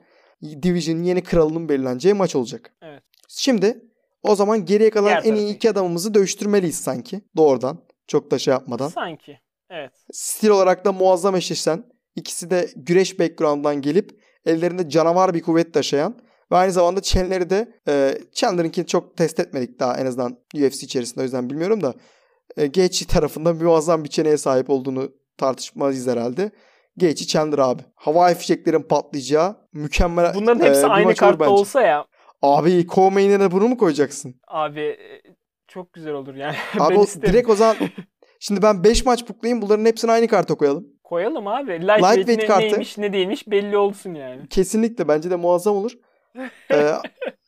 [0.63, 2.75] Division'ın yeni kralının belirleneceği maç olacak.
[2.83, 3.03] Evet.
[3.29, 3.85] Şimdi
[4.23, 7.21] o zaman geriye kalan Diğer en iyi iki adamımızı dövüştürmeliyiz sanki.
[7.37, 7.85] Doğrudan.
[8.07, 8.89] Çok da şey yapmadan.
[8.89, 9.39] Sanki.
[9.71, 9.93] Evet.
[10.13, 11.85] Stil olarak da muazzam eşleşen.
[12.17, 16.19] ikisi de güreş background'dan gelip ellerinde canavar bir kuvvet taşıyan
[16.53, 21.21] ve aynı zamanda Chandler'ı da e, Chandler'ınkini çok test etmedik daha en azından UFC içerisinde
[21.21, 21.95] o yüzden bilmiyorum da
[22.57, 26.51] e, Gaethje tarafında muazzam bir çeneye sahip olduğunu tartışmalıyız herhalde.
[26.97, 27.83] Gaethje Chandler abi.
[27.95, 32.07] Havai fişeklerin patlayacağı mükemmel Bunların e, hepsi bir aynı kartta olsa ya
[32.43, 34.35] Abi co-main'e de bunu mu koyacaksın?
[34.49, 35.23] abi e,
[35.69, 36.57] çok güzel olur yani.
[36.81, 37.77] Abi o direkt o zaman
[38.41, 40.87] şimdi ben 5 maç buklayayım bunların hepsini aynı karta koyalım.
[41.05, 41.73] Koyalım abi.
[41.73, 42.63] Lightweight, Lightweight ne, kartı.
[42.63, 44.49] neymiş ne değilmiş belli olsun yani.
[44.49, 45.93] Kesinlikle bence de muazzam olur.
[46.71, 46.93] Ee,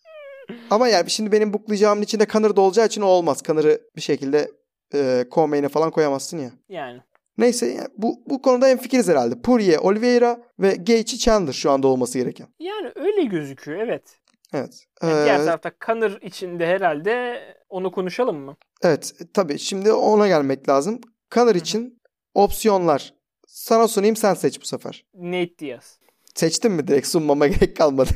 [0.71, 3.43] ama yani şimdi benim buklayacağımın içinde Conor da olacağı için o olmaz.
[3.45, 4.51] Connor'ı bir şekilde
[4.95, 6.51] e, co-main'e falan koyamazsın ya.
[6.69, 7.01] Yani.
[7.39, 9.41] Neyse yani bu, bu konuda en fikiriz herhalde.
[9.41, 12.47] Poirier, Oliveira ve Gaethje Chandler şu anda olması gereken.
[12.59, 14.19] Yani öyle gözüküyor evet.
[14.53, 14.85] Evet.
[15.03, 18.57] Yani diğer Ee, tarafta Conor içinde herhalde onu konuşalım mı?
[18.83, 21.01] evet tabii şimdi ona gelmek lazım.
[21.35, 21.55] Hı.
[21.59, 22.03] için
[22.35, 23.15] opsiyonlar.
[23.47, 25.05] Sana sunayım sen seç bu sefer.
[25.15, 25.99] Nate Diaz.
[26.35, 28.11] Seçtin mi direkt sunmama gerek kalmadı.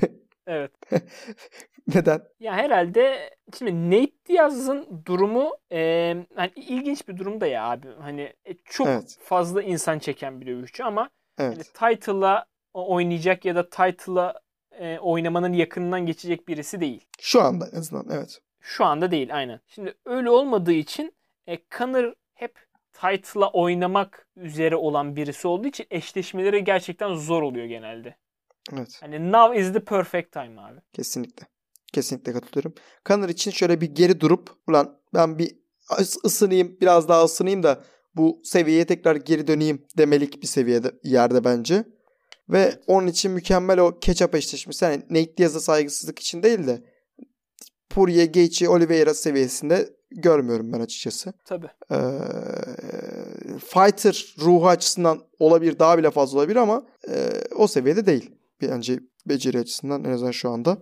[0.48, 0.72] Evet.
[1.94, 2.22] Neden?
[2.40, 7.88] Ya herhalde şimdi Nate Diaz'ın durumu e, hani ilginç bir durumda ya abi.
[8.00, 9.18] Hani e, çok Evet.
[9.20, 11.74] fazla insan çeken bir dövüşçü ama hani Evet.
[11.74, 14.34] title'a oynayacak ya da title'a
[14.72, 17.04] e, oynamanın yakınından geçecek birisi değil.
[17.20, 18.40] Şu anda en azından evet.
[18.60, 19.60] Şu anda değil aynen.
[19.66, 21.14] Şimdi öyle olmadığı için
[21.46, 22.58] e, Conor hep
[22.92, 28.16] title'la oynamak üzere olan birisi olduğu için eşleşmeleri gerçekten zor oluyor genelde.
[28.77, 28.99] Evet.
[29.01, 30.81] Hani now is the perfect time abi.
[30.93, 31.47] Kesinlikle.
[31.93, 32.74] Kesinlikle katılıyorum.
[33.07, 35.57] Conor için şöyle bir geri durup ulan ben bir
[35.90, 37.81] ıs- ısınayım biraz daha ısınayım da
[38.16, 41.85] bu seviyeye tekrar geri döneyim demelik bir seviyede yerde bence.
[42.49, 42.81] Ve Evet.
[42.86, 44.85] onun için mükemmel o ketchup eşleşmesi.
[44.85, 46.82] Yani Nate Diaz'a saygısızlık için değil de
[47.90, 51.32] Poirier, Gaethje, Oliveira seviyesinde görmüyorum ben açıkçası.
[51.45, 51.69] Tabii.
[51.93, 51.97] Ee,
[53.59, 58.31] fighter ruhu açısından olabilir daha bile fazla olabilir ama e, o seviyede değil.
[58.62, 60.78] Bence beceri açısından en azından şu anda.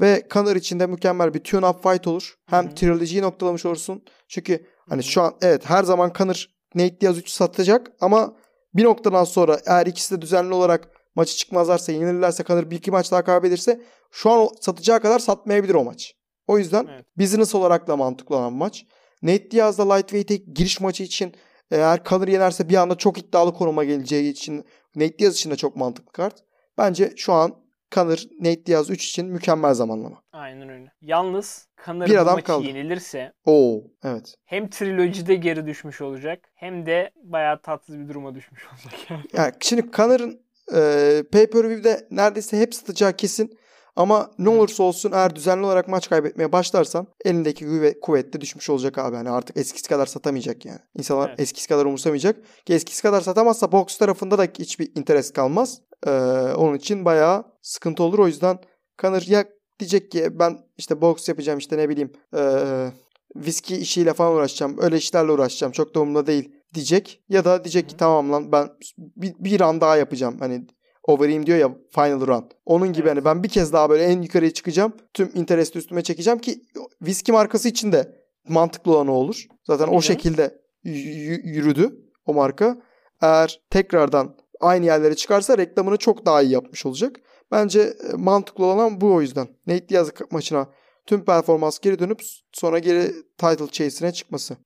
[0.00, 2.34] Ve Conor için de mükemmel bir tune-up fight olur.
[2.46, 2.74] Hem Hı hı.
[2.74, 4.02] trilogy'yi noktalamış olursun.
[4.28, 8.36] Çünkü hani şu an evet her zaman Conor Nate Diaz 3'ü satacak ama
[8.74, 13.12] bir noktadan sonra eğer ikisi de düzenli olarak maçı çıkmazlarsa yenilirlerse Conor bir iki maç
[13.12, 13.80] daha kaybederse
[14.10, 16.14] şu an o satacağı kadar satmayabilir o maç.
[16.46, 17.04] O yüzden Evet.
[17.18, 18.86] business olarak da mantıklı olan bir maç.
[19.22, 21.34] Nate Diaz'la lightweight'e giriş maçı için
[21.70, 24.64] eğer Conor yenerse bir anda çok iddialı konuma geleceği için
[24.96, 26.47] Nate Diaz için de çok mantıklı kart.
[26.78, 27.54] Bence şu an
[27.94, 30.22] Conor Nate Diaz 3 için mükemmel zamanlama.
[30.32, 30.92] Aynen öyle.
[31.02, 32.66] Yalnız Conor Bir adam maçı kaldı.
[32.66, 34.34] yenilirse Oo evet.
[34.44, 39.22] hem trilojide geri düşmüş olacak hem de bayağı tatsız bir duruma düşmüş olacak yani.
[39.32, 40.40] Yani şimdi Connor'ın
[40.74, 43.58] e, pay-per-view'de neredeyse hep satacağı kesin.
[43.96, 48.70] Ama ne olursa olsun eğer düzenli olarak maç kaybetmeye başlarsan elindeki güve, kuvvet de düşmüş
[48.70, 49.16] olacak abi.
[49.16, 50.78] Yani artık eskisi kadar satamayacak yani.
[50.98, 51.40] İnsanlar Evet.
[51.40, 52.36] eskisi kadar umursamayacak.
[52.66, 55.80] Ki eskisi kadar satamazsa boks tarafında da hiçbir interes kalmaz.
[56.06, 56.10] Ee,
[56.56, 58.18] onun için bayağı sıkıntı olur.
[58.18, 58.58] O yüzden
[58.98, 59.44] Conor ya
[59.80, 62.92] diyecek ki ben işte boks yapacağım işte ne bileyim ee,
[63.36, 64.76] viski işiyle falan uğraşacağım.
[64.80, 65.72] Öyle işlerle uğraşacağım.
[65.72, 67.22] Çok da umurumda değil diyecek.
[67.28, 68.68] Ya da diyecek ki tamam lan ben
[68.98, 70.36] bir, bir run daha yapacağım.
[70.38, 70.66] Hani
[71.02, 72.50] overeem diyor ya final run.
[72.66, 74.92] Onun gibi hani ben bir kez daha böyle en yukarıya çıkacağım.
[75.14, 76.62] Tüm interesti üstüme çekeceğim ki
[77.02, 78.18] viski markası için de
[78.48, 79.46] mantıklı olan o olur.
[79.64, 82.82] Zaten Tabii o şekilde yürüdü o marka.
[83.22, 87.16] Eğer tekrardan aynı yerlere çıkarsa reklamını çok daha iyi yapmış olacak.
[87.50, 89.48] Bence e, mantıklı olan bu o yüzden.
[89.66, 90.68] Nate Diaz maçına
[91.06, 92.20] tüm performans geri dönüp
[92.52, 94.56] sonra geri title chase'ine çıkması.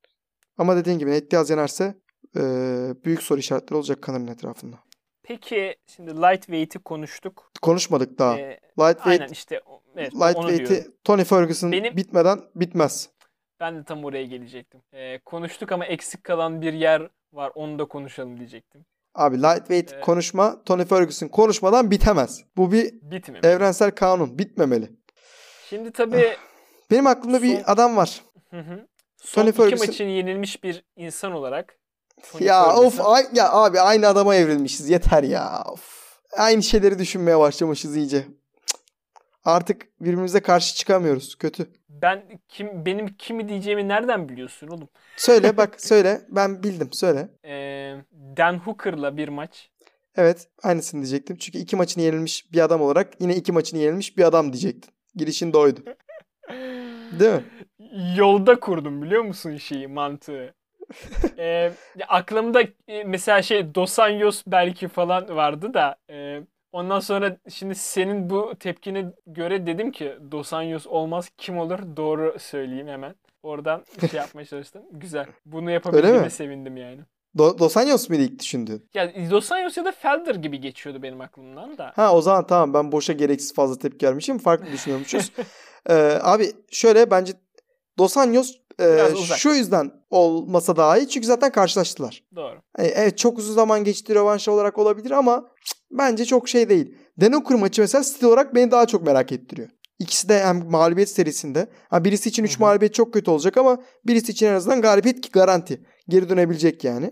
[0.59, 1.94] Ama dediğin gibi Nate Diaz yenerse
[2.36, 2.43] e,
[3.05, 4.77] büyük soru işaretleri olacak Connor'ın etrafında.
[5.23, 7.51] Peki şimdi lightweight'i konuştuk.
[7.62, 8.39] Konuşmadık daha.
[8.39, 9.60] Ee, Lightweight, aynen işte
[9.97, 10.14] evet.
[10.14, 13.10] Lightweight'i Tony Ferguson Benim- bitmeden bitmez.
[13.60, 14.82] Ben de tam oraya gelecektim.
[14.93, 17.52] Ee, konuştuk ama eksik kalan bir yer var.
[17.55, 18.85] Onu da konuşalım diyecektim.
[19.14, 22.40] Abi lightweight Ee, konuşma Tony Ferguson konuşmadan bitemez.
[22.56, 23.47] Bu bir Bitmedi.
[23.47, 24.39] evrensel kanun.
[24.39, 24.90] Bitmemeli.
[25.70, 26.36] Şimdi tabii
[26.90, 28.22] Benim aklımda Son- bir adam var.
[28.51, 28.86] hı hı.
[29.22, 31.74] son Tony iki Ferguson- maçın yenilmiş bir insan olarak
[32.32, 34.90] Tony ya Ferguson- of ay, ya abi aynı adama evrilmişiz.
[34.90, 35.62] Yeter ya.
[35.72, 36.02] Of.
[36.39, 38.26] Aynı şeyleri düşünmeye başlamışız iyice.
[39.44, 41.35] Artık birbirimize karşı çıkamıyoruz.
[41.39, 41.66] Kötü.
[41.89, 44.89] ben kim benim kimi diyeceğimi nereden biliyorsun oğlum?
[45.16, 46.20] Söyle bak söyle.
[46.28, 47.28] Ben bildim söyle.
[47.44, 47.94] Ee,
[48.36, 49.70] Dan Hooker'la bir maç.
[50.16, 51.36] Evet aynısını diyecektim.
[51.36, 54.93] Çünkü iki maçını yenilmiş bir adam olarak yine iki maçını yenilmiş bir adam diyecektin.
[55.14, 55.81] Girişin de oydu.
[57.20, 57.44] Değil mi?
[58.16, 60.55] Yolda kurdum biliyor musun şeyi mantığı.
[61.39, 61.73] Ee,
[62.09, 66.40] aklımda e, mesela şey Dos Anjos belki falan vardı da e,
[66.73, 72.36] Ondan sonra şimdi senin bu tepkine göre dedim ki Dos Anjos olmaz kim olur doğru
[72.39, 73.15] söyleyeyim hemen.
[73.43, 74.82] Oradan şey yapmaya çalıştım.
[74.93, 75.27] Güzel.
[75.47, 77.01] Bunu yapabildiğime sevindim yani.
[77.36, 78.89] Do- Dos Anjos muydu ilk düşündüğün?
[78.94, 81.93] Ya Dos Anjos ya da Felder gibi geçiyordu benim aklımdan da.
[81.97, 84.39] Ha o zaman tamam ben boşa gereksiz fazla tepki vermişim.
[84.39, 85.32] Farklı düşünüyormuşuz.
[85.90, 87.32] Ee, abi şöyle bence
[87.99, 88.99] Dos Anjos e,
[89.36, 91.09] şu yüzden olmasa daha iyi.
[91.09, 92.23] Çünkü zaten karşılaştılar.
[92.36, 92.55] Doğru.
[92.78, 96.94] E, evet çok uzun zaman geçti rövanş olarak olabilir ama cık, bence çok şey değil.
[97.20, 99.69] Denokur maçı mesela stil olarak beni daha çok merak ettiriyor.
[99.98, 101.66] İkisi de hem mağlubiyet serisinde.
[101.90, 102.60] Ha, birisi için 3 Hı hı.
[102.60, 105.82] mağlubiyet çok kötü olacak ama birisi için en azından galibiyet ki garanti.
[106.09, 107.10] Geri dönebilecek yani.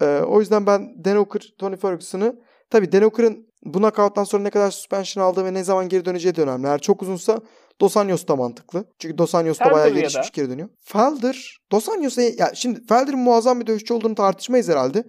[0.00, 2.36] Ee, o yüzden ben Denokur, Tony Ferguson'ı
[2.70, 6.42] tabii Denokur'un bu knockout'tan sonra ne kadar suspension aldığı ve ne zaman geri döneceği de
[6.42, 6.66] önemli.
[6.66, 7.40] Eğer çok uzunsa
[7.80, 8.84] Dos Anjos da mantıklı.
[8.98, 10.68] Çünkü Dos Anjos da bayağı gelişmiş geri dönüyor.
[10.80, 15.04] Felder, Dos Anjos'a ya şimdi Felder'in muazzam bir dövüşçü olduğunu tartışmayız herhalde.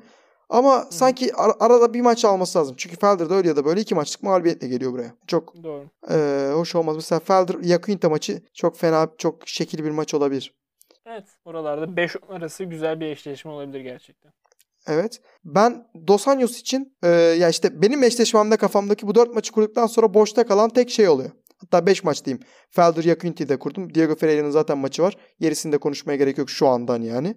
[0.50, 2.76] Ama sanki ar- arada bir maç alması lazım.
[2.78, 5.16] Çünkü Felder de öyle ya da böyle iki maçlık mağlubiyetle geliyor buraya.
[5.28, 5.86] Çok Doğru.
[6.10, 6.96] e, hoş olmaz.
[6.96, 10.54] Mesela Felder Yakuinta maçı çok fena, çok şekil bir maç olabilir.
[11.06, 11.26] Evet.
[11.46, 14.32] Oralarda 5 arası güzel bir eşleşme olabilir gerçekten.
[14.88, 15.22] Evet.
[15.46, 20.14] Ben Dos Anjos için e, ya işte benim eşleşmemde kafamdaki bu dört maçı kurduktan sonra
[20.14, 21.32] boşta kalan tek şey oluyor.
[21.58, 22.44] Hatta 5 maç diyeyim.
[22.70, 23.94] Felder Yakuinti'yi de kurdum.
[23.94, 25.18] Diego Ferreira'nın zaten maçı var.
[25.40, 27.36] Gerisini de konuşmaya gerek yok şu andan yani.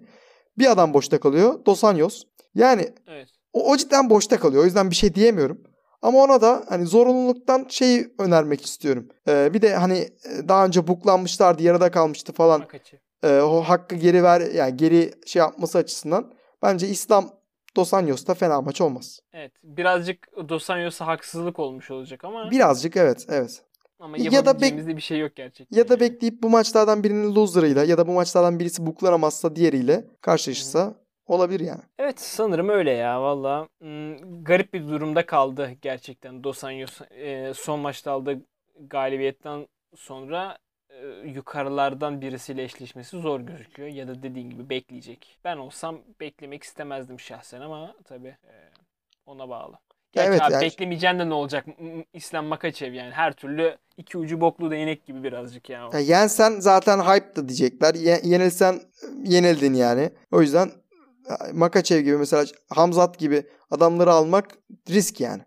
[0.57, 1.65] Bir adam boşta kalıyor.
[1.65, 2.23] Dos Anjos.
[2.57, 3.29] Yani Evet.
[3.53, 4.61] o, o cidden boşta kalıyor.
[4.61, 5.63] O yüzden bir şey diyemiyorum.
[6.01, 9.07] Ama ona da hani zorunluluktan şeyi önermek istiyorum.
[9.27, 12.59] Ee, bir de hani e, daha önce buklanmışlardı, yarıda kalmıştı falan.
[12.59, 12.99] Makaçı.
[13.23, 17.29] Ee, o hakkı geri ver yani geri şey yapması açısından bence İslam
[17.75, 19.19] Dos Anjos'ta fena maç olmaz.
[19.33, 19.51] Evet.
[19.63, 23.61] Birazcık Dos Anjos'a haksızlık olmuş olacak ama Birazcık evet evet.
[23.99, 25.77] ama ya da de bir şey yok gerçekten.
[25.77, 31.06] Ya da bekleyip bu maçlardan birinin loser'ıyla ya da bu maçlardan birisi buklanamazsa diğeriyle karşılaşırsa
[31.27, 31.81] olabilir yani.
[31.99, 33.67] Evet sanırım öyle ya valla.
[33.79, 37.01] Hmm, garip bir durumda kaldı gerçekten Dos Anjos.
[37.11, 38.41] Ee, son maçta aldığı
[38.89, 40.57] galibiyetten sonra
[40.89, 43.89] e, yukarılardan birisiyle eşleşmesi zor gözüküyor.
[43.89, 45.37] Ya da dediğin gibi bekleyecek.
[45.43, 48.53] Ben olsam beklemek istemezdim şahsen ama tabii e,
[49.25, 49.75] ona bağlı.
[50.11, 51.65] Gerçi Evet, abi yani- beklemeyeceksin de ne olacak?
[52.13, 55.89] İslam Makaçev yani her türlü iki ucu boklu değnek gibi birazcık ya.
[55.93, 57.95] Ya yensen zaten hype da diyecekler.
[57.95, 58.79] Ye- yenilsen e,
[59.23, 60.09] yenildin yani.
[60.31, 60.71] O yüzden
[61.53, 64.47] Makachev gibi mesela Hamzat gibi adamları almak
[64.89, 65.41] risk yani.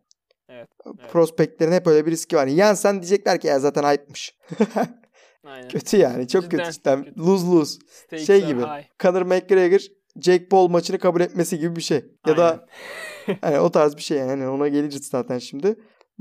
[0.48, 1.10] Evet, evet.
[1.12, 2.46] Prospektlerin hep öyle bir riski var.
[2.46, 4.36] Yensen diyecekler ki ya zaten hype'mış.
[5.44, 5.68] Aynen.
[5.68, 6.28] kötü yani.
[6.28, 6.72] Çok Cidden kötü.
[6.72, 7.04] Cidden.
[7.04, 7.20] kötü.
[7.20, 7.78] Lose lose.
[7.88, 8.60] Stakes Şey gibi.
[8.60, 8.84] high.
[8.98, 9.80] Conor McGregor
[10.20, 12.04] Jake Paul maçını kabul etmesi gibi bir şey.
[12.26, 12.66] Ya da
[13.40, 14.30] hani o tarz bir şey yani.
[14.30, 15.76] Hani ona geliriz zaten şimdi.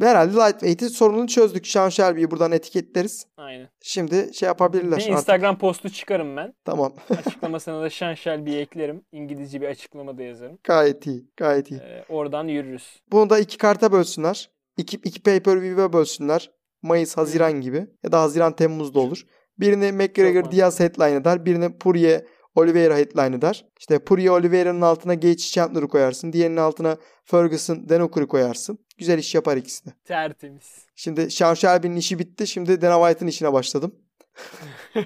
[0.05, 1.67] Herhalde lightweight'i sorununu çözdük.
[1.67, 3.25] Sean Shelby'yi buradan etiketleriz.
[3.37, 3.69] Aynen.
[3.81, 4.97] Şimdi şey yapabilirler.
[4.97, 6.53] Bir Artık- Instagram postu çıkarım ben.
[6.65, 6.93] Tamam.
[7.25, 9.01] Açıklamasına da Sean Shelby'yi eklerim.
[9.11, 10.57] İngilizce bir açıklama da yazarım.
[10.63, 11.27] gayet iyi.
[11.37, 11.79] Gayet iyi.
[11.79, 13.01] Ee, oradan yürürüz.
[13.11, 14.49] Bunu da iki karta bölsünler.
[14.77, 16.51] İki, iki pay-per-view'e bölsünler.
[16.81, 17.87] Mayıs, Haziran gibi.
[18.03, 19.25] Ya da Haziran, Temmuz'da olur.
[19.59, 20.51] Birini McGregor.
[20.51, 21.45] Diaz headline eder.
[21.45, 22.23] Birini Poirier,
[22.55, 23.65] Oliveira headline eder.
[23.79, 26.33] İşte Poirier, Oliveira'nın altına Gaethje, Chandler'ı koyarsın.
[26.33, 28.79] Diğerinin altına Ferguson, Denokur'u koyarsın.
[28.99, 29.89] Güzel iş yapar ikisi de.
[30.05, 30.85] Tertemiz.
[30.95, 32.47] Şimdi Sean Shelby'nin işi bitti.
[32.47, 33.95] Şimdi Dana White'ın işine başladım.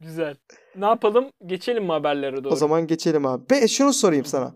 [0.00, 0.36] Güzel.
[0.76, 1.30] Ne yapalım?
[1.46, 2.52] Geçelim mi haberlere doğru?
[2.52, 3.50] O zaman geçelim abi.
[3.50, 4.54] Be şunu sorayım sana.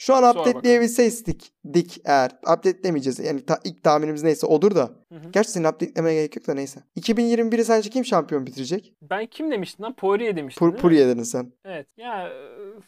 [0.00, 3.18] Şu an updateleyebilseydik dik eğer updatelemeyeceğiz.
[3.18, 4.90] Yani ta, ilk tahminimiz neyse odur da.
[5.12, 5.30] Hı hı.
[5.32, 6.80] Gerçi senin updatelemeye gerek yok da neyse.
[7.00, 8.94] 2021'i sence kim şampiyon bitirecek?
[9.02, 9.96] Ben kim demiştin lan?
[9.96, 10.76] Poirier demiştin Pur?
[10.76, 11.52] Poirier dedin sen.
[11.64, 11.86] Evet.
[11.96, 12.32] Ya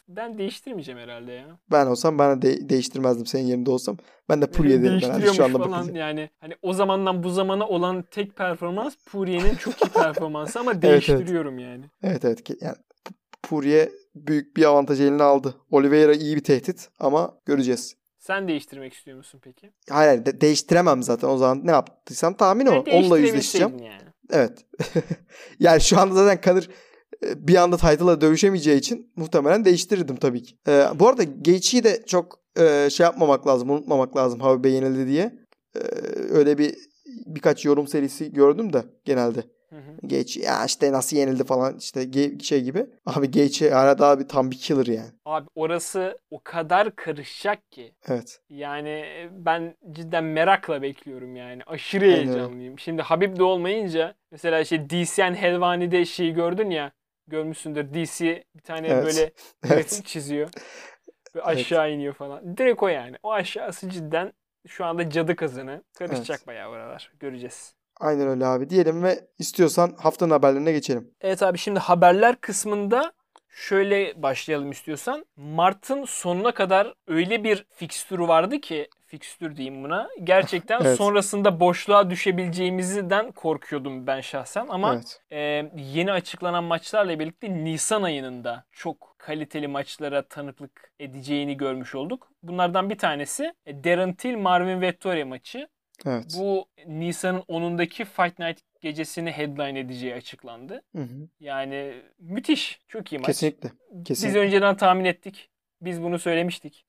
[0.07, 1.59] ben değiştirmeyeceğim herhalde ya.
[1.71, 3.97] Ben olsam ben de de- değiştirmezdim senin yerinde olsam.
[4.29, 5.57] Ben de Poirier derim herhalde şu anda.
[5.57, 5.99] falan bakınca.
[5.99, 6.29] yani.
[6.39, 10.83] Hani o zamandan bu zamana olan tek performans Poirier'in çok iyi performansı ama evet.
[10.83, 11.85] değiştiriyorum yani.
[12.03, 12.61] Evet evet.
[12.61, 12.75] Yani
[13.43, 15.55] Poirier büyük bir avantaj eline aldı.
[15.71, 17.95] Oliveira iyi bir tehdit ama göreceğiz.
[18.19, 19.71] Sen değiştirmek istiyor musun peki?
[19.89, 22.83] Hayır de- değiştiremem zaten o zaman ne yaptıysam tahmin o.
[22.91, 23.79] Onunla yüzleşeceğim.
[23.79, 24.01] Yani.
[24.31, 24.65] Evet.
[25.59, 26.69] yani şu anda zaten Kanır
[27.25, 30.55] e, bir anda title'la dövüşemeyeceği için muhtemelen değiştirirdim tabii ki.
[30.67, 35.39] Ee, bu arada Gaethje'yi de çok e, şey yapmamak lazım, unutmamak lazım Habib'e yenildi diye.
[35.75, 35.79] Ee,
[36.29, 36.75] öyle bir
[37.25, 39.43] birkaç yorum serisi gördüm de genelde.
[40.03, 42.11] Gaethje ya işte nasıl yenildi falan işte
[42.43, 42.85] şey gibi.
[43.05, 45.11] Abi Gaethje hala daha bir tam bir killer yani.
[45.25, 47.95] Abi orası o kadar karışacak ki.
[48.07, 48.41] Evet.
[48.49, 51.61] Yani e, ben cidden merakla bekliyorum yani.
[51.65, 52.79] Aşırı Aynen heyecanlıyım.
[52.79, 56.91] Şimdi Habib de olmayınca mesela işte DCN Helvani'de şeyi gördün ya.
[57.27, 59.05] Görmüşsündür DC bir tane Evet.
[59.05, 59.31] böyle
[59.73, 60.01] Evet.
[60.05, 60.49] çiziyor.
[61.35, 62.57] Ve aşağı iniyor falan.
[62.57, 63.17] Direkt o yani.
[63.23, 64.33] O aşağısı cidden
[64.67, 65.83] şu anda cadı kazanı.
[65.93, 66.47] Karışacak Evet.
[66.47, 67.11] bayağı oralar.
[67.19, 67.75] Göreceğiz.
[67.99, 71.11] Aynen öyle abi diyelim ve istiyorsan haftanın haberlerine geçelim.
[71.21, 73.13] Evet abi şimdi haberler kısmında
[73.49, 75.25] şöyle başlayalım istiyorsan.
[75.37, 80.09] Mart'ın sonuna kadar öyle bir fikstürü vardı ki fikstür diyeyim buna.
[80.23, 80.97] Gerçekten Evet.
[80.97, 85.21] sonrasında boşluğa düşebileceğimizden korkuyordum ben şahsen ama Evet.
[85.31, 85.37] e,
[85.77, 92.27] yeni açıklanan maçlarla birlikte Nisan ayının da çok kaliteli maçlara tanıklık edeceğini görmüş olduk.
[92.43, 95.67] Bunlardan bir tanesi e, Darren Till Marvin Vettori maçı.
[96.05, 96.35] Evet.
[96.39, 100.81] Bu Nisan'ın 10'undaki Fight Night gecesini headline edeceği açıklandı.
[100.95, 101.27] Hı hı.
[101.39, 102.79] Yani müthiş.
[102.87, 103.25] Çok iyi maç.
[103.25, 103.71] Kesinlikle.
[103.91, 104.39] Biz Kesinlikle.
[104.39, 105.49] önceden tahmin ettik.
[105.81, 106.85] Biz bunu söylemiştik.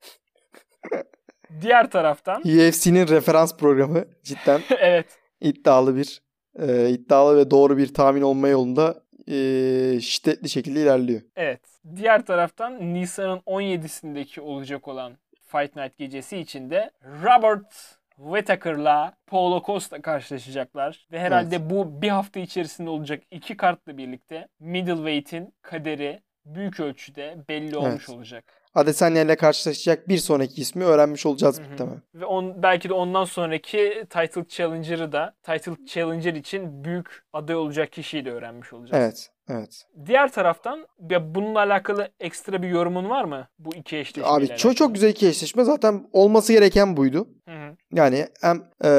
[1.61, 5.05] Diğer taraftan UFC'nin referans programı cidden evet
[5.41, 6.21] iddialı bir
[6.59, 11.21] e, iddialı ve doğru bir tahmin olma yolunda e, şiddetli şekilde ilerliyor.
[11.35, 11.61] evet.
[11.95, 16.91] Diğer taraftan Nisan'ın 17'sindeki olacak olan Fight Night gecesi içinde
[17.23, 21.07] Robert Whittaker'la Paulo Costa karşılaşacaklar.
[21.11, 27.77] Ve herhalde bu bir hafta içerisinde olacak iki kartla birlikte middleweight'in kaderi büyük ölçüde belli
[27.77, 28.17] olmuş Evet.
[28.17, 28.64] olacak.
[28.75, 32.01] Adesanya ile karşılaşacak bir sonraki ismi öğrenmiş olacağız muhtemelen.
[32.15, 37.91] Ve on, belki de ondan sonraki Title Challenger'ı da Title Challenger için büyük aday olacak
[37.91, 39.03] kişiyi de öğrenmiş olacağız.
[39.03, 39.29] Evet.
[39.49, 39.85] Evet.
[40.05, 43.47] Diğer taraftan ya bununla alakalı ekstra bir yorumun var mı?
[43.59, 44.57] Bu iki eşleşmeyle Abi alakalı?
[44.57, 45.63] çok çok güzel iki eşleşme.
[45.63, 47.27] Zaten olması gereken buydu.
[47.47, 47.75] Hı hı.
[47.93, 48.89] Yani hem e,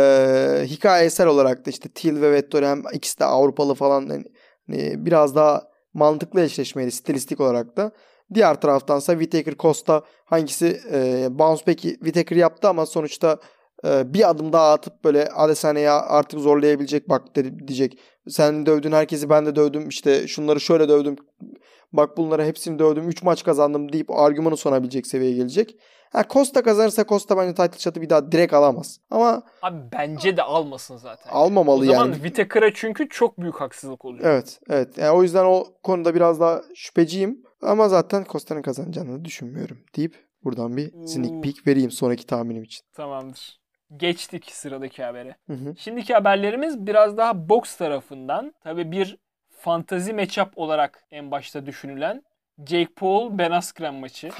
[0.64, 4.24] hikayesel olarak da işte Till ve Vettori hem ikisi de Avrupalı falan hani,
[4.66, 5.62] hani biraz daha
[5.94, 7.92] mantıklı eşleşmeydi stilistik olarak da.
[8.34, 13.38] Diğer taraftansa Whittaker Costa hangisi e, bounce back'i Whittaker yaptı ama sonuçta
[13.86, 17.98] e, bir adım daha atıp böyle Adesanya'ya artık zorlayabilecek bak dedi, diyecek.
[18.28, 21.16] Sen dövdün herkesi ben de dövdüm işte şunları şöyle dövdüm.
[21.92, 25.76] Bak bunları hepsini dövdüm 3 maç kazandım deyip argümanı sunabilecek seviyeye gelecek.
[26.16, 29.00] Ha Costa kazanırsa Costa bence title shot'ı bir daha direkt alamaz.
[29.10, 31.30] Ama Abi bence de almasın zaten.
[31.30, 32.14] almamalı o zaman yani.
[32.14, 34.26] Whittaker'a çünkü çok büyük haksızlık olacak.
[34.26, 34.98] Evet, evet.
[34.98, 37.42] Yani o yüzden o konuda biraz daha şüpheciyim.
[37.62, 42.80] Ama zaten Costa'nın kazanacağını düşünmüyorum deyip buradan bir sneak peek vereyim sonraki tahminim için.
[42.92, 43.60] Tamamdır.
[43.96, 45.36] Geçtik sıradaki habere.
[45.46, 45.74] Hı hı.
[45.76, 48.54] Şimdiki haberlerimiz biraz daha boks tarafından.
[48.64, 49.18] Tabii bir
[49.50, 52.22] fantazi matchup olarak en başta düşünülen
[52.58, 54.28] Jake Paul Ben Askren maçı.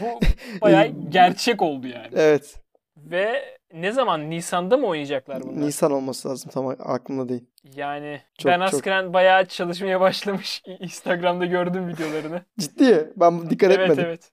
[0.00, 0.20] Bu
[0.62, 2.08] bayağı gerçek oldu yani.
[2.12, 2.58] evet.
[2.96, 5.60] Ve ne zaman Nisan'da mı oynayacaklar bunlar?
[5.66, 6.50] Nisan olması lazım.
[6.54, 7.44] Tamam aklımda değil.
[7.74, 8.74] Yani Çok, Ben çok.
[8.74, 10.62] Askren bayağı çalışmaya başlamış.
[10.80, 12.42] Instagram'da gördüm videolarını.
[12.58, 13.12] Ciddi.
[13.16, 14.04] Ben dikkat evet etmedim.
[14.06, 14.30] evet.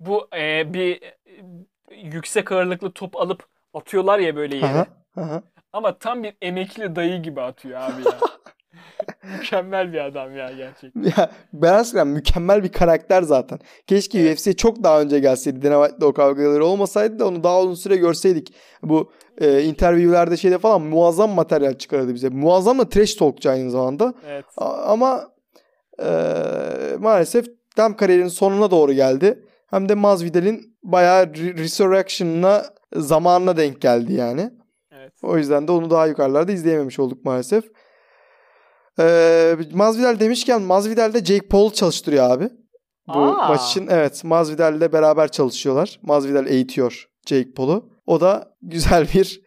[0.00, 1.14] Bu e, bir e,
[1.96, 4.66] yüksek ağırlıklı top alıp atıyorlar ya böyle yere.
[4.66, 4.86] Aha,
[5.16, 5.42] aha.
[5.72, 8.12] Ama tam bir emekli dayı gibi atıyor abi ya.
[9.38, 11.02] Mükemmel bir adam ya gerçekten.
[11.02, 13.58] Ya, Ben Askren mükemmel bir karakter zaten.
[13.86, 14.38] Keşke Evet.
[14.38, 15.62] UFC'ye çok daha önce gelseydi.
[15.62, 18.54] Dana White'la o kavgaları olmasaydı da onu daha uzun süre görseydik.
[18.82, 22.28] Bu e, interviewlerde şeyde falan muazzam materyal çıkarırdı bize.
[22.28, 24.14] Muazzam da trash talkçu aynı zamanda.
[24.28, 24.44] Evet.
[24.56, 25.28] A- Ama
[26.02, 26.08] e,
[26.98, 27.46] maalesef
[27.76, 29.42] hem kariyerinin sonuna doğru geldi.
[29.70, 34.50] Hem de Masvidal'in bayağı re- resurrection'ına zamanına denk geldi yani.
[34.92, 35.12] Evet.
[35.22, 37.64] O yüzden de onu daha yukarılarda izleyememiş olduk maalesef.
[39.00, 42.50] Ee, Masvidal demişken Masvidal de Jake Paul çalıştırıyor abi.
[43.08, 43.48] Bu Aa.
[43.48, 46.00] maç için evet Masvidal ile beraber çalışıyorlar.
[46.02, 47.90] Masvidal eğitiyor Jake Paul'u.
[48.06, 49.40] O da güzel bir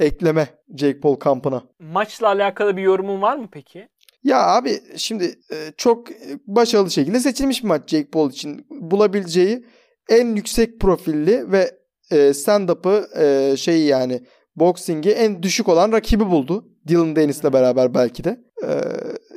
[0.00, 1.62] ekleme Jake Paul kampına.
[1.80, 3.88] Maçla alakalı bir yorumun var mı peki?
[4.24, 6.06] Ya abi şimdi e, çok
[6.46, 8.66] başarılı şekilde seçilmiş bir maç Jake Paul için.
[8.70, 9.64] Bulabileceği
[10.08, 11.70] en yüksek profilli ve
[12.10, 14.20] e, stand-up'ı e, şeyi yani
[14.56, 16.64] boxing'i en düşük olan rakibi buldu.
[16.88, 18.45] Dylan Dennis'le beraber belki de.
[18.64, 18.80] E,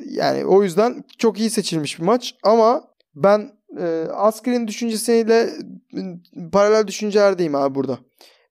[0.05, 5.49] yani o yüzden çok iyi seçilmiş bir maç ama ben e, Askren'in düşüncesiyle
[5.93, 6.01] e,
[6.51, 7.99] paralel düşüncelerdeyim abi burada.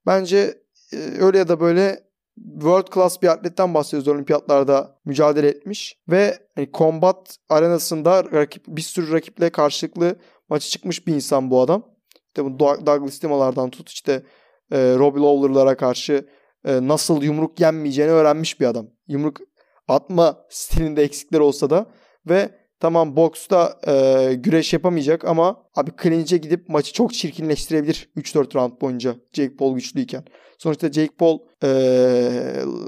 [0.07, 0.62] Bence
[0.93, 2.09] e, öyle ya da böyle
[2.53, 9.12] world class bir atletten bahsediyoruz olimpiyatlarda mücadele etmiş ve hani combat arenasında rakip bir sürü
[9.12, 10.16] rakiple karşılıklı
[10.49, 11.85] maçı çıkmış bir insan bu adam.
[12.27, 14.23] İşte bu Doug- Douglas Limalardan tut işte
[14.73, 16.28] e, Robbie Lawler'lara karşı
[16.65, 18.86] e, nasıl yumruk yenmeyeceğini öğrenmiş bir adam.
[19.09, 19.40] Yumruk
[19.89, 21.86] atma stilinde eksikler olsa da
[22.28, 22.51] ve
[22.81, 29.15] tamam boksta e, güreş yapamayacak ama abi clinch'e gidip maçı çok çirkinleştirebilir 3-4 round boyunca
[29.32, 30.24] Jake Paul güçlüyken.
[30.59, 31.69] Sonuçta Jake Paul e,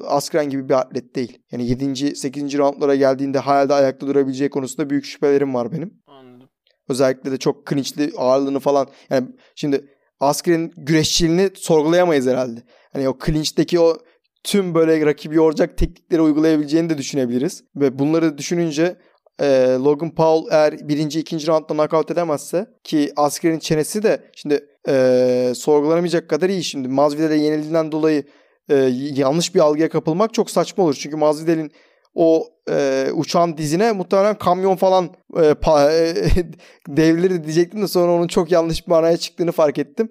[0.07, 1.39] Askren gibi bir atlet değil.
[1.53, 2.17] Yani 7.
[2.17, 2.59] 8.
[2.59, 5.95] roundlara geldiğinde hayalde ayakta durabileceği konusunda büyük şüphelerim var benim.
[6.07, 6.49] Anladım.
[6.89, 8.89] Özellikle de çok clinchli ağırlığını falan.
[9.11, 9.85] Yani şimdi
[10.21, 12.63] Askren'in güreşçiliğini sorgulayamayız herhalde.
[12.93, 13.97] Hani o clinch'teki o
[14.45, 17.65] tüm böyle rakibi yoracak teknikleri uygulayabileceğini de düşünebiliriz.
[17.77, 18.97] Ve bunları düşününce
[19.41, 25.53] e, Logan Paul eğer birinci, ikinci roundda knockout edemezse ki Askren'in çenesi de şimdi e,
[25.57, 26.89] sorgulanamayacak kadar iyi şimdi.
[26.89, 28.25] Masvidal'e yenildiğinden dolayı
[28.69, 28.75] e,
[29.15, 30.95] yanlış bir algıya kapılmak çok saçma olur.
[30.95, 31.73] Çünkü Masvidal'in
[32.15, 35.93] o e, uçan dizine muhtemelen kamyon falan e, pa-
[36.41, 36.45] e,
[36.89, 40.09] devrilir diyecektim de sonra onun çok yanlış bir manaya çıktığını fark ettim.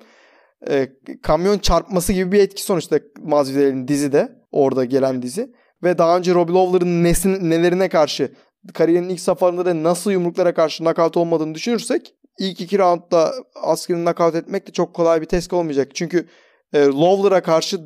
[0.69, 0.89] E,
[1.21, 4.39] kamyon çarpması gibi bir etki sonuçta Masvidal'in dizide.
[4.51, 5.53] Orada gelen dizi.
[5.83, 8.31] Ve daha önce Robbie Lawler'ın nesin, nelerine karşı
[8.73, 14.35] kariyerinin ilk safharında da nasıl yumruklara karşı knockout olmadığını düşünürsek ilk iki roundda Asker'in knockout
[14.35, 15.91] etmek de çok kolay bir test olmayacak.
[15.93, 16.27] Çünkü
[16.73, 17.79] e, Lawler'a karşı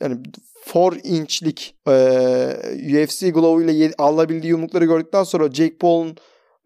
[0.00, 0.16] yani
[0.74, 1.92] 4 inçlik e,
[3.04, 6.16] UFC glove ile alabildiği yumrukları gördükten sonra Jake Paul'un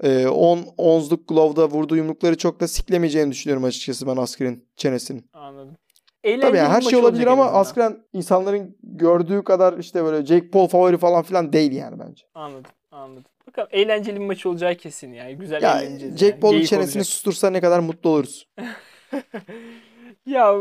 [0.03, 5.27] e, 10 onzluk glove'da vurduğu yumrukları çok da siklemeyeceğini düşünüyorum açıkçası ben Asker'in çenesinin.
[5.33, 5.77] Anladım.
[6.23, 7.45] Tabii Eğlenceli yani her şey olabilir ama.
[7.45, 12.25] Askren insanların gördüğü kadar işte böyle Jake Paul favori falan filan değil yani bence.
[12.35, 12.71] Anladım.
[12.91, 13.25] Anladım.
[13.47, 15.37] Bakalım eğlenceli bir maç olacağı kesin yani.
[15.37, 16.15] Güzel Ya eğleneceğiz.
[16.15, 16.41] Jake yani.
[16.41, 17.07] Paul'un Geyik çenesini olacak.
[17.07, 18.49] sustursa ne kadar mutlu oluruz.
[20.27, 20.55] ya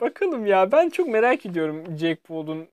[0.00, 2.68] bakalım ya ben çok merak ediyorum Jake Paul'un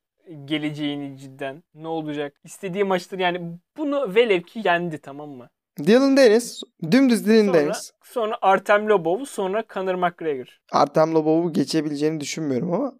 [0.46, 1.64] geleceğini cidden.
[1.76, 2.34] Ne olacak?
[2.44, 3.42] İstediği maçtır yani
[3.78, 5.50] bunu velev ki yendi tamam mı?
[5.80, 7.92] Dylan Dennis, dümdüz Dylan Sonra, Dennis.
[8.04, 10.60] sonra Artem Lobov, sonra Conor McGregor.
[10.72, 12.94] Artem Lobov'u geçebileceğini düşünmüyorum ama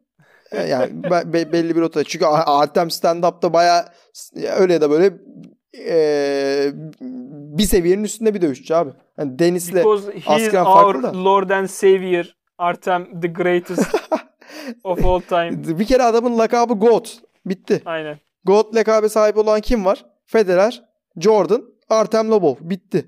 [0.52, 2.04] e, yani be- be- belli bir rota.
[2.04, 3.86] Çünkü Artem stand-up'ta bayağı
[4.58, 5.14] öyle ya da böyle
[5.90, 6.72] e,
[7.58, 8.90] bir seviyenin üstünde bir dövüşçü abi.
[9.18, 11.24] Yani Dennis'le Because he is Askren our farklı da.
[11.24, 12.26] Lord and Savior.
[12.58, 13.96] Artem the greatest
[14.84, 15.80] of all time.
[15.80, 17.18] bir kere adamın lakabı GOAT.
[17.46, 17.82] Bitti.
[17.86, 18.20] Aynen.
[18.46, 20.06] GOAT lakabı sahip olan kim var?
[20.26, 20.84] Federer,
[21.18, 21.64] Jordan,
[21.94, 22.56] Artem Lobov.
[22.62, 23.06] Bitti.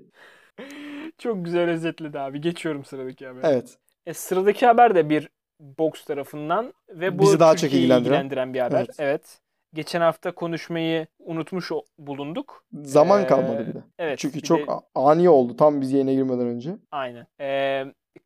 [1.17, 2.41] Çok güzel özetledi abi.
[2.41, 3.47] Geçiyorum sıradaki habere.
[3.47, 3.77] Evet.
[4.05, 5.29] E, sıradaki haber de bir
[5.59, 8.53] boks tarafından ve bu Bizi daha çok Türkiye'yi ilgilendiren.
[8.53, 8.77] bir haber.
[8.79, 8.95] Evet.
[8.99, 9.39] Evet.
[9.73, 12.65] Geçen hafta konuşmayı unutmuş bulunduk.
[12.73, 13.83] Zaman Ee, kalmadı bir de.
[13.99, 14.19] Evet.
[14.19, 16.75] Çünkü çok de- ani oldu tam biz yayına girmeden önce.
[16.91, 17.27] aynen.
[17.41, 17.85] Ee,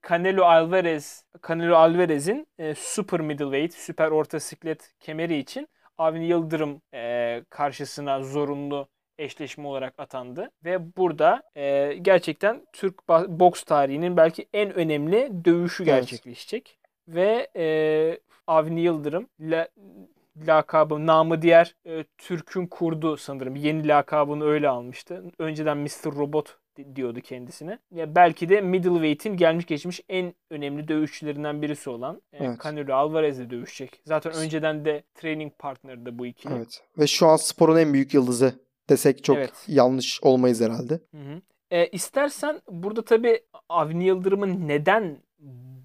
[0.09, 5.67] Canelo Alvarez Canelo Alvarez'in e, super middleweight, süper orta siklet kemeri için
[5.97, 8.87] Avni Yıldırım e, karşısına zorunlu
[9.19, 15.93] eşleşme olarak atandı ve burada e, gerçekten Türk boks tarihinin belki en önemli dövüşü Evet.
[15.95, 19.67] gerçekleşecek ve e, Avni Yıldırım la,
[20.47, 25.23] lakabı namı diğer e, Türk'ün kurdu sanırım yeni lakabını öyle almıştı.
[25.39, 26.05] Önceden Mr.
[26.05, 27.79] Robot di- diyordu kendisine.
[27.91, 32.63] Ya belki de middleweight'in gelmiş geçmiş en önemli dövüşçülerinden birisi olan e, Evet.
[32.63, 34.01] Canelo Alvarez'le dövüşecek.
[34.05, 36.53] Zaten önceden de training partner'dı bu ikili.
[36.53, 36.81] Evet.
[36.97, 38.53] Ve şu an sporun en büyük yıldızı
[38.89, 39.65] desek çok Evet.
[39.67, 40.93] yanlış olmayız herhalde.
[40.93, 41.41] Hı hı.
[41.71, 45.17] E, istersen burada tabii Avni Yıldırım'ın neden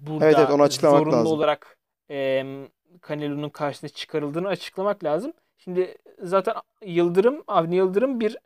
[0.07, 1.31] burada Evet, evet, onu açıklamak zorunlu lazım.
[1.31, 1.77] olarak
[2.11, 2.43] e,
[3.07, 5.33] Canelo'nun karşısına çıkarıldığını açıklamak lazım.
[5.57, 6.53] Şimdi zaten
[6.85, 8.37] Yıldırım, Avni Yıldırım bir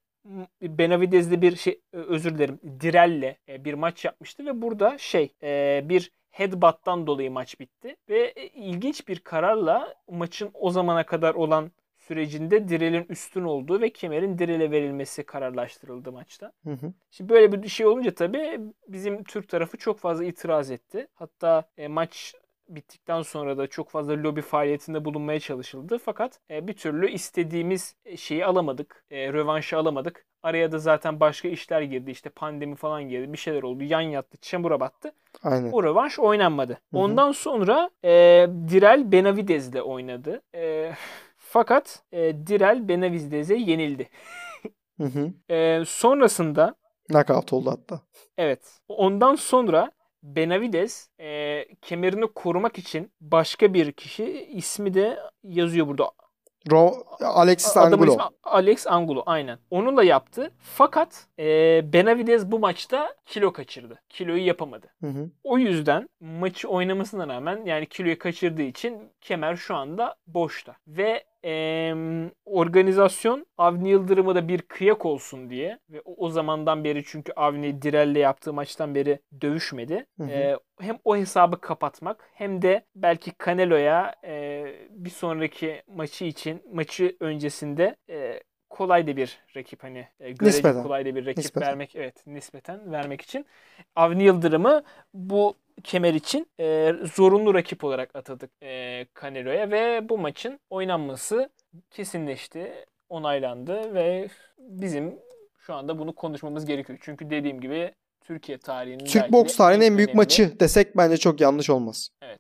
[0.61, 6.11] Benavidez'de bir şey özür dilerim Direl'le e, bir maç yapmıştı ve burada şey e, bir
[6.31, 11.71] headbutt'tan dolayı maç bitti ve e, ilginç bir kararla maçın o zamana kadar olan
[12.09, 16.51] sürecinde Direl'in üstün olduğu ve kemerin Direl'e verilmesi kararlaştırıldı maçta.
[16.63, 16.93] Hı hı.
[17.11, 21.07] Şimdi böyle bir şey olunca tabii bizim Türk tarafı çok fazla itiraz etti.
[21.13, 22.35] Hatta e, maç
[22.69, 25.97] bittikten sonra da çok fazla lobi faaliyetinde bulunmaya çalışıldı.
[25.97, 29.03] Fakat e, bir türlü istediğimiz şeyi alamadık.
[29.11, 30.25] E, rövanşı alamadık.
[30.43, 32.11] Araya da zaten başka işler girdi.
[32.11, 33.33] İşte pandemi falan girdi.
[33.33, 33.83] Bir şeyler oldu.
[33.83, 34.37] Yan yattı.
[34.41, 35.11] Çamura battı.
[35.43, 35.71] Aynen.
[35.71, 36.73] O rövanş oynanmadı.
[36.73, 36.97] hı.
[36.97, 38.09] Ondan sonra e,
[38.69, 40.41] Direl Benavidez'le oynadı.
[40.55, 40.91] E,
[41.49, 44.09] fakat e, Direl Benavidez'e yenildi.
[44.97, 45.53] Hı hı.
[45.53, 46.75] E, sonrasında
[47.07, 48.01] Knockout oldu hatta.
[48.37, 48.79] Evet.
[48.87, 49.91] Ondan sonra
[50.23, 56.11] Benavides e, kemerini korumak için başka bir kişi ismi de yazıyor burada.
[56.71, 58.11] Ro Alexis Adamın Angulo.
[58.11, 59.59] ismi Alex Angulo aynen.
[59.71, 60.51] Onunla yaptı.
[60.59, 61.43] Fakat e,
[61.93, 64.01] Benavides bu maçta kilo kaçırdı.
[64.09, 64.87] Kiloyu yapamadı.
[65.01, 65.29] Hı hı.
[65.43, 70.75] O yüzden maçı oynamasına rağmen yani kiloyu kaçırdığı için kemer şu anda boşta.
[70.87, 77.03] Ve em, organizasyon Avni Yıldırım'a da bir kıyak olsun diye ve o, o zamandan beri
[77.05, 80.05] çünkü Avni Direl'le yaptığı maçtan beri dövüşmedi.
[80.17, 80.29] Hı hı.
[80.29, 87.17] E, hem o hesabı kapatmak hem de belki Canelo'ya e, bir sonraki maçı için maçı
[87.19, 88.39] öncesinde e,
[88.69, 91.67] kolay da bir rakip hani e, görece kolay da bir rakip Nispeten.
[91.67, 93.45] vermek evet nispeten vermek için
[93.95, 94.83] Avni Yıldırım'ı
[95.13, 101.49] bu kemer için e, zorunlu rakip olarak atadık e, Canelo'ya ve bu maçın oynanması
[101.89, 104.27] kesinleşti, onaylandı ve
[104.57, 105.19] bizim
[105.57, 106.99] şu anda bunu konuşmamız gerekiyor.
[107.01, 111.41] Çünkü dediğim gibi Türkiye tarihinin Türk boks tarihinin en büyük önemli- maçı desek bence çok
[111.41, 112.09] yanlış olmaz.
[112.21, 112.39] Evet.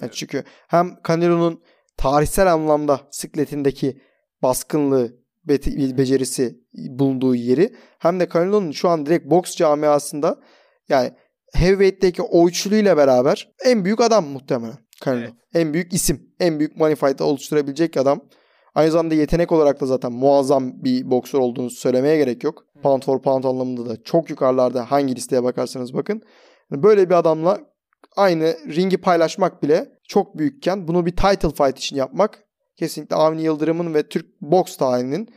[0.00, 1.62] Yani çünkü hem Canelo'nun
[1.96, 4.00] tarihsel anlamda sikletindeki
[4.42, 5.16] baskınlığı,
[5.48, 10.40] be- becerisi bulunduğu yeri hem de Canelo'nun şu an direkt boks camiasında
[10.88, 11.10] yani
[11.54, 15.20] heavyweight'teki o üçlüyle beraber en büyük adam muhtemelen Canelo.
[15.20, 15.32] Evet.
[15.54, 16.34] En büyük isim.
[16.40, 18.20] En büyük money fight'ı oluşturabilecek adam.
[18.74, 22.64] Aynı zamanda yetenek olarak da zaten muazzam bir boksör olduğunu söylemeye gerek yok.
[22.82, 26.22] Pound for pound anlamında da çok yukarılarda hangi listeye bakarsanız bakın.
[26.70, 27.60] Böyle bir adamla
[28.16, 32.44] aynı ringi paylaşmak bile çok büyükken bunu bir title fight için yapmak
[32.78, 35.28] kesinlikle Avni Yıldırım'ın ve Türk boks tarihinin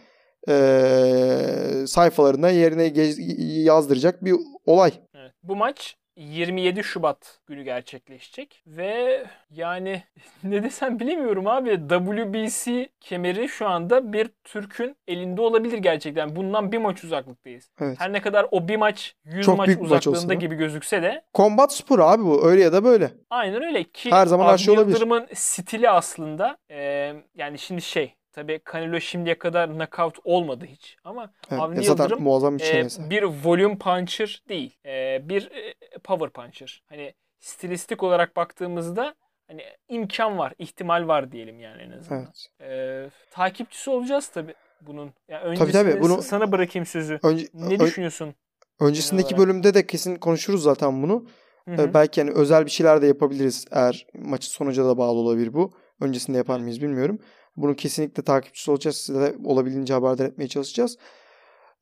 [0.49, 3.17] e, sayfalarına yerine gez,
[3.65, 4.35] yazdıracak bir
[4.65, 4.91] olay.
[5.15, 5.31] Evet.
[5.43, 10.03] Bu maç 27 Şubat günü gerçekleşecek ve yani
[10.43, 16.35] ne desem bilemiyorum abi WBC kemeri şu anda bir Türk'ün elinde olabilir gerçekten.
[16.35, 17.69] Bundan bir maç uzaklıktayız.
[17.81, 17.99] Evet.
[17.99, 20.33] Her ne kadar o bir maç 100 Çok maç maç uzaklığında da.
[20.33, 23.11] gibi gözükse de Kombat sporu abi bu öyle ya da böyle.
[23.29, 24.93] aynen öyle ki Her zaman her şey olabilir.
[24.93, 31.31] Yıldırım'ın stili aslında e, yani şimdi şey tabii Canelo şimdiye kadar knockout olmadı hiç ama
[31.51, 33.09] Evet, Avni ya zaten Yıldırım muazzam bir e, çenesi.
[33.09, 34.77] bir volume puncher değil.
[34.85, 36.83] E, bir e, power puncher.
[36.89, 39.15] Hani stilistik olarak baktığımızda
[39.47, 42.21] hani imkan var, ihtimal var diyelim yani en azından.
[42.21, 42.47] Evet.
[42.61, 45.13] E, takipçisi olacağız tabii bunun.
[45.27, 47.19] Yani Tabii, tabii, öncesinde bunu- sana bırakayım sözü.
[47.23, 48.35] Önce, Ne düşünüyorsun?
[48.79, 51.25] öncesindeki bölümde de kesin konuşuruz zaten bunu.
[51.67, 51.93] Hı Ee, hı.
[51.93, 55.73] belki hani özel bir şeyler de yapabiliriz eğer maçın sonuca da bağlı olabilir bu.
[56.01, 57.19] Öncesinde yapar mıyız bilmiyorum.
[57.55, 58.97] Bunu kesinlikle takipçisi olacağız.
[58.97, 60.97] Size de olabildiğince haberdar etmeye çalışacağız.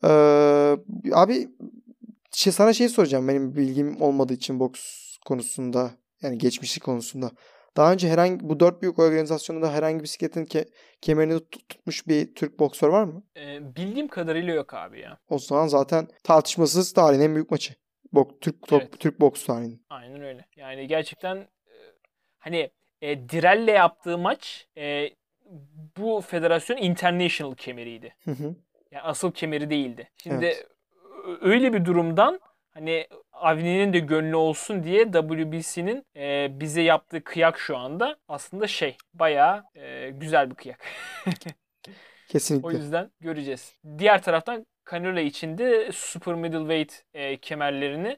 [0.03, 0.07] Ee,
[1.13, 1.47] abi
[2.31, 3.27] şey, sana şey soracağım.
[3.27, 4.81] Benim bilgim olmadığı için boks
[5.25, 5.91] konusunda
[6.21, 7.31] yani geçmişi konusunda.
[7.77, 10.67] Daha önce herhangi bu dört büyük organizasyonda herhangi bir bisikletin ke-
[11.01, 13.23] kemerini tut- tutmuş bir Türk boksör var mı?
[13.37, 15.19] E, bildiğim kadarıyla yok abi ya.
[15.29, 17.73] O zaman zaten tartışmasız tarihin en büyük maçı.
[18.13, 18.99] Bok, Türk top- Evet.
[18.99, 19.85] Türk boks tarihinin.
[19.89, 20.45] Aynen öyle.
[20.55, 21.47] Yani gerçekten e,
[22.37, 22.71] hani
[23.01, 25.09] e, Direl'le yaptığı maç e,
[25.97, 28.15] bu federasyon international kemeriydi.
[28.25, 28.55] Hı hı.
[28.91, 30.09] Yani asıl kemeri değildi.
[30.23, 30.67] Şimdi Evet.
[31.41, 32.39] öyle bir durumdan
[32.71, 38.97] hani Avni'nin de gönlü olsun diye WBC'nin e, bize yaptığı kıyak şu anda aslında şey
[39.13, 40.79] bayağı e, güzel bir kıyak.
[42.27, 42.67] Kesinlikle.
[42.67, 43.73] O yüzden göreceğiz.
[43.97, 48.17] Diğer taraftan Canelo için de super middleweight e, kemerlerini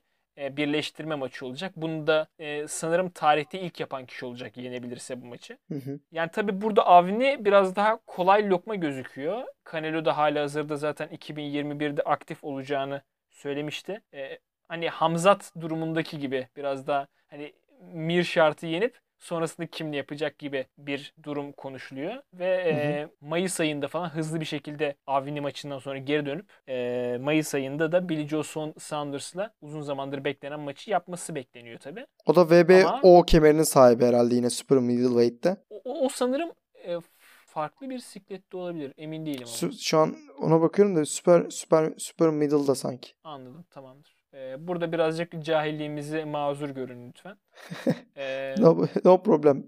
[0.57, 1.73] birleştirme maçı olacak.
[1.76, 5.57] Bunu da e, sanırım tarihte ilk yapan kişi olacak yenebilirse bu maçı.
[5.68, 5.99] Hı hı.
[6.11, 9.43] Yani tabi burada Avni biraz daha kolay lokma gözüküyor.
[9.72, 14.01] Canelo da hala hazırda zaten 2021'de aktif olacağını söylemişti.
[14.13, 17.53] E, hani Hamzat durumundaki gibi biraz daha hani
[17.93, 22.15] Mir şartı yenip sonrasında kimle yapacak gibi bir durum konuşuluyor.
[22.34, 27.56] Ve e, Mayıs ayında falan hızlı bir şekilde Avni maçından sonra geri dönüp e, Mayıs
[27.56, 32.06] ayında da Billy Joe Son- Saunders'la uzun zamandır beklenen maçı yapması bekleniyor tabi.
[32.26, 35.57] O da VBO Ama- kemerinin sahibi herhalde yine Super Middleweight'te.
[35.69, 36.52] O, o- sanırım
[36.88, 36.98] e,
[37.45, 38.93] farklı bir siklette olabilir.
[38.98, 39.72] Emin değilim ama.
[39.80, 43.11] Şu an ona bakıyorum da Super Super Super Middle'da sanki.
[43.23, 44.20] Anladım tamamdır.
[44.33, 47.37] E, burada birazcık cahilliğimizi mazur görün lütfen.
[48.17, 49.63] E, No, no problem.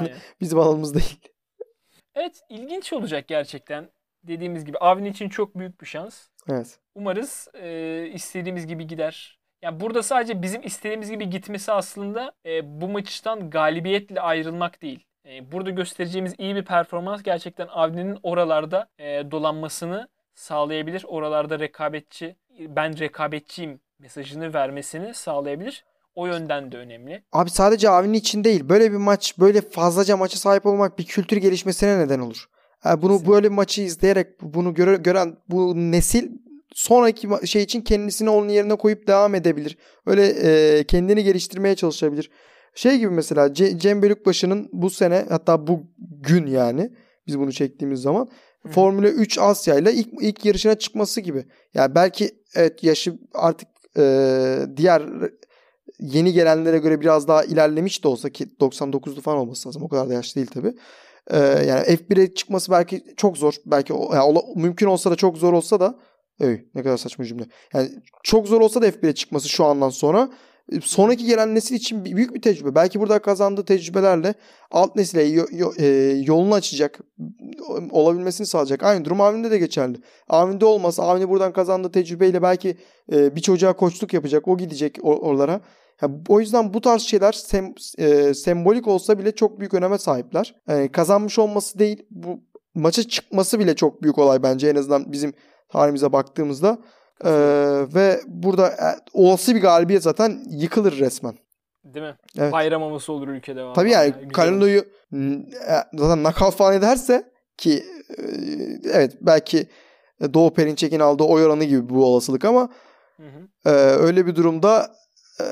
[0.00, 0.14] aynen.
[0.40, 1.18] Bizim alanımız değil.
[2.14, 3.90] Evet ilginç olacak gerçekten.
[4.24, 6.28] Dediğimiz gibi Avni için çok büyük bir şans.
[6.50, 6.78] Evet.
[6.94, 9.38] Umarız e, istediğimiz gibi gider.
[9.62, 15.04] Yani burada sadece bizim istediğimiz gibi gitmesi aslında e, bu maçtan galibiyetle ayrılmak değil.
[15.26, 21.04] E, burada göstereceğimiz iyi bir performans gerçekten Avni'nin oralarda e, dolanmasını sağlayabilir.
[21.08, 25.84] Oralarda rekabetçi, ben rekabetçiyim mesajını vermesini sağlayabilir.
[26.14, 27.22] O yönden de önemli.
[27.32, 28.68] Abi sadece Avni için değil.
[28.68, 32.46] Böyle bir maç, böyle fazlaca maça sahip olmak bir kültür gelişmesine neden olur.
[32.84, 33.32] Yani bunu Kesinlikle.
[33.34, 36.28] böyle bir maçı izleyerek bunu göre- gören bu nesil
[36.74, 39.78] sonraki şey için kendisini onun yerine koyup devam edebilir.
[40.06, 42.30] Öyle e, kendini geliştirmeye çalışabilir.
[42.74, 46.90] Şey gibi mesela Ce- Cem Bölükbaşı'nın bu sene hatta bu gün yani
[47.26, 48.28] biz bunu çektiğimiz zaman
[48.66, 48.72] Hı.
[48.72, 51.44] Formula 3 Asya ile ilk, ilk yarışına çıkması gibi.
[51.74, 53.68] Yani belki evet yaşı artık
[53.98, 55.02] e, diğer
[56.00, 59.82] yeni gelenlere göre biraz daha ilerlemiş de olsa ki 99'lu falan olması lazım.
[59.82, 60.74] O kadar da yaşlı değil tabii.
[61.30, 63.54] Ee, yani F1'e çıkması belki çok zor.
[63.66, 65.98] Belki yani ola- mümkün olsa da çok zor olsa da
[66.40, 67.44] Ey, ne kadar saçma cümle.
[67.74, 67.90] Yani
[68.22, 70.30] çok zor olsa da F1'e çıkması şu andan sonra e,
[70.82, 72.74] sonraki gelen nesil için büyük bir tecrübe.
[72.74, 74.34] Belki burada kazandığı tecrübelerle
[74.70, 75.22] alt nesile
[75.78, 75.86] e,
[76.24, 77.00] yolunu açacak,
[77.90, 78.82] olabilmesini sağlayacak.
[78.82, 79.98] Aynı durum Avni'de de geçerli.
[80.28, 82.76] Avni'de olmasa Avni buradan kazandığı tecrübeyle belki
[83.12, 84.48] e, bir çocuğa koçluk yapacak.
[84.48, 85.60] O gidecek or- oralara.
[86.02, 90.54] Ya, o yüzden bu tarz şeyler sem- e, sembolik olsa bile çok büyük öneme sahipler.
[90.68, 92.40] Yani kazanmış olması değil, bu
[92.74, 95.32] maça çıkması bile çok büyük olay bence en azından bizim
[95.68, 96.78] tarihimize baktığımızda.
[97.24, 97.30] E,
[97.94, 101.34] ve burada e, olası bir galibiyet zaten yıkılır resmen.
[101.84, 102.16] Değil mi?
[102.38, 102.52] Evet.
[102.52, 103.62] Bayram havası olur ülkede.
[103.62, 104.32] vallahi Tabii ya, yani olur.
[104.32, 104.84] Canelo'yu
[105.68, 107.84] e, zaten knockout falan ederse ki
[108.18, 108.22] e,
[108.92, 109.66] evet belki
[110.34, 112.68] Doğu Perinçek'in aldığı oy oranı gibi bu olasılık ama
[113.16, 113.70] Hı hı.
[113.70, 114.90] e, öyle bir durumda
[115.40, 115.46] e,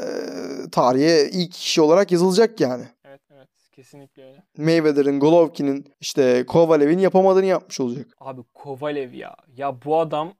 [0.72, 2.84] tarihe ilk kişi olarak yazılacak yani.
[3.76, 4.42] Kesinlikle öyle.
[4.58, 8.06] Mayweather'ın, Golovkin'in, işte Kovalev'in yapamadığını yapmış olacak.
[8.20, 9.36] Abi Kovalev ya.
[9.56, 10.34] Ya bu adam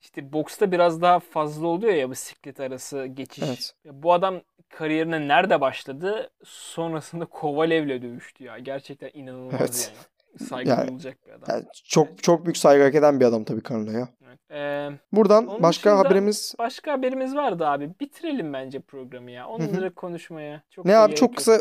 [0.00, 3.44] işte boksta biraz daha fazla oluyor ya bu siklet arası geçiş.
[3.44, 3.74] Evet.
[3.84, 6.30] Ya bu adam kariyerine nerede başladı?
[6.44, 8.58] Sonrasında Kovalev'le dövüştü ya.
[8.58, 9.92] Gerçekten inanılmaz Evet.
[9.94, 10.04] yani.
[10.48, 11.44] Saygı Yani- duyulacak bir adam.
[11.48, 14.08] Yani çok çok büyük saygı hak eden bir adam tabii Canelo ya.
[14.26, 14.38] Evet.
[14.50, 17.90] Ee, Buradan Onun başka haberimiz başka haberimiz vardı abi.
[18.00, 19.46] Bitirelim bence programı ya.
[19.48, 20.62] Onları konuşmaya.
[20.70, 21.36] Çok ne abi çok yok.
[21.36, 21.60] kısa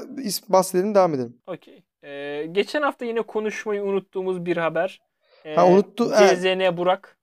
[0.49, 1.37] bahsedelim devam edelim.
[1.47, 1.83] Okey.
[2.03, 5.01] Ee, geçen hafta yine konuşmayı unuttuğumuz bir haber.
[5.45, 6.09] Ee, Ha, unuttu-.
[6.35, 7.17] CZN Burak.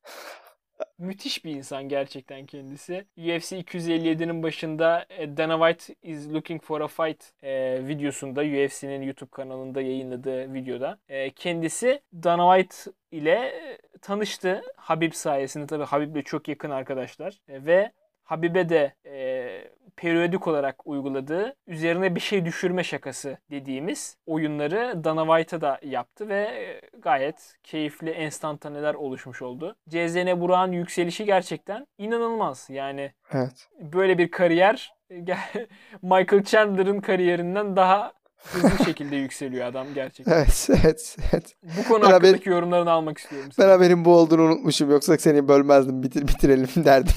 [0.98, 3.06] Müthiş bir insan gerçekten kendisi.
[3.16, 9.30] UFC 257'nin başında e, Dana White is looking for a fight e, videosunda UFC'nin YouTube
[9.30, 14.62] kanalında yayınladığı videoda e, kendisi Dana White ile e, tanıştı.
[14.76, 17.92] Habib sayesinde tabii Habib'le çok yakın arkadaşlar E, ve
[18.24, 25.60] Habib'e de e, periyodik olarak uyguladığı üzerine bir şey düşürme şakası dediğimiz oyunları Dana White'a
[25.60, 29.76] da yaptı ve e, gayet keyifli enstantaneler oluşmuş oldu.
[29.88, 32.66] CZN Burak'ın yükselişi gerçekten inanılmaz.
[32.70, 33.68] Yani Evet.
[33.80, 35.14] böyle bir kariyer e,
[36.02, 40.32] Michael Chandler'ın kariyerinden daha hızlı şekilde yükseliyor adam gerçekten.
[40.36, 41.56] Evet, evet, evet.
[41.62, 43.48] Bu konu Ben haber- hakkındaki yorumlarını almak istiyorum.
[43.58, 43.68] Ben senin.
[43.72, 44.90] haberin bu olduğunu unutmuşum.
[44.90, 46.02] Yoksa seni bölmezdim.
[46.02, 47.14] Bitir, bitirelim derdim.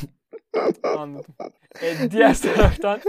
[0.83, 1.35] Anladım.
[1.81, 3.01] E, diğer taraftan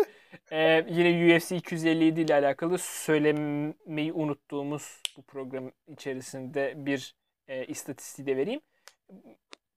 [0.53, 7.15] e, yine UFC 257 ile alakalı söylemeyi unuttuğumuz bu program içerisinde bir
[7.49, 8.61] e, istatistiği de vereyim.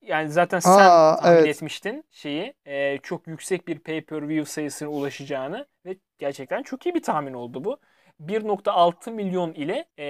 [0.02, 1.48] Yani zaten sen Aa, tahmin evet.
[1.48, 2.54] etmiştin şeyi.
[2.66, 7.80] e, çok yüksek bir pay-per-view sayısına ulaşacağını ve gerçekten çok iyi bir tahmin oldu bu.
[8.20, 10.06] 1.6 milyon ile e,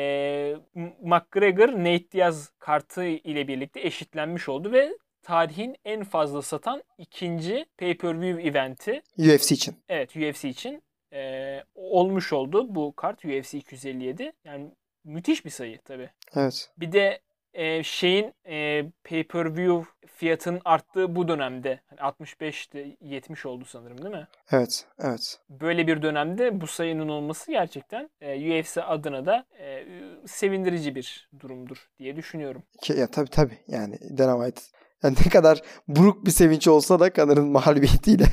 [1.01, 8.43] McGregor Nate Diaz kartı ile birlikte eşitlenmiş oldu ve tarihin en fazla satan ikinci pay-per-view
[8.49, 9.75] eventi UFC için.
[9.89, 10.83] evet UFC için
[11.13, 14.31] e, olmuş oldu bu kart UFC 257.
[14.45, 14.71] Yani
[15.03, 16.09] müthiş bir sayı tabii.
[16.35, 16.69] Evet.
[16.77, 17.19] Bir de
[17.53, 24.27] e, şeyin e, pay-per-view fiyatının arttığı bu dönemde hani 65'te 70 oldu sanırım değil mi?
[24.51, 24.85] Evet.
[24.99, 25.39] Evet.
[25.49, 29.85] Böyle bir dönemde bu sayının olması gerçekten e, UFC adına da e,
[30.27, 32.63] sevindirici bir durumdur diye düşünüyorum.
[32.81, 33.57] Ki, ya tabii tabii.
[33.67, 34.61] Yani Dana White
[35.03, 38.25] yani ne kadar buruk bir sevinç olsa da Connor'ın mağlubiyetiyle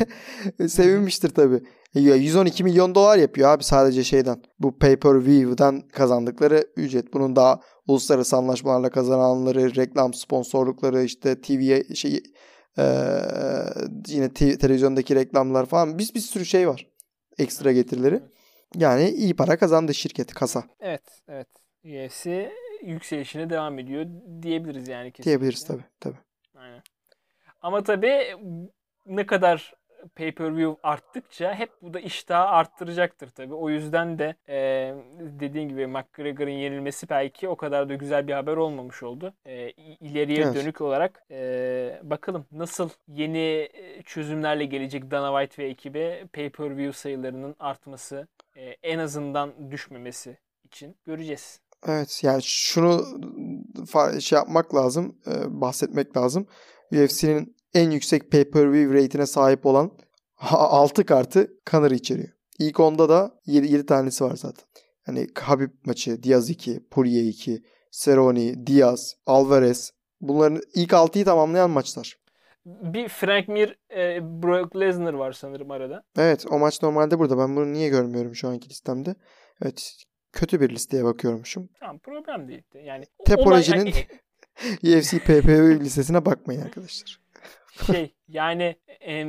[0.69, 1.61] sevinmiştir tabii.
[1.95, 4.43] Ya 112 milyon dolar yapıyor abi sadece şeyden.
[4.59, 7.13] Bu pay-per-view'dan kazandıkları ücret.
[7.15, 12.23] Bunun daha uluslararası anlaşmalarla kazananları, reklam sponsorlukları, işte TV şey
[12.79, 12.85] eee,
[14.09, 16.87] yine te- televizyondaki reklamlar falan bir, bir sürü şey var.
[17.39, 18.23] Ekstra getirileri.
[18.77, 21.49] Yani iyi para kazandı şirket, kasa Evet, evet.
[21.85, 22.53] UFC
[22.87, 24.07] yükselişine devam ediyor
[24.43, 25.25] diyebiliriz yani kesinlikle.
[25.25, 25.85] diyebiliriz tabii.
[26.01, 26.19] tabii.
[27.63, 28.37] Ama tabii
[29.07, 29.75] ne kadar
[30.17, 33.55] pay-per-view arttıkça hep bu da iştahı arttıracaktır tabii.
[33.55, 38.57] O yüzden de e, dediğin gibi McGregor'ın yenilmesi belki o kadar da güzel bir haber
[38.57, 39.35] olmamış oldu.
[39.47, 39.71] E,
[40.01, 40.55] ileriye Evet.
[40.55, 47.57] dönük olarak e, bakalım nasıl yeni e, çözümlerle gelecek Dana White ve ekibi pay-per-view sayılarının
[47.59, 51.61] artması, e, en azından düşmemesi için göreceğiz.
[51.89, 53.07] Evet yani şunu
[54.21, 56.47] şey yapmak lazım, e, bahsetmek lazım.
[56.93, 59.91] UFC'nin en yüksek pay-per-view rate'ine sahip olan
[60.37, 62.29] 6 kartı Conor içeriyor.
[62.59, 64.65] İlk onda da 7, 7 tanesi var zaten.
[65.07, 67.63] Hani Habib maçı, Diaz 2, Poirier 2,
[67.93, 69.93] Cerrone, Diaz, Alvarez.
[70.21, 72.17] Bunların ilk 6'yı tamamlayan maçlar.
[72.67, 76.03] Bir Frank Mir, e, Brock Lesnar var sanırım arada.
[76.19, 77.39] Evet o maç normalde burada.
[77.39, 79.15] Ben bunu niye görmüyorum şu anki listemde?
[79.63, 79.93] Evet
[80.33, 81.69] kötü bir listeye bakıyormuşum.
[81.81, 82.63] Tamam problem değil.
[82.75, 84.07] Yani Tepolojinin-
[84.83, 87.21] UFC pay-per-view listesine bakmayın arkadaşlar.
[87.87, 88.77] şey yani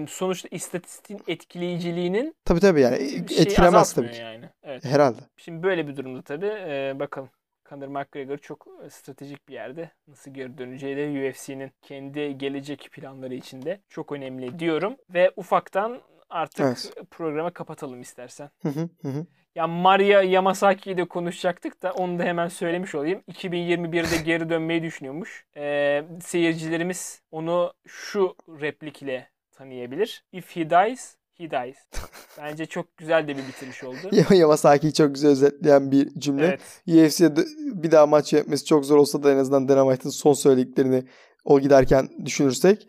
[0.09, 4.21] sonuçta istatistiğin etkileyiciliğinin Tabii tabii yani şeyi etkilemez tabii ki.
[4.21, 4.49] yani.
[4.63, 4.85] Evet.
[4.85, 5.19] Herhalde.
[5.37, 7.29] Şimdi böyle bir durumda tabii e, bakalım.
[7.69, 9.91] Conor McGregor çok e, stratejik bir yerde.
[10.07, 14.95] Nasıl geri döneceği de UFC'nin kendi gelecek planları içinde çok önemli diyorum.
[15.09, 16.01] Ve ufaktan
[16.31, 16.93] artık Evet.
[17.11, 18.49] programı kapatalım istersen.
[18.61, 19.25] Hı hı hı.
[19.55, 23.21] Ya Maria Yamasaki'yi de konuşacaktık da onu da hemen söylemiş olayım.
[23.31, 25.45] 2021'de geri dönmeyi düşünüyormuş.
[25.57, 30.23] Ee, seyircilerimiz onu şu replikle tanıyabilir.
[30.31, 31.75] If he dies, he dies.
[32.37, 33.97] Bence çok güzel de bir bitiriş oldu.
[34.11, 36.45] Ya- Yamasaki'yi çok güzel özetleyen bir cümle.
[36.45, 36.81] Evet.
[37.07, 37.45] UFC'de
[37.83, 41.03] bir daha maç yönetmesi çok zor olsa da en azından Dana White'ın son söylediklerini
[41.45, 42.87] o giderken düşünürsek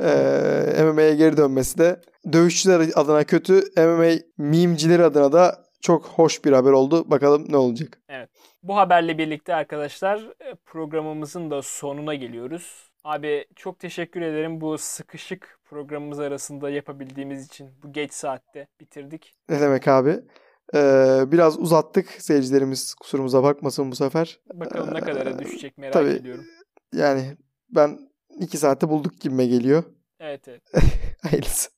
[0.00, 2.00] eee MMA'ye geri dönmesi de
[2.32, 7.10] dövüşçüler adına kötü, MMA mimcileri adına da çok hoş bir haber oldu.
[7.10, 7.98] Bakalım ne olacak.
[8.62, 12.90] Bu haberle birlikte arkadaşlar e, programımızın da sonuna geliyoruz.
[13.04, 17.70] Abi çok teşekkür ederim bu sıkışık programımız arasında yapabildiğimiz için.
[17.82, 19.34] Bu geç saatte bitirdik.
[19.48, 20.20] Ne demek abi?
[20.74, 22.10] Ee, biraz uzattık.
[22.10, 24.40] Seyircilerimiz kusurumuza bakmasın bu sefer.
[24.54, 26.10] Bakalım ne kadara düşecek merak tabii.
[26.10, 26.44] ediyorum.
[26.92, 27.36] Yani
[27.70, 28.05] ben
[28.40, 29.84] iki saate bulduk gibime geliyor.
[30.20, 30.62] Evet evet.
[31.22, 31.70] Hayırlısı.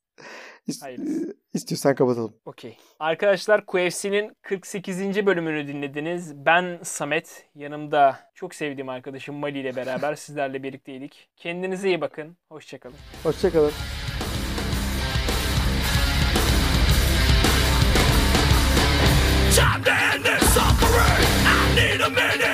[0.66, 1.36] İst- Hayırlısı.
[1.55, 2.35] İstiyorsan kapatalım.
[2.44, 2.76] Okey.
[2.98, 5.26] Arkadaşlar QFC'nin 48.
[5.26, 6.36] bölümünü dinlediniz.
[6.47, 7.47] Ben Samet.
[7.55, 11.28] Yanımda çok sevdiğim arkadaşım Mali ile beraber sizlerle birlikteydik.
[11.36, 12.36] Kendinize iyi bakın.
[12.48, 12.97] Hoşçakalın.
[13.22, 13.72] Hoşçakalın.
[19.56, 21.24] Time to end this suffering.
[21.55, 22.48] I need a minute